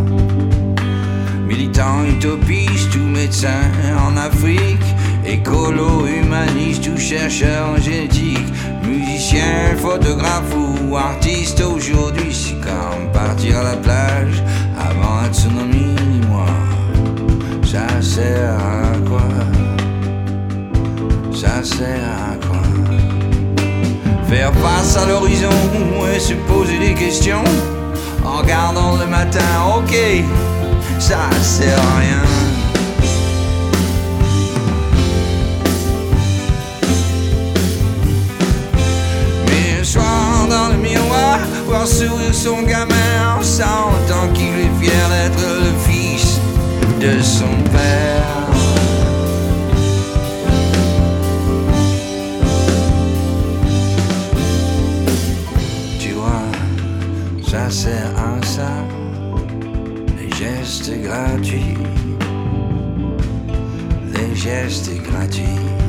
[1.44, 3.64] Militant, utopiste ou médecin
[4.06, 4.86] en Afrique,
[5.26, 8.46] écolo, humaniste ou chercheur en génétique,
[8.84, 14.40] musicien, photographe ou artiste aujourd'hui, c'est comme partir à la plage
[15.28, 16.46] tsunami, dis-moi,
[17.64, 19.28] ça sert à quoi?
[21.34, 22.62] Ça sert à quoi?
[24.28, 25.50] Faire face à l'horizon
[26.14, 27.44] et se poser des questions
[28.24, 29.40] en regardant le matin.
[29.76, 29.94] Ok,
[30.98, 32.33] ça sert à rien.
[41.66, 46.40] Voir sourire son gamin en sentant qu'il est fier d'être le fils
[47.00, 48.24] de son père.
[55.98, 56.42] Tu vois,
[57.46, 58.72] ça sert à ça,
[60.18, 61.78] les gestes gratuits,
[64.14, 65.83] les gestes gratuits.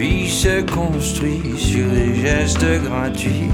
[0.00, 3.50] Vie se construit sur les gestes gratuits.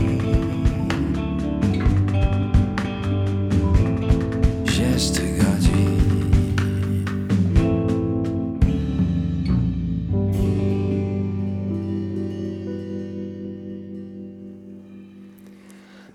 [4.65, 5.23] Gestes.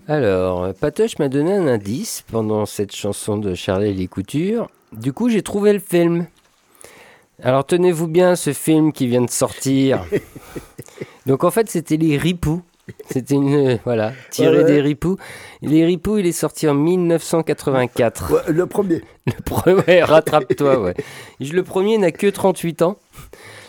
[0.08, 4.68] Alors, Patoche m'a donné un indice pendant cette chanson de Charlie les Coutures.
[4.92, 6.26] Du coup, j'ai trouvé le film.
[7.42, 10.04] Alors, tenez-vous bien, ce film qui vient de sortir.
[11.26, 12.62] Donc, en fait, c'était les Ripoux.
[13.08, 13.54] C'était une.
[13.54, 14.72] euh, Voilà, tiré Ouais, ouais.
[14.72, 15.16] des Ripoux.
[15.60, 18.32] Les Ripoux, il est sorti en 1984.
[18.32, 19.02] Ouais, le premier.
[19.26, 20.94] Le premier, rattrape-toi, ouais.
[21.40, 22.96] Le premier n'a que 38 ans.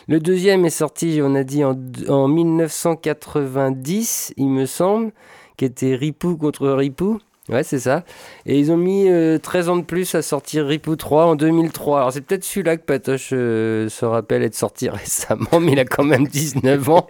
[0.08, 1.78] Le deuxième est sorti, on a dit, en,
[2.10, 5.12] en 1990, il me semble,
[5.58, 7.20] qui était Ripou contre Ripou.
[7.50, 8.06] Ouais, c'est ça.
[8.46, 11.98] Et ils ont mis euh, 13 ans de plus à sortir Ripou 3 en 2003.
[12.00, 15.84] Alors c'est peut-être celui-là que Patoche euh, se rappelle être sorti récemment, mais il a
[15.86, 17.08] quand même 19 ans.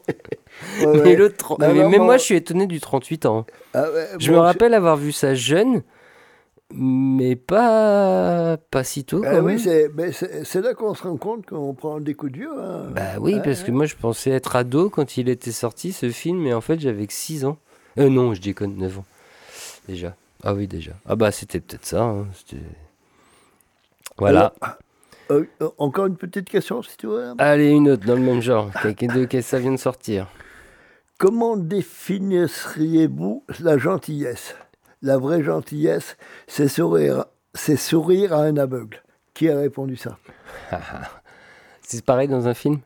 [0.80, 1.16] Ouais, mais ouais.
[1.16, 3.46] l'autre, mais même moi- je suis étonné du 38 ans.
[3.76, 5.84] Ah ouais, Je bon, me rappelle avoir vu ça jeune,
[6.74, 9.22] mais pas, pas si tôt.
[9.26, 9.60] Ah quand oui, même.
[9.60, 12.60] c'est mais c'est- c'est là qu'on se rend compte qu'on prend des coups de vieux.
[12.60, 12.88] hein.
[12.92, 16.40] Bah oui, parce que moi je pensais être ado quand il était sorti ce film,
[16.40, 17.58] mais en fait j'avais que 6 ans.
[18.00, 19.06] Euh non, je déconne, 9 ans.
[19.88, 20.16] Déjà.
[20.44, 20.92] Ah oui, déjà.
[21.08, 22.04] Ah bah c'était peut-être ça.
[22.04, 22.62] hein, c'était-
[24.18, 24.54] Voilà.
[24.62, 24.76] Alors,
[25.32, 27.34] euh, euh, encore une petite question, si tu veux.
[27.38, 28.70] Allez, une autre dans le même genre.
[28.84, 28.92] De
[29.26, 30.28] quel ça vient de sortir?
[31.18, 34.56] Comment définiriez-vous la gentillesse?
[35.02, 36.18] La vraie gentillesse,
[36.48, 39.02] c'est sourire, c'est sourire à un aveugle.
[39.34, 40.18] Qui a répondu ça?
[41.82, 42.80] C'est pareil dans un film?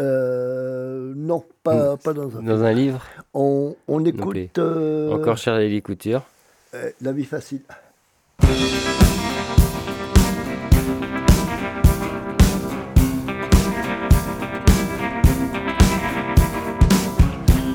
[0.00, 2.42] Euh, Non, pas, pas dans un.
[2.42, 3.04] Dans un livre?
[3.32, 6.22] On, on écoute euh, Encore Charlie Coutures.
[6.74, 7.62] Euh, La vie facile.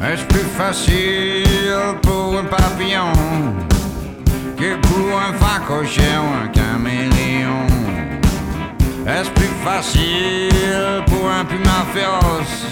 [0.01, 1.45] Est-ce plus facile
[2.01, 3.13] pour un papillon
[4.57, 7.67] que pour un phacochère ou un caméléon?
[9.05, 12.65] Est-ce plus facile pour un puma féroce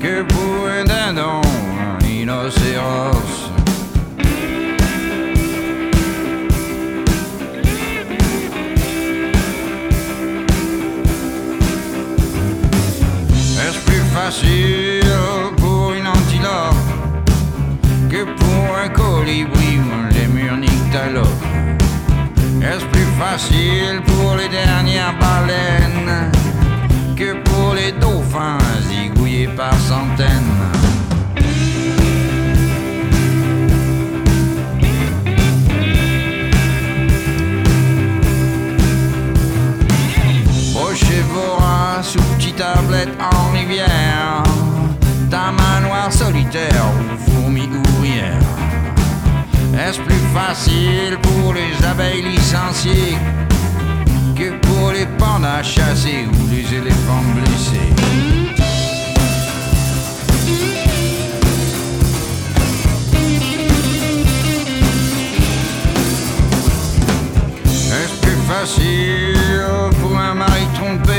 [0.00, 3.47] que pour un dindon un rhinocéros?
[14.28, 15.00] Facile
[15.56, 16.74] pour une antilope
[18.10, 21.44] que pour un colibri un lémur nyctalope?
[22.60, 26.30] Est-ce plus facile pour les dernières baleines
[27.16, 28.58] que pour les dauphins
[28.90, 30.87] zigouillés par centaines?
[42.02, 44.42] Sous petite tablette en rivière,
[45.30, 48.38] d'un manoir solitaire ou fourmi ouvrière.
[49.78, 53.16] Est-ce plus facile pour les abeilles licenciées
[54.36, 57.92] que pour les pandas chassés ou les éléphants blessés?
[67.90, 69.34] Est-ce plus facile
[70.00, 71.17] pour un mari trompé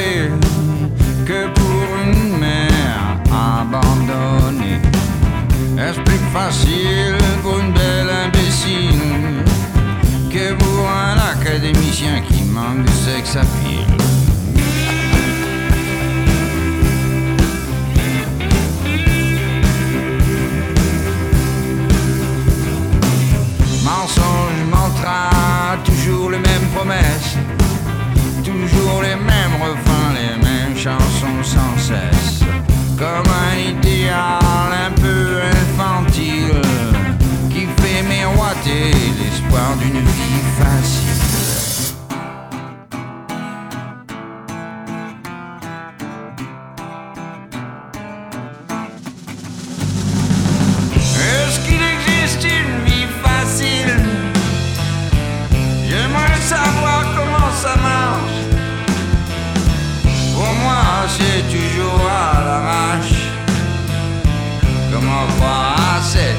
[5.79, 9.45] Est-ce plus facile pour une belle imbécile
[10.29, 13.87] que pour un académicien qui manque de sexe à pile?
[23.85, 27.37] Mensonge, mantra, toujours les mêmes promesses,
[28.43, 32.43] toujours les mêmes refrains, les mêmes chansons sans cesse.
[32.97, 33.88] Comme un idéal
[39.77, 41.21] d'une vie facile.
[50.95, 53.93] Est-ce qu'il existe une vie facile?
[55.87, 58.39] J'aimerais savoir comment ça marche.
[60.33, 63.21] Pour moi, c'est toujours à l'arrache.
[64.91, 66.38] Comment croire à cette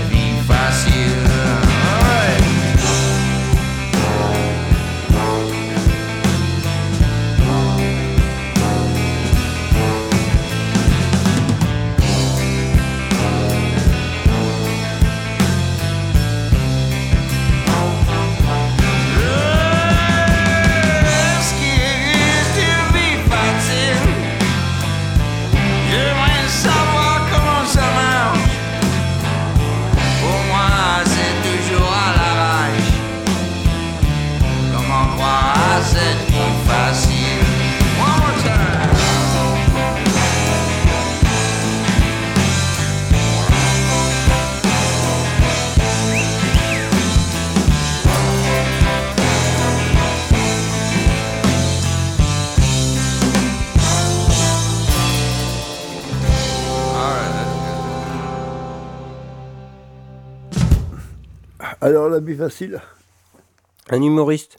[63.91, 64.59] Un humoriste.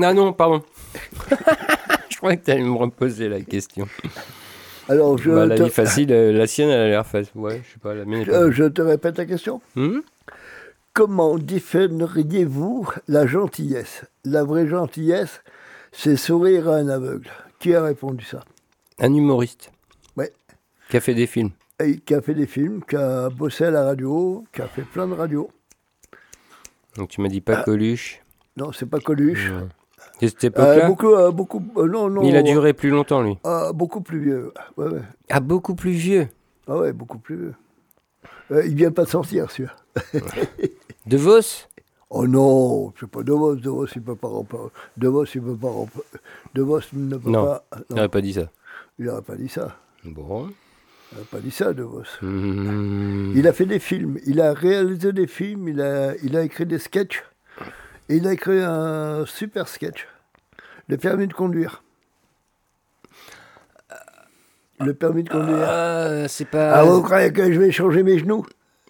[0.00, 0.62] Ah non, pardon.
[2.08, 3.88] je croyais que tu allais me reposer la question.
[4.88, 7.32] Alors, je, Bah, la te, vie facile, euh, la sienne, elle a l'air facile.
[7.34, 8.32] Ouais, je sais pas, la mienne est pas.
[8.44, 9.60] euh, je te répète la question.
[9.76, 9.98] Hmm?
[10.94, 14.04] Comment définiriez-vous la gentillesse?
[14.24, 15.42] La vraie gentillesse,
[15.92, 17.28] c'est sourire à un aveugle.
[17.60, 18.40] Qui a répondu ça?
[18.98, 19.70] Un humoriste.
[20.16, 20.32] Ouais.
[20.88, 21.50] Qui a fait des films.
[21.80, 24.82] Et qui a fait des films, qui a bossé à la radio, qui a fait
[24.82, 25.50] plein de radios.
[26.98, 27.62] Donc tu m'as dit pas Ah.
[27.64, 28.20] Coluche.
[28.56, 29.50] Non, c'est pas Coluche.
[30.20, 32.22] De cette Euh, époque-là beaucoup, euh, beaucoup, euh, non, non.
[32.22, 33.38] Il a duré plus longtemps, lui.
[33.44, 34.52] Ah, beaucoup plus vieux.
[34.76, 35.00] Ouais, ouais.
[35.30, 36.28] Ah, beaucoup plus vieux.
[36.66, 37.54] Ah ouais, beaucoup plus vieux.
[38.50, 39.74] Euh, il vient pas de sortir, celui-là.
[41.06, 41.40] De Vos?
[42.10, 43.54] Oh non, c'est pas De Vos.
[43.54, 44.60] De Vos, il peut pas remplir.
[44.96, 46.02] De Vos, il peut pas remplir.
[46.54, 47.64] De Vos ne peut Non, pas.
[47.90, 48.50] il n'aurait pas dit ça.
[48.98, 49.76] Il n'aurait pas dit ça.
[50.04, 50.48] Bon.
[51.10, 52.02] Il n'aurait pas dit ça, De Vos.
[52.22, 53.32] Hmm.
[53.34, 56.66] Il a fait des films, il a réalisé des films, il a, il a écrit
[56.66, 57.24] des sketchs.
[58.10, 60.06] Et il a écrit un super sketch.
[60.88, 61.82] Le permis de conduire.
[64.80, 65.66] Le permis de conduire.
[65.68, 66.72] Ah, c'est pas.
[66.74, 68.46] Ah, vous croyez que je vais changer mes genoux?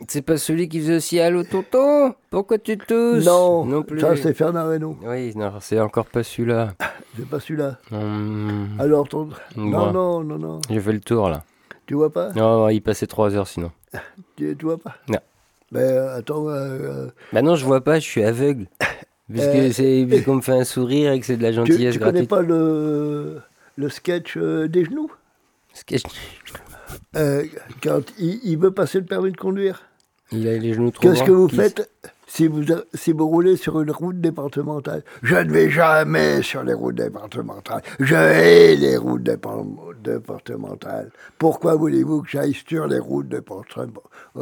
[0.07, 2.15] C'est pas celui qui faisait aussi Allô tonton?
[2.31, 3.25] Pourquoi tu tousses?
[3.25, 3.99] Non, non plus.
[3.99, 4.97] ça c'est Fernand Reynaud.
[5.03, 6.75] Oui, non, c'est encore pas celui-là.
[7.17, 7.79] C'est pas celui-là.
[7.91, 9.31] Hum, Alors, ton...
[9.57, 9.93] non, Bon.
[9.93, 10.61] non, non, non.
[10.71, 11.43] J'ai fait le tour là.
[11.89, 12.31] Tu vois pas?
[12.35, 13.73] Non, il passait 3 heures sinon.
[14.37, 14.95] tu, tu vois pas?
[15.09, 15.19] Non.
[15.75, 18.67] Euh, attends, euh, Bah non, je vois pas, je suis aveugle.
[19.31, 21.95] Puisque Euh, c'est qu'on me fait un sourire et que c'est de la tu, gentillesse
[21.95, 22.29] tu connais gratuite.
[22.31, 23.41] pas le,
[23.77, 25.11] le sketch euh, des genoux?
[25.75, 26.03] Sketch.
[27.17, 27.45] Euh,
[27.83, 29.83] Quand il, il veut passer le permis de conduire
[30.33, 31.91] Il a les genoux trop Qu'est-ce que vous qui- faites?
[32.29, 32.63] Si vous,
[32.95, 37.83] si vous roulez sur une route départementale Je ne vais jamais sur les routes départementales.
[37.99, 39.65] Je hais les routes dépar-
[40.03, 41.11] départementales.
[41.39, 43.91] Pourquoi voulez-vous que j'aille sur les routes départem-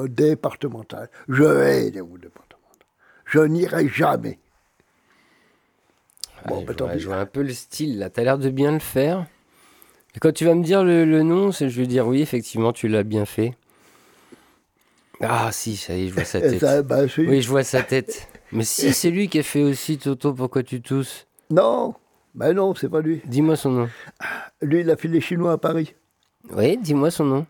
[0.09, 1.09] départementales?
[1.29, 2.87] Je hais les routes départementales.
[3.25, 4.41] Je n'irai jamais.
[6.49, 8.11] Bon, Ouais, bah, je, vois, un peu le style là.
[8.11, 9.27] T'as l'air de bien le faire.
[10.15, 12.89] Et quand tu vas me dire le, le nom, je vais dire oui, effectivement, tu
[12.89, 13.55] l'as bien fait.
[15.21, 16.61] Ah si, ça y est, je vois sa tête.
[16.61, 17.03] ça, bah.
[17.19, 18.29] Oui, je vois sa tête.
[18.53, 21.95] Mais si, c'est lui qui a fait aussi Toto, pourquoi tu tousses Non,
[22.35, 23.23] ben non, c'est pas lui.
[23.25, 23.89] Dis-moi son nom.
[24.61, 25.95] Lui, il a fait les Chinois à Paris.
[26.51, 27.47] Oui, dis-moi son nom.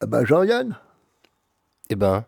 [0.00, 0.76] Ah ben Jean-Yann.
[1.90, 2.24] Eh ben.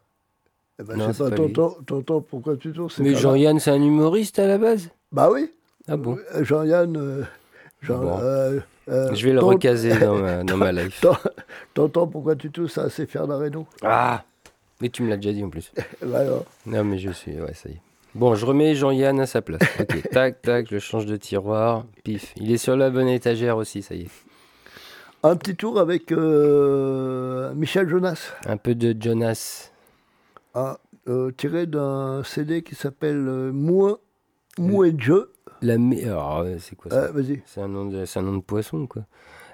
[0.81, 3.71] Eh ben, Non, c'est pas pas tonton, tonton, pourquoi tu tournes c'est Mais Jean-Yann, c'est
[3.71, 5.53] un humoriste à la base Bah oui.
[5.89, 6.97] Ah bon Euh, Jean-Yann.
[6.97, 7.23] euh,
[7.81, 8.19] Jean, Bon.
[8.21, 11.01] euh, euh, Je vais le ton- recaser dans ma, dans ma life.
[11.01, 11.17] Ton-
[11.75, 13.67] Tonton, pourquoi tu tousses Ça, c'est Fernand Reynaud.
[13.83, 14.25] Ah
[14.81, 15.73] Mais tu me l'as déjà dit en plus.
[16.03, 16.23] Bah.
[16.67, 17.41] Non, mais je suis.
[17.41, 17.81] Ouais, ça y est.
[18.15, 19.61] Bon, je remets Jean-Yann à sa place.
[19.79, 21.85] Ok, tac, tac, je change de tiroir.
[22.03, 22.33] Pif.
[22.37, 24.11] Il est sur la bonne étagère aussi, ça y est.
[25.23, 29.71] Un petit tour avec euh, Michel Jonas, Un peu de Jonas.
[30.55, 30.79] ah,
[31.09, 33.53] euh, tiré d'un CD qui s'appelle euh,
[34.85, 35.33] et Jeu.
[35.63, 37.43] La euh, c'est quoi ça Vas-y.
[37.47, 38.05] C'est un, nom de...
[38.15, 39.03] un nom de poisson, quoi.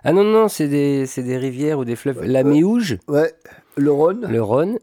[0.05, 1.07] Ah non, non, c'est des...
[1.07, 2.23] c'est des rivières ou des fleuves.
[2.23, 3.35] La Méouge, Ouais,
[3.77, 4.79] le Rhône le Rhône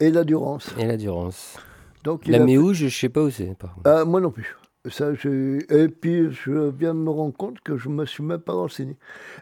[0.00, 0.74] et la Durance.
[0.78, 1.56] et la Durance.
[2.04, 3.54] Donc, La a fait- Méouge, je sais pas où c'est.
[3.84, 4.56] Ah, moi non plus.
[4.90, 8.54] Ça, et puis, je viens de me rendre compte que je me suis même pas
[8.54, 8.96] renseigné.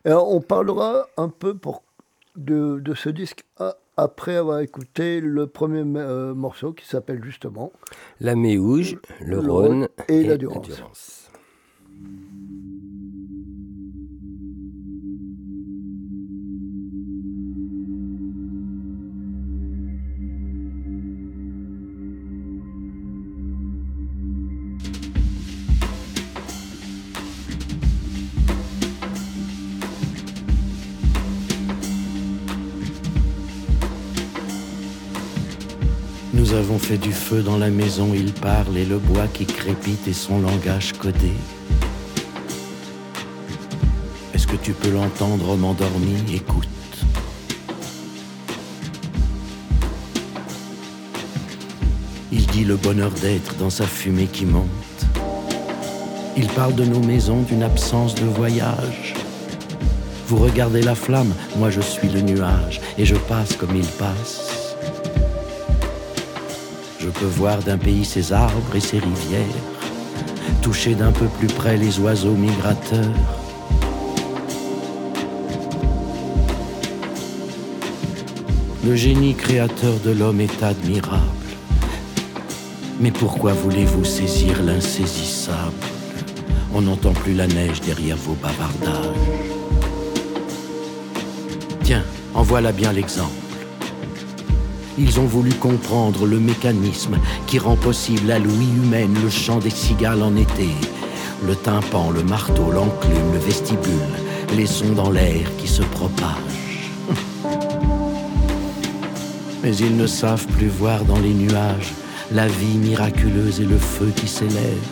[0.05, 1.85] Et on parlera un peu pour,
[2.35, 3.45] de, de ce disque
[3.97, 7.73] après avoir écouté le premier euh, morceau qui s'appelle justement
[8.21, 11.31] La Méouge, le, Le Rhône Rhône et la Durance.
[36.79, 40.13] Avons fait du feu dans la maison, il parle et le bois qui crépite et
[40.13, 41.33] son langage codé.
[44.35, 46.15] Est-ce que tu peux l'entendre, homme endormi?
[46.33, 46.69] Écoute.
[52.31, 54.67] Il dit le bonheur d'être dans sa fumée qui monte.
[56.37, 59.15] Il parle de nos maisons, d'une absence de voyage.
[60.29, 64.58] Vous regardez la flamme, moi je suis le nuage, et je passe comme il passe.
[67.09, 69.65] Je peux voir d'un pays ses arbres et ses rivières,
[70.61, 73.15] toucher d'un peu plus près les oiseaux migrateurs.
[78.85, 81.23] Le génie créateur de l'homme est admirable.
[83.01, 85.73] Mais pourquoi voulez-vous saisir l'insaisissable?
[86.75, 89.17] On n'entend plus la neige derrière vos bavardages.
[91.85, 92.05] Tiens,
[92.35, 93.48] en voilà bien l'exemple.
[95.01, 99.71] Ils ont voulu comprendre le mécanisme qui rend possible à l'ouïe humaine le chant des
[99.71, 100.69] cigales en été.
[101.47, 103.93] Le tympan, le marteau, l'enclume, le vestibule,
[104.57, 106.91] les sons dans l'air qui se propagent.
[109.63, 111.93] Mais ils ne savent plus voir dans les nuages
[112.33, 114.83] la vie miraculeuse et le feu qui s'élève.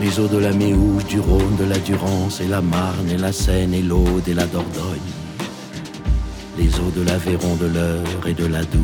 [0.00, 3.32] Les eaux de la Méouge, du Rhône, de la Durance et la Marne et la
[3.32, 5.21] Seine et l'Aude et la Dordogne.
[6.58, 8.82] Les eaux de l'Aveyron, de l'Eure et de la Dour.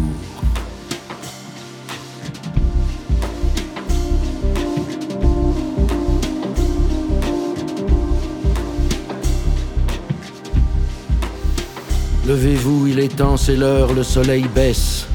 [12.27, 15.07] Levez-vous, il est temps, c'est l'heure, le soleil baisse.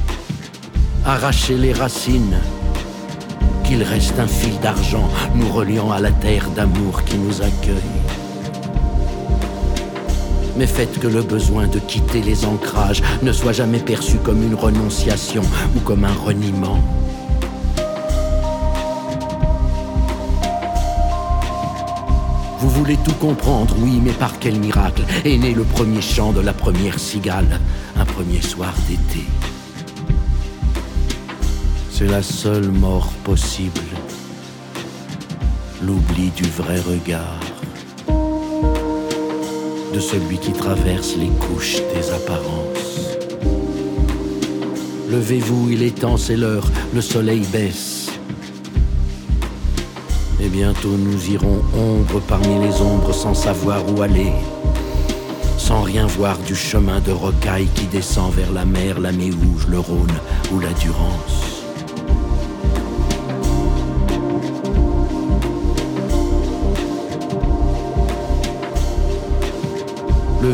[1.04, 2.38] Arrachez les racines,
[3.64, 8.03] qu'il reste un fil d'argent nous reliant à la terre d'amour qui nous accueille.
[10.56, 14.54] Mais faites que le besoin de quitter les ancrages ne soit jamais perçu comme une
[14.54, 15.42] renonciation
[15.76, 16.78] ou comme un reniement.
[22.60, 26.40] Vous voulez tout comprendre, oui, mais par quel miracle est né le premier chant de
[26.40, 27.60] la première cigale,
[27.96, 29.24] un premier soir d'été?
[31.90, 33.82] C'est la seule mort possible,
[35.82, 37.38] l'oubli du vrai regard,
[39.94, 43.16] de celui qui traverse les couches des apparences.
[45.08, 48.10] Levez-vous, il est temps, c'est l'heure, le soleil baisse.
[50.40, 54.32] Et bientôt nous irons ombre parmi les ombres sans savoir où aller,
[55.58, 59.78] sans rien voir du chemin de rocaille qui descend vers la mer, la Méouge, le
[59.78, 60.18] Rhône
[60.52, 61.33] ou la Durance.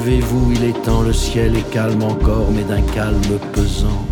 [0.01, 4.07] Levez-vous, il est temps, le ciel est calme encore, mais d'un calme pesant.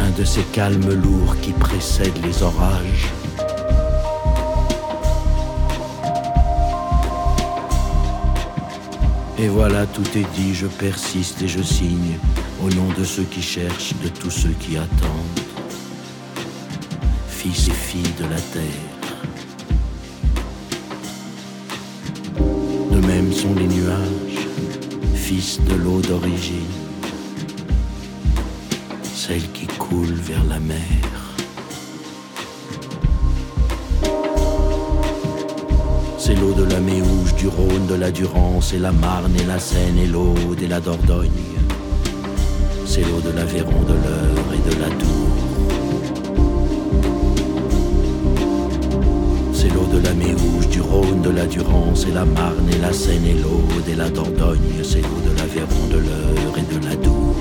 [0.00, 3.10] Un de ces calmes lourds qui précèdent les orages.
[9.38, 12.18] Et voilà, tout est dit, je persiste et je signe,
[12.62, 15.40] au nom de ceux qui cherchent, de tous ceux qui attendent.
[17.30, 18.97] Fils et filles de la terre.
[23.38, 24.48] Sont les nuages,
[25.14, 26.74] fils de l'eau d'origine,
[29.14, 31.04] celle qui coule vers la mer.
[36.18, 39.60] C'est l'eau de la Méouge, du Rhône, de la Durance et la Marne et la
[39.60, 41.30] Seine et l'Aude et la Dordogne.
[42.86, 45.87] C'est l'eau de l'Aveyron, de l'Eure et de la Dour.
[49.98, 53.34] De la Méouge, du Rhône, de la Durance et la Marne et la Seine et
[53.34, 54.82] l'Aude et la Dordogne.
[54.82, 57.34] C'est l'eau de l'Aveyron, de l'Eure et de la Dour.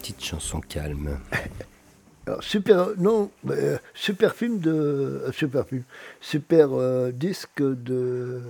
[0.00, 1.18] Petite chanson calme.
[2.26, 5.82] Alors, super, non, euh, super film de, euh, super film,
[6.20, 8.40] super euh, disque de,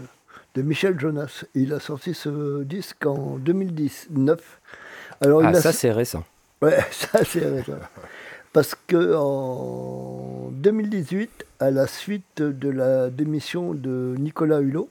[0.55, 1.45] de Michel Jonas.
[1.55, 4.61] Il a sorti ce disque en 2019.
[5.21, 6.25] Alors, Ah, il a- ça c'est récent.
[6.63, 7.73] Ouais, ça c'est récent.
[8.53, 14.89] Parce que en 2018, à la suite de la démission de Nicolas Hulot,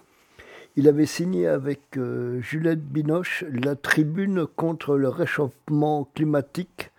[0.76, 6.92] il avait signé avec euh, Juliette Binoche la tribune contre le réchauffement climatique.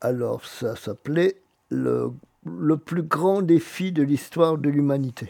[0.00, 1.36] Alors ça s'appelait
[1.70, 2.10] le,
[2.44, 5.28] le plus grand défi de l'histoire de l'humanité.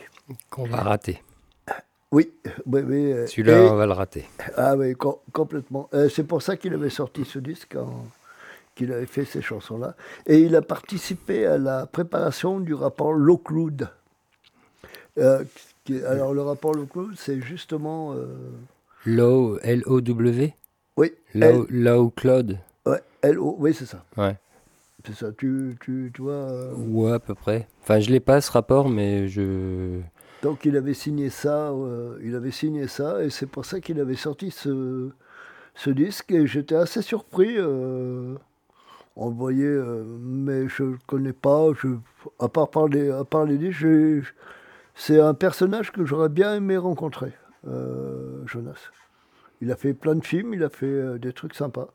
[0.51, 1.23] Qu'on va rater.
[2.11, 2.31] Oui,
[2.67, 3.13] oui, oui.
[3.13, 4.27] euh, Celui-là, on va le rater.
[4.57, 5.89] Ah oui, com- complètement.
[5.95, 7.77] Euh, c'est pour ça qu'il avait sorti ce disque,
[8.75, 9.95] qu'il avait fait ces chansons-là.
[10.27, 13.89] Et il a participé à la préparation du rapport Lockwood.
[15.19, 15.45] Euh,
[16.07, 18.13] alors, le rapport Lockwood, c'est justement.
[18.15, 18.27] euh,
[19.05, 20.55] Low, L-O-W
[20.99, 24.05] oui, Low, Low Cloud ouais, L-O, oui, c'est ça.
[24.17, 24.37] Ouais.
[25.07, 25.33] C'est ça.
[25.33, 26.33] Tu, tu, tu vois.
[26.33, 27.67] euh, Ouais, à peu près.
[27.83, 30.01] Enfin, je l'ai pas ce rapport, mais je.
[30.43, 34.01] Donc il avait signé ça, euh, il avait signé ça, et c'est pour ça qu'il
[34.01, 35.11] avait sorti ce,
[35.77, 37.55] ce disque, et j'étais assez surpris.
[37.59, 38.35] euh,
[39.17, 41.89] on le voyait, euh, mais je ne connais pas, je,
[42.41, 43.87] à part parler, à part les disques,
[44.95, 47.33] c'est un personnage que j'aurais bien aimé rencontrer,
[48.47, 48.91] Jonas.
[49.61, 51.89] Il a fait plein de films, il a fait des trucs sympas.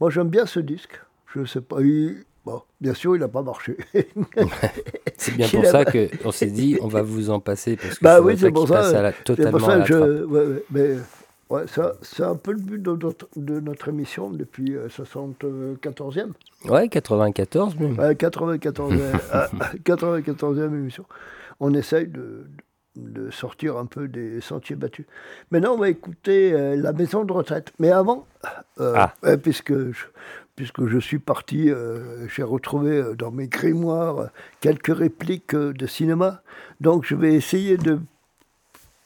[0.00, 1.00] Moi j'aime bien ce disque,
[1.34, 3.76] je sais pas, il- bon, bien sûr il n'a pas marché.
[5.16, 8.20] C'est bien pour ça qu'on s'est dit, on va vous en passer parce que Bah
[8.20, 8.74] oui, c'est pour ça.
[8.74, 10.30] passe à la- totalement pour ça à la que je, trappe.
[10.30, 10.96] ouais, ouais, mais
[11.50, 16.28] Ouais, ça, c'est un peu le but de notre, de notre émission depuis euh, 74e.
[16.68, 17.98] Ouais, 94 même.
[17.98, 18.92] Ouais, 94e,
[19.34, 19.46] euh,
[19.84, 21.04] 94e émission.
[21.58, 22.46] On essaye de,
[22.94, 25.06] de sortir un peu des sentiers battus.
[25.50, 27.72] Maintenant, on va écouter euh, La Maison de retraite.
[27.80, 28.28] Mais avant,
[28.78, 29.14] euh, Ah.
[29.24, 30.04] euh, puisque, je,
[30.60, 34.26] puisque je suis parti, euh, j'ai retrouvé euh, dans mes grimoires euh,
[34.60, 36.42] quelques répliques de cinéma.
[36.82, 37.98] Donc, je vais essayer de,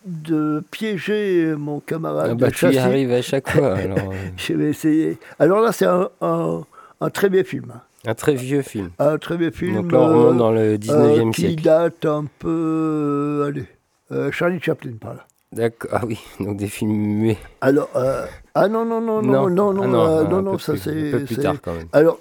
[0.04, 2.30] de piéger mon camarade.
[2.32, 3.74] Ah bah, tu y arrives à chaque fois.
[3.76, 5.16] alors, Je vais essayer.
[5.38, 6.64] Alors là, c'est un, un-
[7.00, 7.72] un très vieux film.
[8.04, 8.90] un très vieux film.
[8.98, 9.74] Un très vieux film.
[9.74, 11.62] Donc là, on remonte euh, dans le 19e euh, qui siècle.
[11.62, 13.44] date un peu.
[13.46, 15.26] allez, Charlie Chaplin, par là.
[15.54, 15.90] D'accord.
[15.92, 17.38] Ah oui, donc des films muets.
[17.60, 20.58] Alors, euh, ah non, non, non, non, non, non, Ah non, euh, non, peu non,
[20.58, 21.08] ça c'est.
[21.08, 21.88] un peu plus tard, quand même.
[21.92, 22.18] Alors,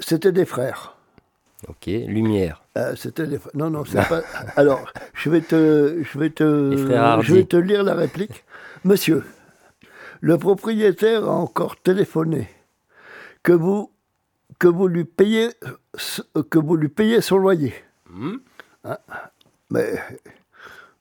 [0.00, 0.96] c'était des frères.
[1.68, 2.62] Ok, Lumière.
[2.76, 3.52] Euh, c'était des frères.
[3.54, 4.22] Non, non, c'est pas.
[4.56, 4.80] Alors,
[5.14, 6.76] je vais te, je vais te,
[7.22, 8.44] je vais te lire la réplique.
[8.84, 9.22] Monsieur,
[10.20, 12.48] le propriétaire a encore téléphoné
[13.42, 13.90] que vous,
[14.58, 15.50] que vous lui payez,
[15.94, 17.74] ce- que vous lui payez son loyer.
[18.10, 18.36] Hmm.
[18.84, 18.98] Hein
[19.70, 19.94] mais,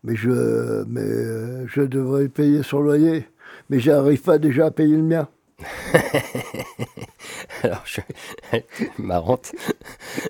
[0.04, 3.28] mais je, mais euh, je devrais payer son loyer,
[3.70, 5.28] mais j'arrive pas déjà à payer le mien.
[7.64, 8.02] Alors, je...
[8.98, 9.52] marrante,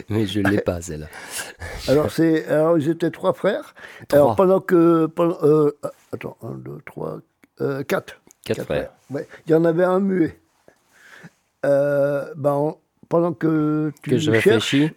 [0.09, 1.07] mais je l'ai pas celle-là.
[1.87, 3.73] Alors, c'est, alors, ils étaient trois frères.
[4.11, 5.05] Alors, pendant que.
[5.05, 5.71] Pendant, euh,
[6.11, 7.19] attends, un, deux, trois,
[7.61, 8.21] euh, quatre.
[8.43, 8.91] Quatre frères.
[9.09, 9.27] Ouais.
[9.45, 10.37] Il y en avait un muet.
[11.65, 12.75] Euh, ben,
[13.07, 14.91] pendant que tu Que je cherches, réfléchis.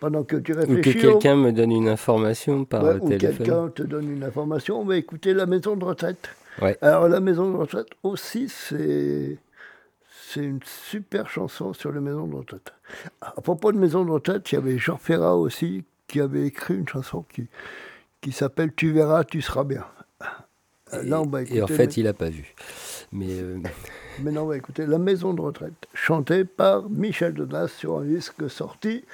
[0.00, 3.08] Pendant que tu Ou réfléchis, que quelqu'un me donne une information par ouais, euh, ou
[3.08, 3.36] téléphone.
[3.36, 6.28] quelqu'un te donne une information, on va écouter la maison de retraite.
[6.60, 6.76] Ouais.
[6.80, 9.38] Alors, la maison de retraite aussi, c'est.
[10.28, 10.60] C'est une
[10.90, 12.74] super chanson sur les maisons de retraite.
[13.20, 16.74] À propos de maison de retraite, il y avait Jean Ferrat aussi qui avait écrit
[16.74, 17.46] une chanson qui,
[18.20, 19.84] qui s'appelle Tu verras, tu seras bien.
[21.04, 21.58] Là, on va écouter.
[21.58, 22.54] Et en fait, il a pas vu.
[23.12, 23.58] Mais euh,
[24.22, 28.48] Maintenant, on va écouter La Maison de retraite, chantée par Michel Denas sur un disque
[28.48, 29.04] sorti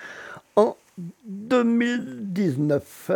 [0.98, 3.10] 2019.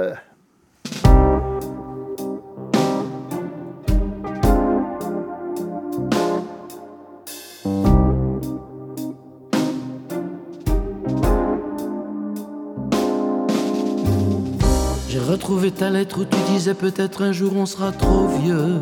[15.09, 18.81] J'ai retrouvé ta lettre où tu disais peut-être un jour on sera trop vieux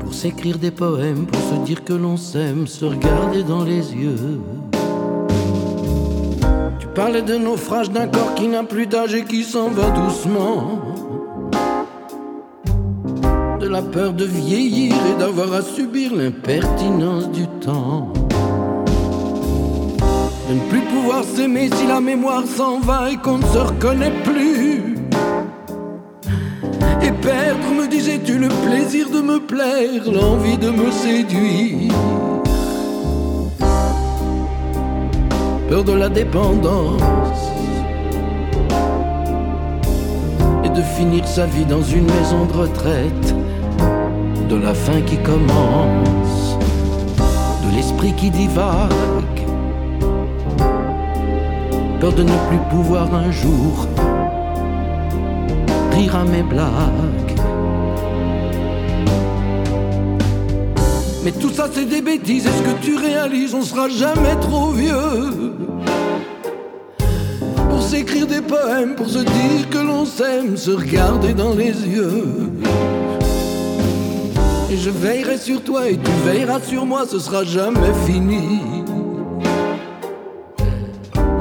[0.00, 4.38] pour s'écrire des poèmes, pour se dire que l'on s'aime, se regarder dans les yeux.
[6.98, 10.80] Tu parlais de naufrage d'un corps qui n'a plus d'âge et qui s'en va doucement.
[13.60, 18.12] De la peur de vieillir et d'avoir à subir l'impertinence du temps.
[20.48, 24.14] De ne plus pouvoir s'aimer si la mémoire s'en va et qu'on ne se reconnaît
[24.24, 24.96] plus.
[27.00, 32.37] Et perdre, me disais-tu, le plaisir de me plaire, l'envie de me séduire.
[35.68, 37.02] Peur de la dépendance
[40.64, 43.34] et de finir sa vie dans une maison de retraite,
[44.48, 46.58] de la fin qui commence,
[47.64, 49.38] de l'esprit qui divague
[52.00, 53.86] peur de ne plus pouvoir un jour
[55.92, 57.27] rire à mes blagues.
[61.28, 65.52] Mais tout ça c'est des bêtises, est-ce que tu réalises, on sera jamais trop vieux
[67.68, 72.50] pour s'écrire des poèmes, pour se dire que l'on s'aime, se regarder dans les yeux.
[74.72, 78.62] Et je veillerai sur toi et tu veilleras sur moi, ce sera jamais fini.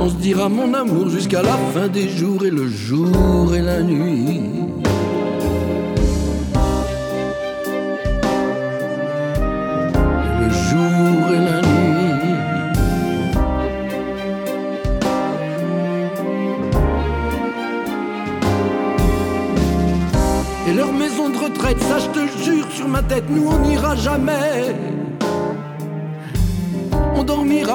[0.02, 3.82] On se dira mon amour jusqu'à la fin des jours et le jour et la
[3.82, 4.67] nuit.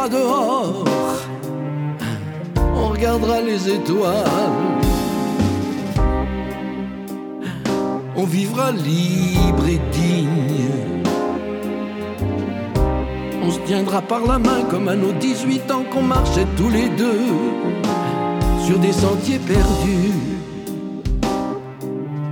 [0.09, 0.85] Dehors
[2.75, 4.27] on regardera les étoiles.
[8.17, 10.71] On vivra libre et digne.
[13.45, 16.89] On se tiendra par la main comme à nos 18 ans qu'on marchait tous les
[16.91, 17.33] deux
[18.67, 20.13] sur des sentiers perdus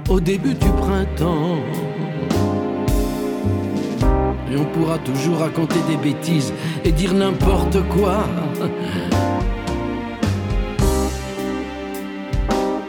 [0.08, 1.89] au début du printemps.
[4.50, 6.52] Et on pourra toujours raconter des bêtises
[6.84, 8.24] et dire n'importe quoi.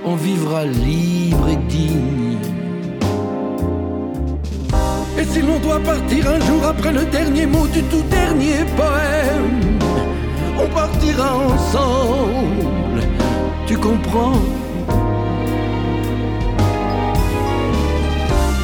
[0.04, 2.38] On vivra libre et digne.
[5.32, 9.80] si l'on doit partir un jour après le dernier mot du tout dernier poème,
[10.60, 13.02] on partira ensemble,
[13.68, 14.42] tu comprends?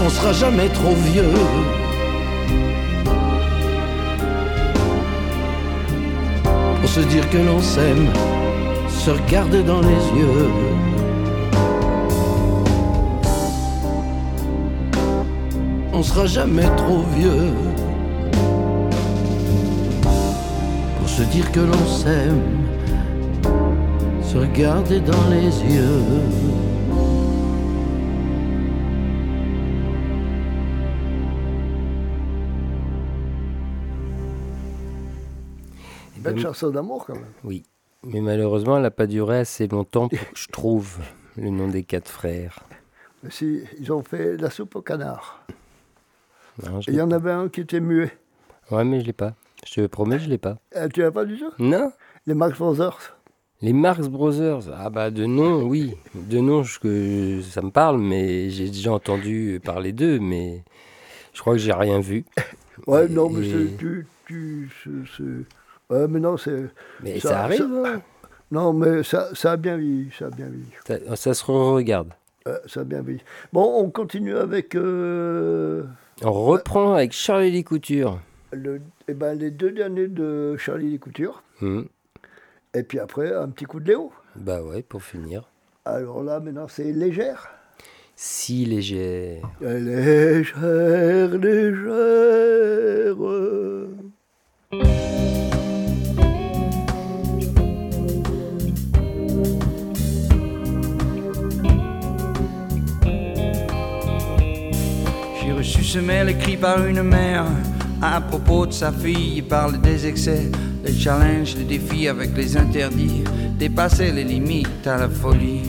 [0.03, 1.76] On sera jamais trop vieux.
[6.87, 8.07] Pour se dire que l'on s'aime,
[8.87, 10.49] se regarder dans les yeux.
[15.91, 17.51] On sera jamais trop vieux
[20.97, 22.41] pour se dire que l'on s'aime,
[24.21, 26.46] se regarder dans les yeux.
[36.31, 37.25] Belle chanson d'amour quand même.
[37.43, 37.63] Oui.
[38.03, 40.99] Mais malheureusement, elle n'a pas duré assez longtemps pour que je trouve
[41.35, 42.59] le nom des quatre frères.
[43.23, 45.43] Mais si, ils ont fait la soupe au canard.
[46.87, 47.15] Il y en pas.
[47.15, 48.11] avait un qui était muet.
[48.71, 49.33] Ouais, mais je l'ai pas.
[49.65, 50.57] Je te promets, je l'ai pas.
[50.75, 51.51] Euh, tu l'as pas du tout?
[51.59, 51.91] Non.
[52.25, 53.17] Les Max Brothers.
[53.61, 54.69] Les Marx Brothers.
[54.73, 55.95] Ah bah de nom, oui.
[56.13, 60.63] De nom, je, que ça me parle, mais j'ai déjà entendu parler d'eux, mais
[61.33, 62.25] je crois que j'ai rien vu.
[62.85, 63.41] Ouais, non, mais
[63.79, 64.05] tu.
[64.27, 64.69] tu
[65.89, 66.65] mais non, c'est.
[67.01, 68.01] Mais ça arrive, hein.
[68.51, 70.09] Non, mais ça, ça a bien vieilli.
[70.17, 70.71] Ça a bien vieilli.
[70.87, 72.09] Ça, ça se regarde.
[72.47, 73.21] Euh, ça a bien vieilli.
[73.51, 74.73] Bon, on continue avec.
[74.75, 75.83] euh,
[76.23, 78.19] On reprend avec Charlie Lee Couture.
[78.53, 81.43] le, eh ben, les deux derniers de Charlie Les Coutures.
[81.61, 81.81] Hmm.
[82.73, 84.11] Et puis après, un petit coup de Léo.
[84.35, 85.49] Bah ouais, pour finir.
[85.83, 87.49] Alors là, maintenant, c'est légère.
[88.15, 89.49] Si légère.
[89.61, 93.15] Légère, légère.
[105.87, 107.45] Ce mail écrit par une mère
[108.01, 109.37] à propos de sa fille.
[109.37, 110.51] Il parle des excès,
[110.83, 113.23] des challenges, des défis avec les interdits,
[113.57, 115.61] dépasser les limites à la folie.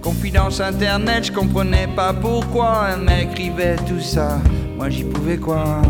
[0.00, 4.38] Confidence internet, je comprenais pas pourquoi elle m'écrivait tout ça.
[4.78, 5.82] Moi j'y pouvais quoi.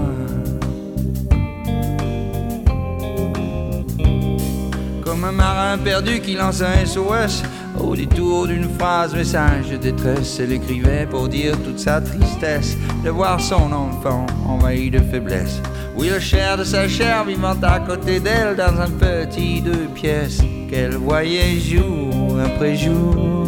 [5.05, 7.45] Comme un marin perdu qui lance un SOS
[7.79, 10.41] au détour d'une phrase message de détresse.
[10.41, 15.61] Elle écrivait pour dire toute sa tristesse de voir son enfant envahi de faiblesse.
[15.97, 20.41] Oui, le cher de sa chair vivant à côté d'elle dans un petit deux pièces
[20.71, 23.47] qu'elle voyait jour après jour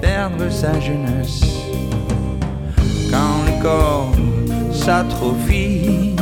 [0.00, 1.40] perdre sa jeunesse.
[3.10, 4.12] Quand le corps
[4.72, 6.14] s'atrophie,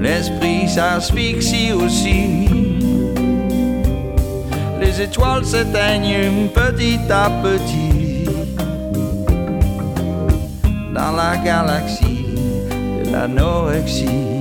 [0.00, 2.55] l'esprit s'asphyxie aussi.
[4.96, 8.24] Les étoiles s'éteignent petit à petit
[10.94, 12.24] dans la galaxie
[13.04, 14.40] de l'anorexie.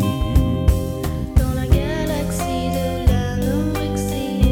[1.36, 4.44] Dans la galaxie de l'anorexie.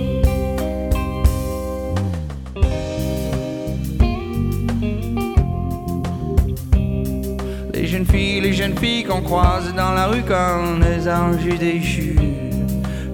[7.73, 12.42] Les jeunes filles, les jeunes filles qu'on croise dans la rue comme des anges déchus.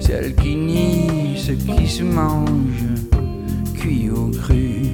[0.10, 2.84] Celles qui nient ce qui se mange,
[3.76, 4.90] cuit au cru.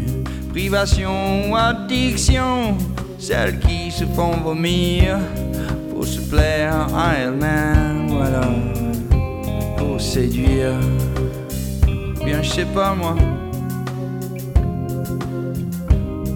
[0.49, 2.75] Privation ou addiction,
[3.17, 5.17] celles qui se font vomir
[5.89, 8.41] pour se plaire à elles-mêmes, voilà,
[9.77, 10.81] pour séduire.
[12.25, 13.15] Bien, je sais pas moi.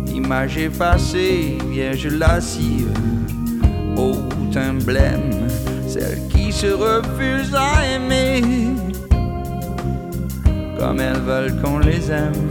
[0.08, 2.94] Image effacée, vierge lascive,
[3.98, 5.50] haute emblème,
[5.86, 8.42] celle qui se refuse à aimer,
[10.78, 12.48] comme elles veulent qu'on les aime.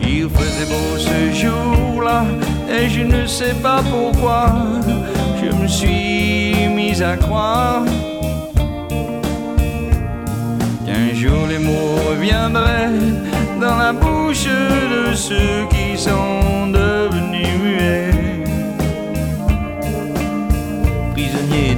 [0.00, 2.24] Il faisait beau ce jour-là,
[2.70, 4.52] et je ne sais pas pourquoi,
[5.42, 7.84] je me suis mis à croire
[10.86, 12.90] qu'un jour les mots reviendraient
[13.60, 16.97] dans la bouche de ceux qui sont devenus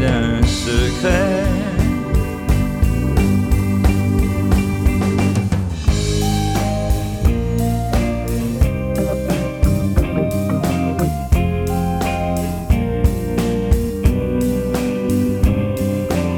[0.00, 1.44] d'un secret.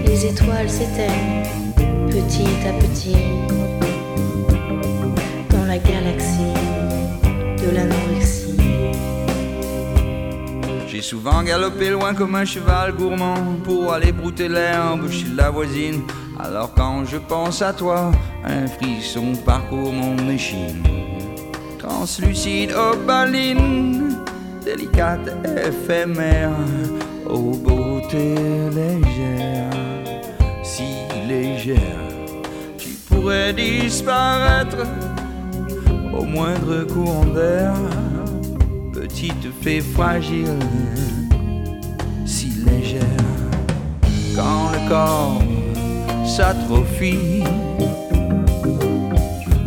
[0.07, 1.42] Les étoiles s'éteignent
[2.10, 3.16] petit à petit
[5.50, 6.55] dans la galaxie
[7.62, 8.31] de l'anorexie.
[10.92, 16.02] J'ai souvent galopé loin comme un cheval gourmand pour aller brouter l'herbe chez la voisine.
[16.38, 18.12] Alors quand je pense à toi,
[18.44, 20.82] un frisson parcourt mon échine.
[21.78, 24.18] translucide opaline,
[24.62, 25.34] délicate,
[25.66, 26.50] éphémère,
[27.26, 28.34] aux beautés
[28.74, 29.70] légères,
[30.62, 30.84] si
[31.26, 31.78] légère,
[32.76, 34.86] tu pourrais disparaître
[36.12, 37.72] au moindre courant d'air,
[39.12, 40.58] petite fée fragile,
[42.24, 43.00] si légère,
[44.34, 45.42] quand le corps
[46.24, 47.42] s'atrophie,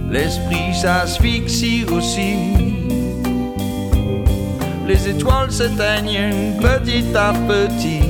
[0.09, 2.33] l'esprit s'asphyxie aussi.
[4.87, 8.01] Les étoiles s'éteignent petit à petit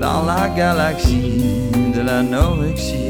[0.00, 1.42] dans la galaxie
[1.94, 3.07] de l'anorexie.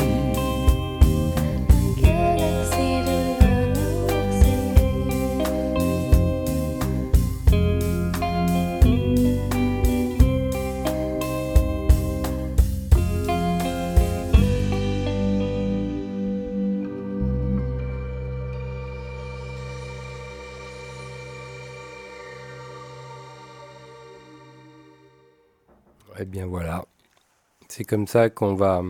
[27.78, 28.82] C'est comme ça qu'on va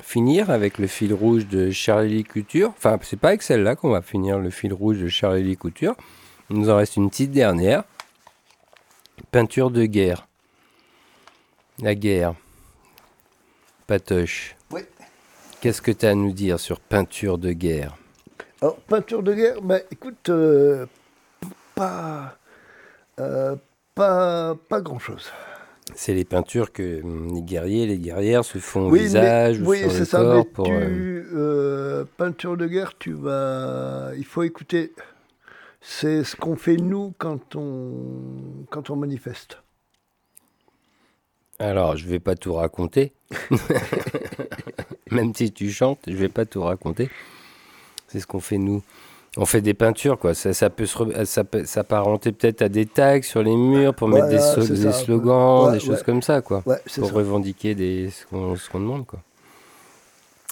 [0.00, 2.68] finir avec le fil rouge de Charlie Couture.
[2.76, 5.96] Enfin, c'est pas avec celle-là qu'on va finir le fil rouge de Charlie Couture.
[6.48, 7.82] Il nous en reste une petite dernière.
[9.32, 10.28] Peinture de guerre.
[11.82, 12.36] La guerre.
[13.88, 14.54] Patoche.
[14.70, 14.82] Oui.
[15.60, 17.96] Qu'est-ce que tu as à nous dire sur peinture de guerre?
[18.62, 20.86] Alors, peinture de guerre, ben, écoute, euh,
[21.74, 22.38] pas,
[23.18, 23.56] euh,
[23.96, 25.32] pas, pas grand-chose.
[25.94, 29.60] C'est les peintures que hum, les guerriers, les guerrières se font au Oui, mais- visage
[29.60, 30.64] ou oui, sur le ça, corps pour.
[30.66, 34.92] tu, euh, euh, peinture de guerre, tu vas, il faut écouter.
[35.82, 39.58] C'est ce qu'on fait nous quand on, quand on manifeste.
[41.58, 43.12] Alors, je vais pas tout raconter.
[45.10, 47.10] Même si tu chantes, je vais pas tout raconter.
[48.08, 48.82] C'est ce qu'on fait nous.
[49.36, 50.32] On fait des peintures, quoi.
[50.34, 54.08] Ça, ça peut re- ça peut s'apparenter peut-être à des tags sur les murs pour
[54.08, 56.04] mettre des, so- slogans, Ouais, des choses ouais.
[56.04, 56.62] comme ça, quoi.
[56.66, 57.12] Ouais, pour ça.
[57.14, 59.18] revendiquer des, ce qu'on demande, quoi.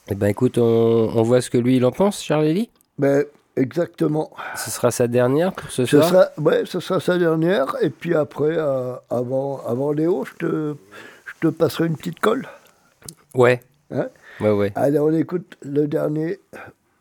[0.08, 2.70] Eh ben, écoute, on, on voit ce que lui il en pense, Charlie.
[2.98, 3.24] Ben,
[3.56, 4.32] exactement.
[4.56, 6.08] Ce sera sa dernière pour ce Ce soir?
[6.10, 7.76] sera, ouais, ce sera sa dernière.
[7.82, 10.74] Et puis après, euh, avant, avant Léo, je te,
[11.26, 12.48] je te passerai une petite colle.
[13.34, 13.62] Ouais.
[13.92, 14.08] Hein?
[14.40, 14.72] Ouais, ouais.
[14.74, 16.40] Allez, on écoute le dernier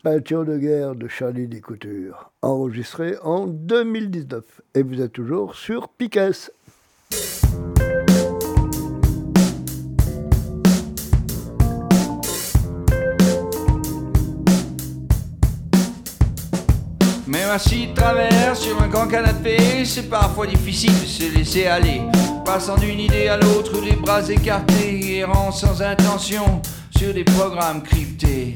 [0.03, 4.43] Peinture de guerre de Charlie Descouture, enregistré en 2019.
[4.73, 6.31] Et vous êtes toujours sur Piquet.
[17.27, 22.01] Même assis travers sur un grand canapé, c'est parfois difficile de se laisser aller.
[22.43, 28.55] Passant d'une idée à l'autre, les bras écartés, errant sans intention sur des programmes cryptés.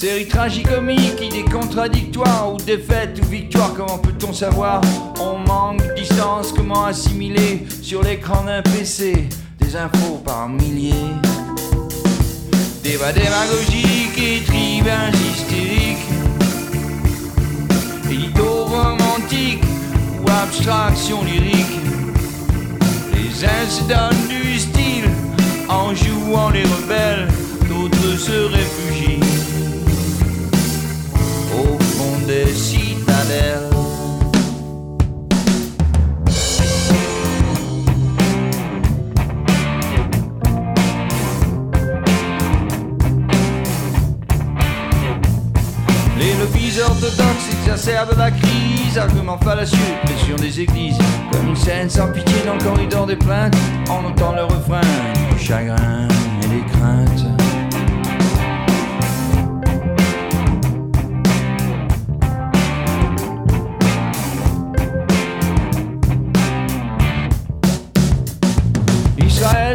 [0.00, 4.80] Série tragicomique, idées contradictoires, ou défaite ou victoire, comment peut-on savoir?
[5.20, 9.26] On manque de distance, comment assimiler sur l'écran d'un PC
[9.58, 10.92] des infos par milliers?
[12.84, 16.06] Débat démagogique et tribun hystérique
[18.08, 21.80] Édito ou abstraction lyrique.
[23.14, 25.10] Les uns se donnent du style
[25.68, 27.26] en jouant les rebelles,
[27.68, 29.17] d'autres se réfugient
[32.54, 33.70] citadelles.
[46.18, 47.16] Les lobbies orthodoxes
[47.52, 50.98] exacerbent la crise, argument fallacieux, pression des églises,
[51.30, 53.56] comme une scène sans pitié dans le corridor des plaintes,
[53.88, 54.80] on entend le refrain
[55.30, 56.08] du chagrin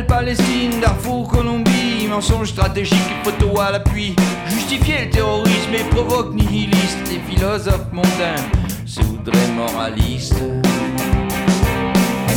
[0.01, 4.15] Palestine, Darfour, Colombie, mensonges stratégiques et photos à l'appui.
[4.47, 6.97] Justifier le terrorisme et provoque nihiliste.
[7.11, 8.41] Les philosophes mondains
[8.85, 10.41] se voudraient moralistes.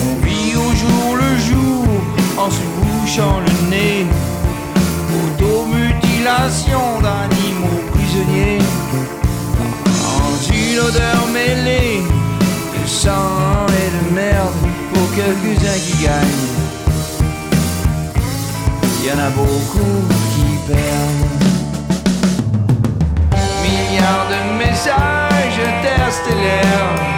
[0.02, 1.86] On vit au jour le jour
[2.36, 4.07] en se bouchant le nez.
[5.25, 8.59] Automutilation d'animaux prisonniers.
[9.86, 14.52] Dans une odeur mêlée de sang et de merde
[14.93, 16.65] pour quelques-uns qui gagnent.
[19.07, 20.02] Y en a beaucoup
[20.35, 21.44] qui perdent.
[23.62, 27.15] Milliards de messages interstellaires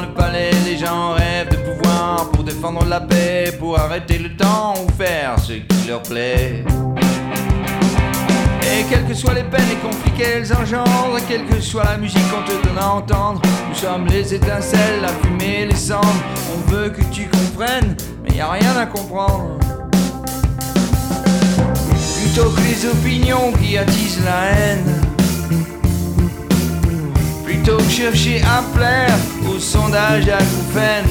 [0.00, 0.50] le palais.
[0.64, 5.38] Les gens rêvent de pouvoir pour défendre la paix, pour arrêter le temps ou faire
[5.38, 6.64] ce qui leur plaît.
[8.62, 12.22] Et quelles que soient les peines et conflits qu'elles engendrent, quelle que soit la musique
[12.30, 16.22] qu'on te donne à entendre, nous sommes les étincelles, la fumée, les cendres.
[16.54, 19.58] On veut que tu comprennes, mais y a rien à comprendre.
[22.20, 25.07] Plutôt que les opinions qui attisent la haine.
[27.68, 31.04] Plutôt chercher à plaire aux sondages acouphènes.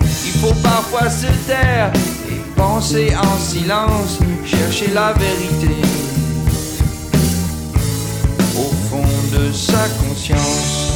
[0.00, 1.90] Il faut parfois se taire
[2.30, 5.74] et penser en silence, chercher la vérité
[8.56, 10.93] au fond de sa conscience.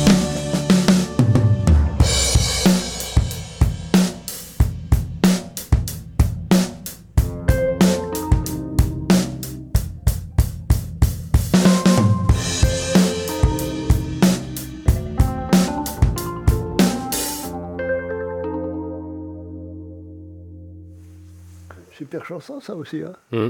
[22.09, 23.03] Super chanson, ça aussi.
[23.03, 23.49] Hein Mm.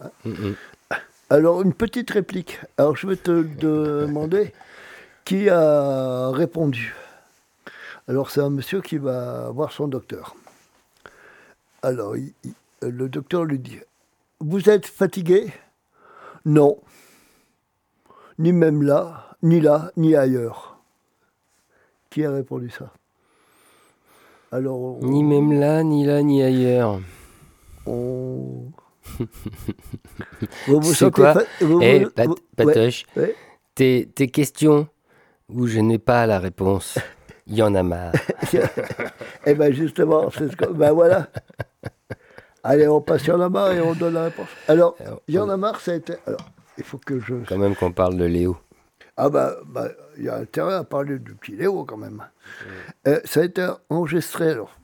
[0.00, 0.54] Hein Mm, mm.
[1.30, 2.60] Alors, une petite réplique.
[2.76, 4.52] Alors, je vais te demander
[5.24, 6.94] qui a répondu.
[8.06, 10.36] Alors, c'est un monsieur qui va voir son docteur.
[11.82, 12.54] Alors, il- il-
[12.88, 13.80] le docteur lui dit
[14.38, 15.52] Vous êtes fatigué?
[16.44, 16.78] Non.
[18.38, 20.78] Ni même là, ni là, ni ailleurs.
[22.10, 22.92] Qui a répondu ça?
[24.52, 27.00] Alors, on- Ni même là, ni là, ni ailleurs.
[27.88, 28.72] On-
[30.66, 33.34] Vous vous C'est sentez quoi fa- vous- Eh, vous- Pat- vous- Patoche, ouais, ouais.
[33.74, 34.88] Tes, tes questions
[35.48, 36.98] où je n'ai pas la réponse,
[37.46, 38.12] il y en a marre.
[39.46, 40.66] Eh bien, justement, c'est ce que.
[40.66, 41.28] Ben voilà.
[42.62, 44.48] Allez, on passe sur la marre et on donne la réponse.
[44.66, 46.14] Alors, il y en a marre, ça a été.
[46.26, 46.40] Alors,
[46.76, 47.34] il faut que je.
[47.48, 48.58] Quand même qu'on parle de Léo.
[49.16, 52.22] Ah, bah, bah, il y a intérêt à parler du petit Léo quand même.
[53.06, 54.76] Euh, ça a été enregistré alors,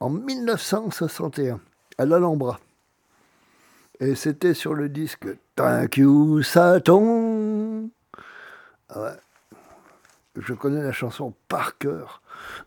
[0.00, 1.60] en 1961
[1.98, 2.58] à l'Alhambra.
[4.00, 7.88] Et c'était sur le disque Thank you, Satan.
[8.88, 9.16] Ah ouais.
[10.36, 12.22] Je connais la chanson par cœur.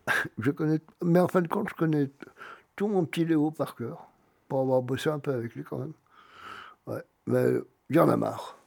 [0.38, 2.10] Je connais, mais en fin de compte, je connais
[2.76, 4.08] tout mon petit Léo par cœur,
[4.50, 5.94] pour avoir bossé un peu avec lui quand même.
[6.88, 7.02] Ouais.
[7.28, 7.46] Mais
[7.90, 8.58] il y en a marre.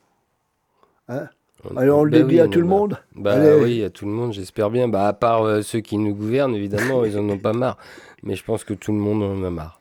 [1.09, 1.29] Hein?
[1.77, 2.99] Allez, on le Bah dédie oui, à on tout le monde?
[3.15, 3.63] Bah Allez.
[3.63, 4.89] oui, à tout le monde, j'espère bien.
[4.89, 7.77] Bah à part euh, ceux qui nous gouvernent, évidemment, ils en ont pas marre.
[8.23, 9.81] Mais je pense que tout le monde en a marre.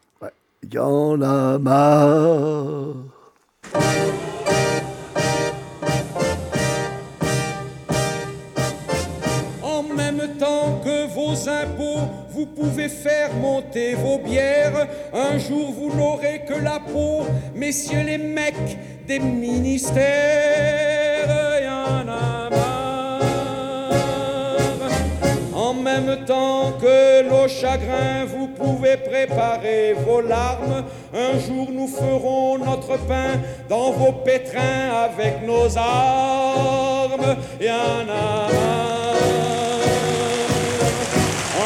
[0.72, 2.96] Y en a marre.
[9.62, 14.88] En même temps que vos impôts, vous pouvez faire monter vos bières.
[15.14, 21.03] Un jour, vous n'aurez que la peau, messieurs les mecs des ministères.
[26.02, 30.84] Même temps que nos chagrins, vous pouvez préparer vos larmes.
[31.14, 33.40] Un jour, nous ferons notre pain
[33.70, 37.36] dans vos pétrins avec nos armes.
[37.62, 38.50] A marre.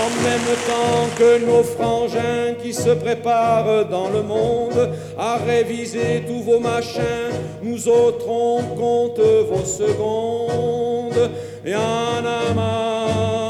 [0.01, 6.41] En même temps que nos frangins qui se préparent dans le monde à réviser tous
[6.41, 7.33] vos machins,
[7.63, 11.31] nous autres on compte vos secondes.
[11.65, 13.46] Y en a marre.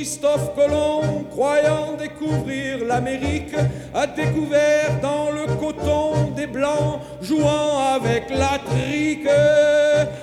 [0.00, 3.54] Christophe Colomb, croyant découvrir l'Amérique,
[3.92, 9.28] a découvert dans le coton des blancs jouant avec la trique.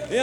[0.10, 0.16] Il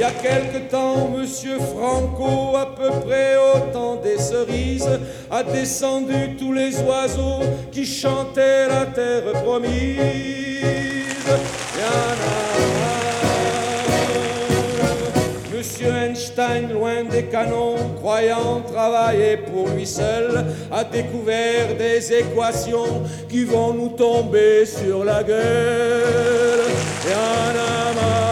[0.00, 4.98] y a quelque temps, Monsieur Franco, à peu près au temps des cerises,
[5.30, 10.56] a descendu tous les oiseaux qui chantaient la terre promise.
[16.38, 23.88] Loin des canons, croyant travailler pour lui seul, a découvert des équations qui vont nous
[23.88, 26.60] tomber sur la gueule.
[27.08, 28.26] Y en a marre.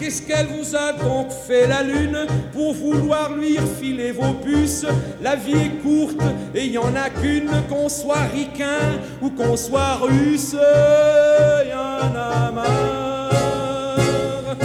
[0.00, 2.26] Qu'est-ce qu'elle vous a donc fait la lune?
[2.62, 4.86] Pour vouloir lui refiler vos puces
[5.20, 6.22] La vie est courte
[6.54, 12.52] et y en a qu'une, qu'on soit ricain ou qu'on soit russe, y en a
[12.52, 14.56] marre.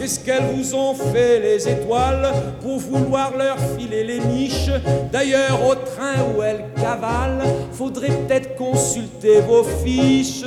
[0.00, 4.70] Qu'est-ce qu'elles vous ont fait les étoiles pour vouloir leur filer les niches?
[5.12, 10.44] D'ailleurs, au train où elles cavalent, faudrait peut-être consulter vos fiches.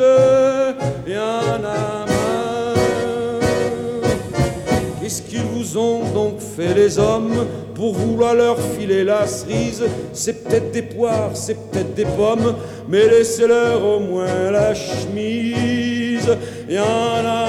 [5.10, 9.84] Qu'est-ce qu'ils vous ont donc fait les hommes pour vouloir leur filer la cerise?
[10.14, 12.54] C'est peut-être des poires, c'est peut-être des pommes,
[12.88, 16.30] mais laissez-leur au moins la chemise.
[16.70, 17.48] Y en a.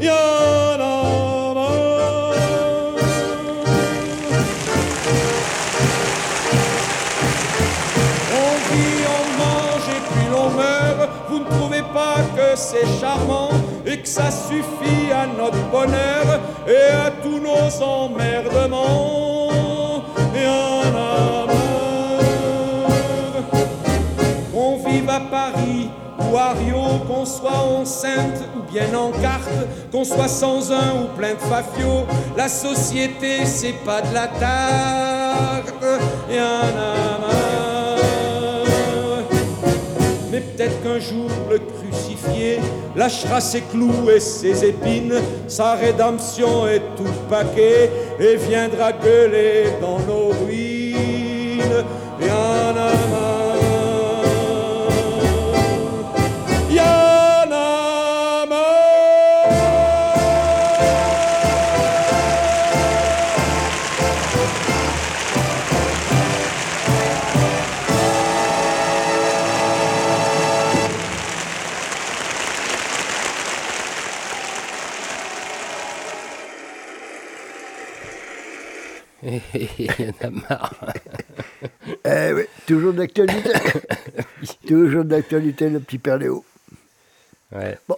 [0.00, 1.02] Y en a.
[8.32, 11.10] On vit, on mange et puis l'on meurt.
[11.28, 13.50] Vous ne trouvez pas que c'est charmant?
[13.98, 19.50] Que ça suffit à notre bonheur et à tous nos emmerdements.
[20.34, 21.90] Et en a marre.
[24.52, 29.50] Qu'on vive à Paris ou à Rio, qu'on soit enceinte ou bien en carte,
[29.90, 35.74] qu'on soit sans un ou plein de fafios, la société c'est pas de la tarte.
[36.30, 37.49] Et en a
[40.40, 42.58] peut-être qu'un jour le crucifié
[42.96, 45.14] lâchera ses clous et ses épines,
[45.48, 51.84] sa rédemption est tout paquet et viendra gueuler dans nos ruines.
[79.78, 80.74] Il y en a marre.
[82.04, 83.50] Eh oui, toujours d'actualité.
[84.66, 86.44] toujours d'actualité, le petit père Léo.
[87.52, 87.78] Ouais.
[87.88, 87.96] Bon.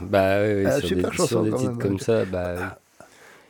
[0.00, 2.54] Bah oui, oui, Euh, sur, super des, chanson, sur des titres même, comme ça, bah
[2.56, 2.64] oui.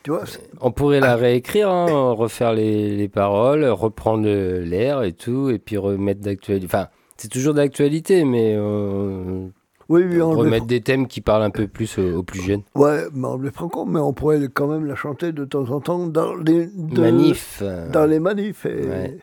[0.03, 0.23] Tu vois,
[0.59, 5.77] On pourrait la réécrire, hein, refaire les, les paroles, reprendre l'air et tout, et puis
[5.77, 6.65] remettre d'actualité.
[6.65, 9.47] Enfin, c'est toujours d'actualité, mais euh,
[9.89, 12.61] Oui, oui, on remettre des thèmes qui parlent un peu plus aux, aux plus jeunes.
[12.75, 15.69] Ouais, mais on le prend compte, mais on pourrait quand même la chanter de temps
[15.71, 17.89] en temps dans les de- Manifs, euh.
[17.91, 18.65] Dans les manifs.
[18.65, 19.17] Et, Ouais.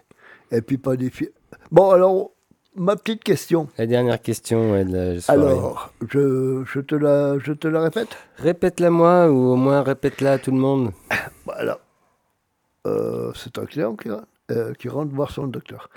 [0.52, 1.30] et puis pas des filles.
[1.72, 2.30] Bon, alors,
[2.76, 3.68] ma petite question.
[3.78, 5.40] La dernière question ouais, de la soirée.
[5.40, 8.16] Alors, je, je, te la, je te la répète?
[8.36, 10.90] Répète-la moi, ou au moins répète-la à tout le monde.
[11.46, 11.78] Voilà.
[12.86, 14.08] Euh, c'est un client qui,
[14.50, 15.88] euh, qui rentre voir son docteur.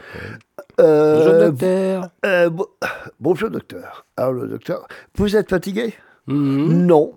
[0.77, 2.09] Bonjour, docteur.
[2.25, 2.75] euh, bo-
[3.19, 4.06] bonjour docteur.
[4.17, 5.93] Alors le docteur, vous êtes fatigué?
[6.27, 6.85] Mhm.
[6.85, 7.14] Non.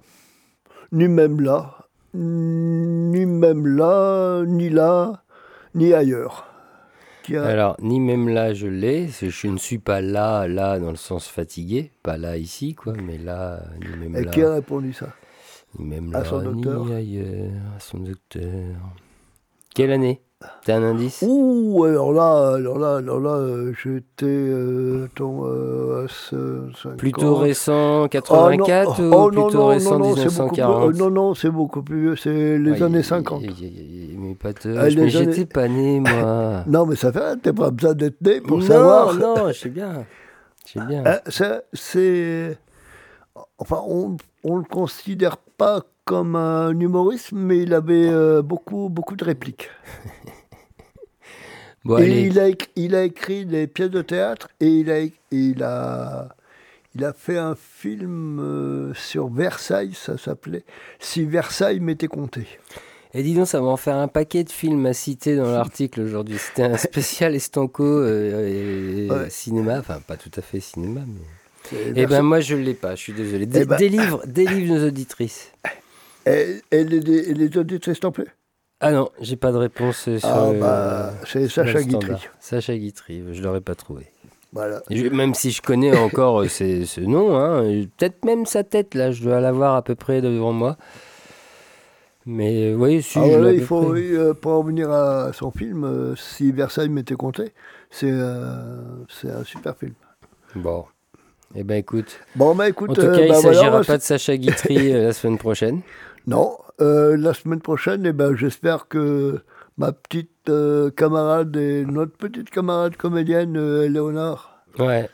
[0.92, 1.74] Ni même là.
[2.14, 5.22] Ni même là, ni là,
[5.74, 6.46] ni ailleurs.
[7.34, 9.08] A- Alors, ni même là, je l'ai.
[9.08, 11.90] Je ne suis pas là, là, dans le sens fatigué.
[12.04, 14.30] Pas là, ici, quoi, mais là, ni même Et là.
[14.30, 15.08] qui a répondu ça?
[15.78, 16.84] Ni même À là, son docteur?
[16.86, 18.76] ni ailleurs, à son docteur.
[19.74, 20.22] Quelle année?
[20.64, 21.22] T'as un indice?
[21.26, 26.96] Ouh, alors là, alors là, alors là, euh, j'étais euh, euh, à ce- 50.
[26.98, 30.54] Plutôt récent, Ah, 84 non, ou oh, non, plutôt non, récent, non, non, c'est beaucoup
[30.54, 33.42] plus- 1940 euh, Non, non, c'est beaucoup plus vieux, c'est les Ouais, années y- 50.
[33.42, 34.68] y- y- y- Mais pas te...
[34.76, 36.64] Ah, mais j'étais années- pas né, moi.
[36.66, 39.14] Non, mais ça fait, t'as pas besoin d'être né pour non, savoir.
[39.14, 40.04] non, je sais bien.
[40.66, 41.04] Je sais bien.
[41.40, 42.58] Euh, c'est.
[43.58, 49.16] Enfin, on ne le considère pas comme un humoriste, mais il avait euh, beaucoup, beaucoup
[49.16, 49.68] de répliques.
[51.86, 52.20] Bon, et allez.
[52.22, 55.00] il a, éc- il a écrit des pièces de théâtre et il a,
[55.30, 56.28] il a,
[56.94, 60.64] il a fait un film euh, sur Versailles, ça s'appelait
[60.98, 62.46] Si Versailles m'était compté.
[63.14, 66.00] Et dis donc, ça va en faire un paquet de films à citer dans l'article
[66.02, 66.36] aujourd'hui.
[66.38, 69.30] C'était un spécial Estanco euh, et- Ouais.
[69.30, 71.20] cinéma, enfin pas tout à fait cinéma, mais.
[71.96, 73.46] Eh ben moi je l'ai pas, je suis désolé.
[73.46, 75.50] Dé- Eh ben- Délivre, délivre nos auditrices.
[76.26, 78.26] Et, et les, les, les auditrices non plus?
[78.80, 81.82] Ah non, j'ai pas de réponse euh, sur Ah, le- bah, c'est Sacha.
[81.82, 82.14] Guitry.
[82.40, 84.06] Sacha Guitry, je l'aurais pas trouvé.
[84.52, 84.82] Voilà.
[84.90, 87.62] Je- même si je connais encore euh, ce nom, hein,
[87.96, 90.76] peut-être même sa tête, là, je dois l'avoir à peu près devant moi.
[92.26, 95.32] Mais euh, oui, si, Ah je ouais, il faut, oui, euh, pour en venir à
[95.32, 97.52] son film, euh, si Versailles m'était compté,
[97.90, 99.94] c'est euh, un super film.
[100.54, 100.84] Bon.
[101.54, 102.18] Eh ben écoute.
[102.34, 105.12] Bon, bah écoute, En tout cas, il bah, voilà, s'agira pas de Sacha Guitry la
[105.12, 105.80] semaine prochaine.
[106.26, 109.40] Non, euh, la semaine prochaine, eh ben, j'espère que
[109.78, 115.08] ma petite euh, camarade et notre petite camarade comédienne, euh, Léonard, Ouais.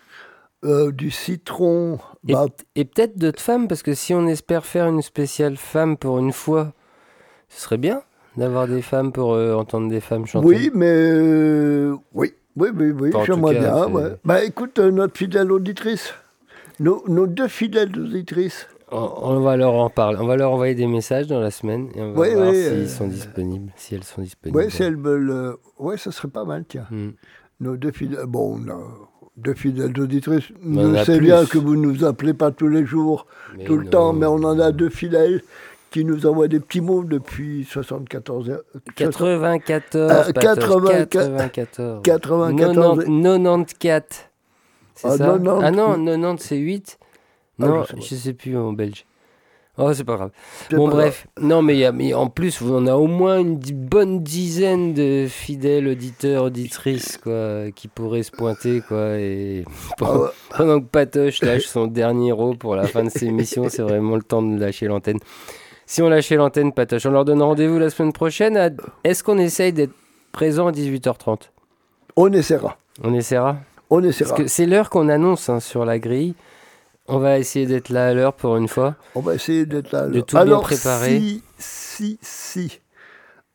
[0.65, 4.87] euh, du Citron, Et, bah, et peut-être d'autres femmes, parce que si on espère faire
[4.89, 6.73] une spéciale femme pour une fois,
[7.49, 8.03] ce serait bien
[8.37, 10.47] d'avoir des femmes pour entendre des femmes chanter.
[10.47, 13.87] oui, mais oui, oui, oui, oui, j'aimerais bien.
[13.89, 14.17] ouais.
[14.25, 16.15] Bah écoute, notre fidèle auditrice,
[16.81, 20.19] nos, nos deux fidèles auditrices, On, on va leur en parler.
[20.21, 22.55] On va leur envoyer des messages dans la semaine et on va Oui, voir oui,
[22.63, 24.59] s'ils euh, sont disponibles, si elles sont disponibles.
[24.59, 25.31] Oui, si elles veulent.
[25.31, 26.87] euh, ouais, ça serait pas mal, tiens.
[26.91, 27.11] Hmm.
[27.61, 28.27] Nos deux fidèles.
[28.27, 28.79] Bon, on a
[29.37, 30.51] deux fidèles auditrices.
[30.63, 33.85] Nous c'est bien que vous ne nous appelez pas tous les jours, Mais tout le
[33.85, 33.91] non.
[33.91, 35.43] temps, mais on en a deux fidèles
[35.91, 38.63] qui nous envoient des petits mots depuis 74 heures.
[38.97, 42.01] 94, Euh, Patoche, 84, 94.
[42.03, 42.03] 94.
[42.03, 44.05] 90 94.
[44.95, 45.27] C'est Ah, ça?
[45.39, 45.61] 90.
[45.65, 47.02] Ah non, 90 c'est 8 Ah,
[47.67, 48.01] Non, je sais pas.
[48.03, 49.05] je sais plus en belge.
[49.79, 50.31] Oh, c'est pas grave.
[50.71, 51.27] Bon, pas bref.
[51.41, 55.27] Non, mais, y a- mais en plus, on a au moins une bonne dizaine de
[55.27, 59.17] fidèles auditeurs, auditrices, quoi, qui pourraient se pointer, quoi.
[59.19, 59.65] Et
[59.97, 63.71] pendant, Ah pendant que Patoche lâche son dernier rot pour la fin de ses émissions,
[63.71, 65.19] c'est vraiment le temps de lâcher l'antenne.
[65.87, 68.59] Si on lâchait l'antenne, Patoche, on leur donne rendez-vous la semaine prochaine.
[68.59, 68.69] à-
[69.05, 69.95] Est-ce qu'on essaye d'être
[70.33, 71.51] présent à 18h30
[72.17, 72.77] On essaiera.
[73.03, 73.57] On essaiera?
[73.89, 74.31] On essaiera.
[74.31, 76.35] Parce que c'est l'heure qu'on annonce hein, sur la grille.
[77.09, 78.95] On va essayer d'être là à l'heure pour une fois.
[79.15, 80.07] On va essayer d'être là.
[80.09, 81.19] De tout bien Alors, préparer.
[81.19, 82.81] Si, si, si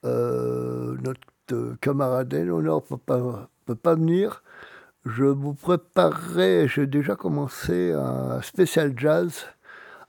[0.05, 4.43] euh, notre camarade Eleonore ne peut pas, peut pas venir,
[5.05, 9.45] je vous préparerai, j'ai déjà commencé un spécial jazz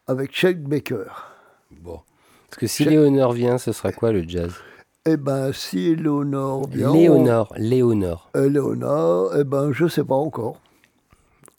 [0.07, 1.05] avec Shake Baker.
[1.71, 2.01] Bon.
[2.51, 4.53] Parce que si Cha- Léonore vient, ce sera quoi le jazz?
[5.07, 6.93] Eh ben, si Eleonore vient...
[6.93, 8.31] Léonore, Léonore.
[8.35, 10.61] on- Eleonore, eh ben, je sais pas encore.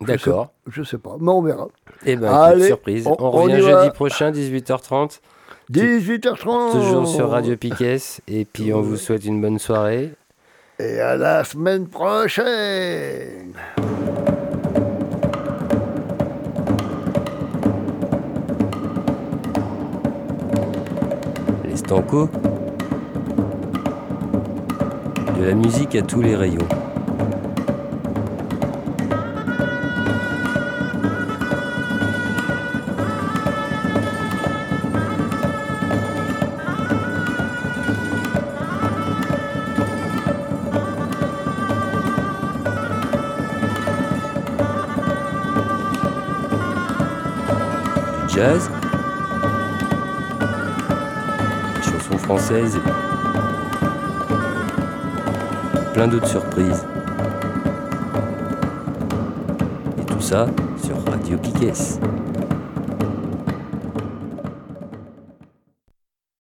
[0.02, 0.54] D'accord.
[0.68, 1.68] Je sais pas, mais on verra.
[2.06, 3.06] Eh ben, Allez, surprise.
[3.06, 3.92] On, revient jeudi va.
[3.92, 5.20] prochain, 18h30.
[5.72, 7.98] 18h30 Toujours sur Radio Piquet.
[8.28, 10.14] Et puis, on vous souhaite une bonne soirée.
[10.80, 13.54] Et à la semaine prochaine
[21.66, 22.30] Les Stanco.
[25.38, 26.68] De la musique à tous les rayons.
[51.84, 52.80] Chansons françaises.
[55.76, 56.86] et Plein d'autres surprises.
[60.00, 60.48] Et tout ça
[60.82, 61.74] sur Radio Piquet.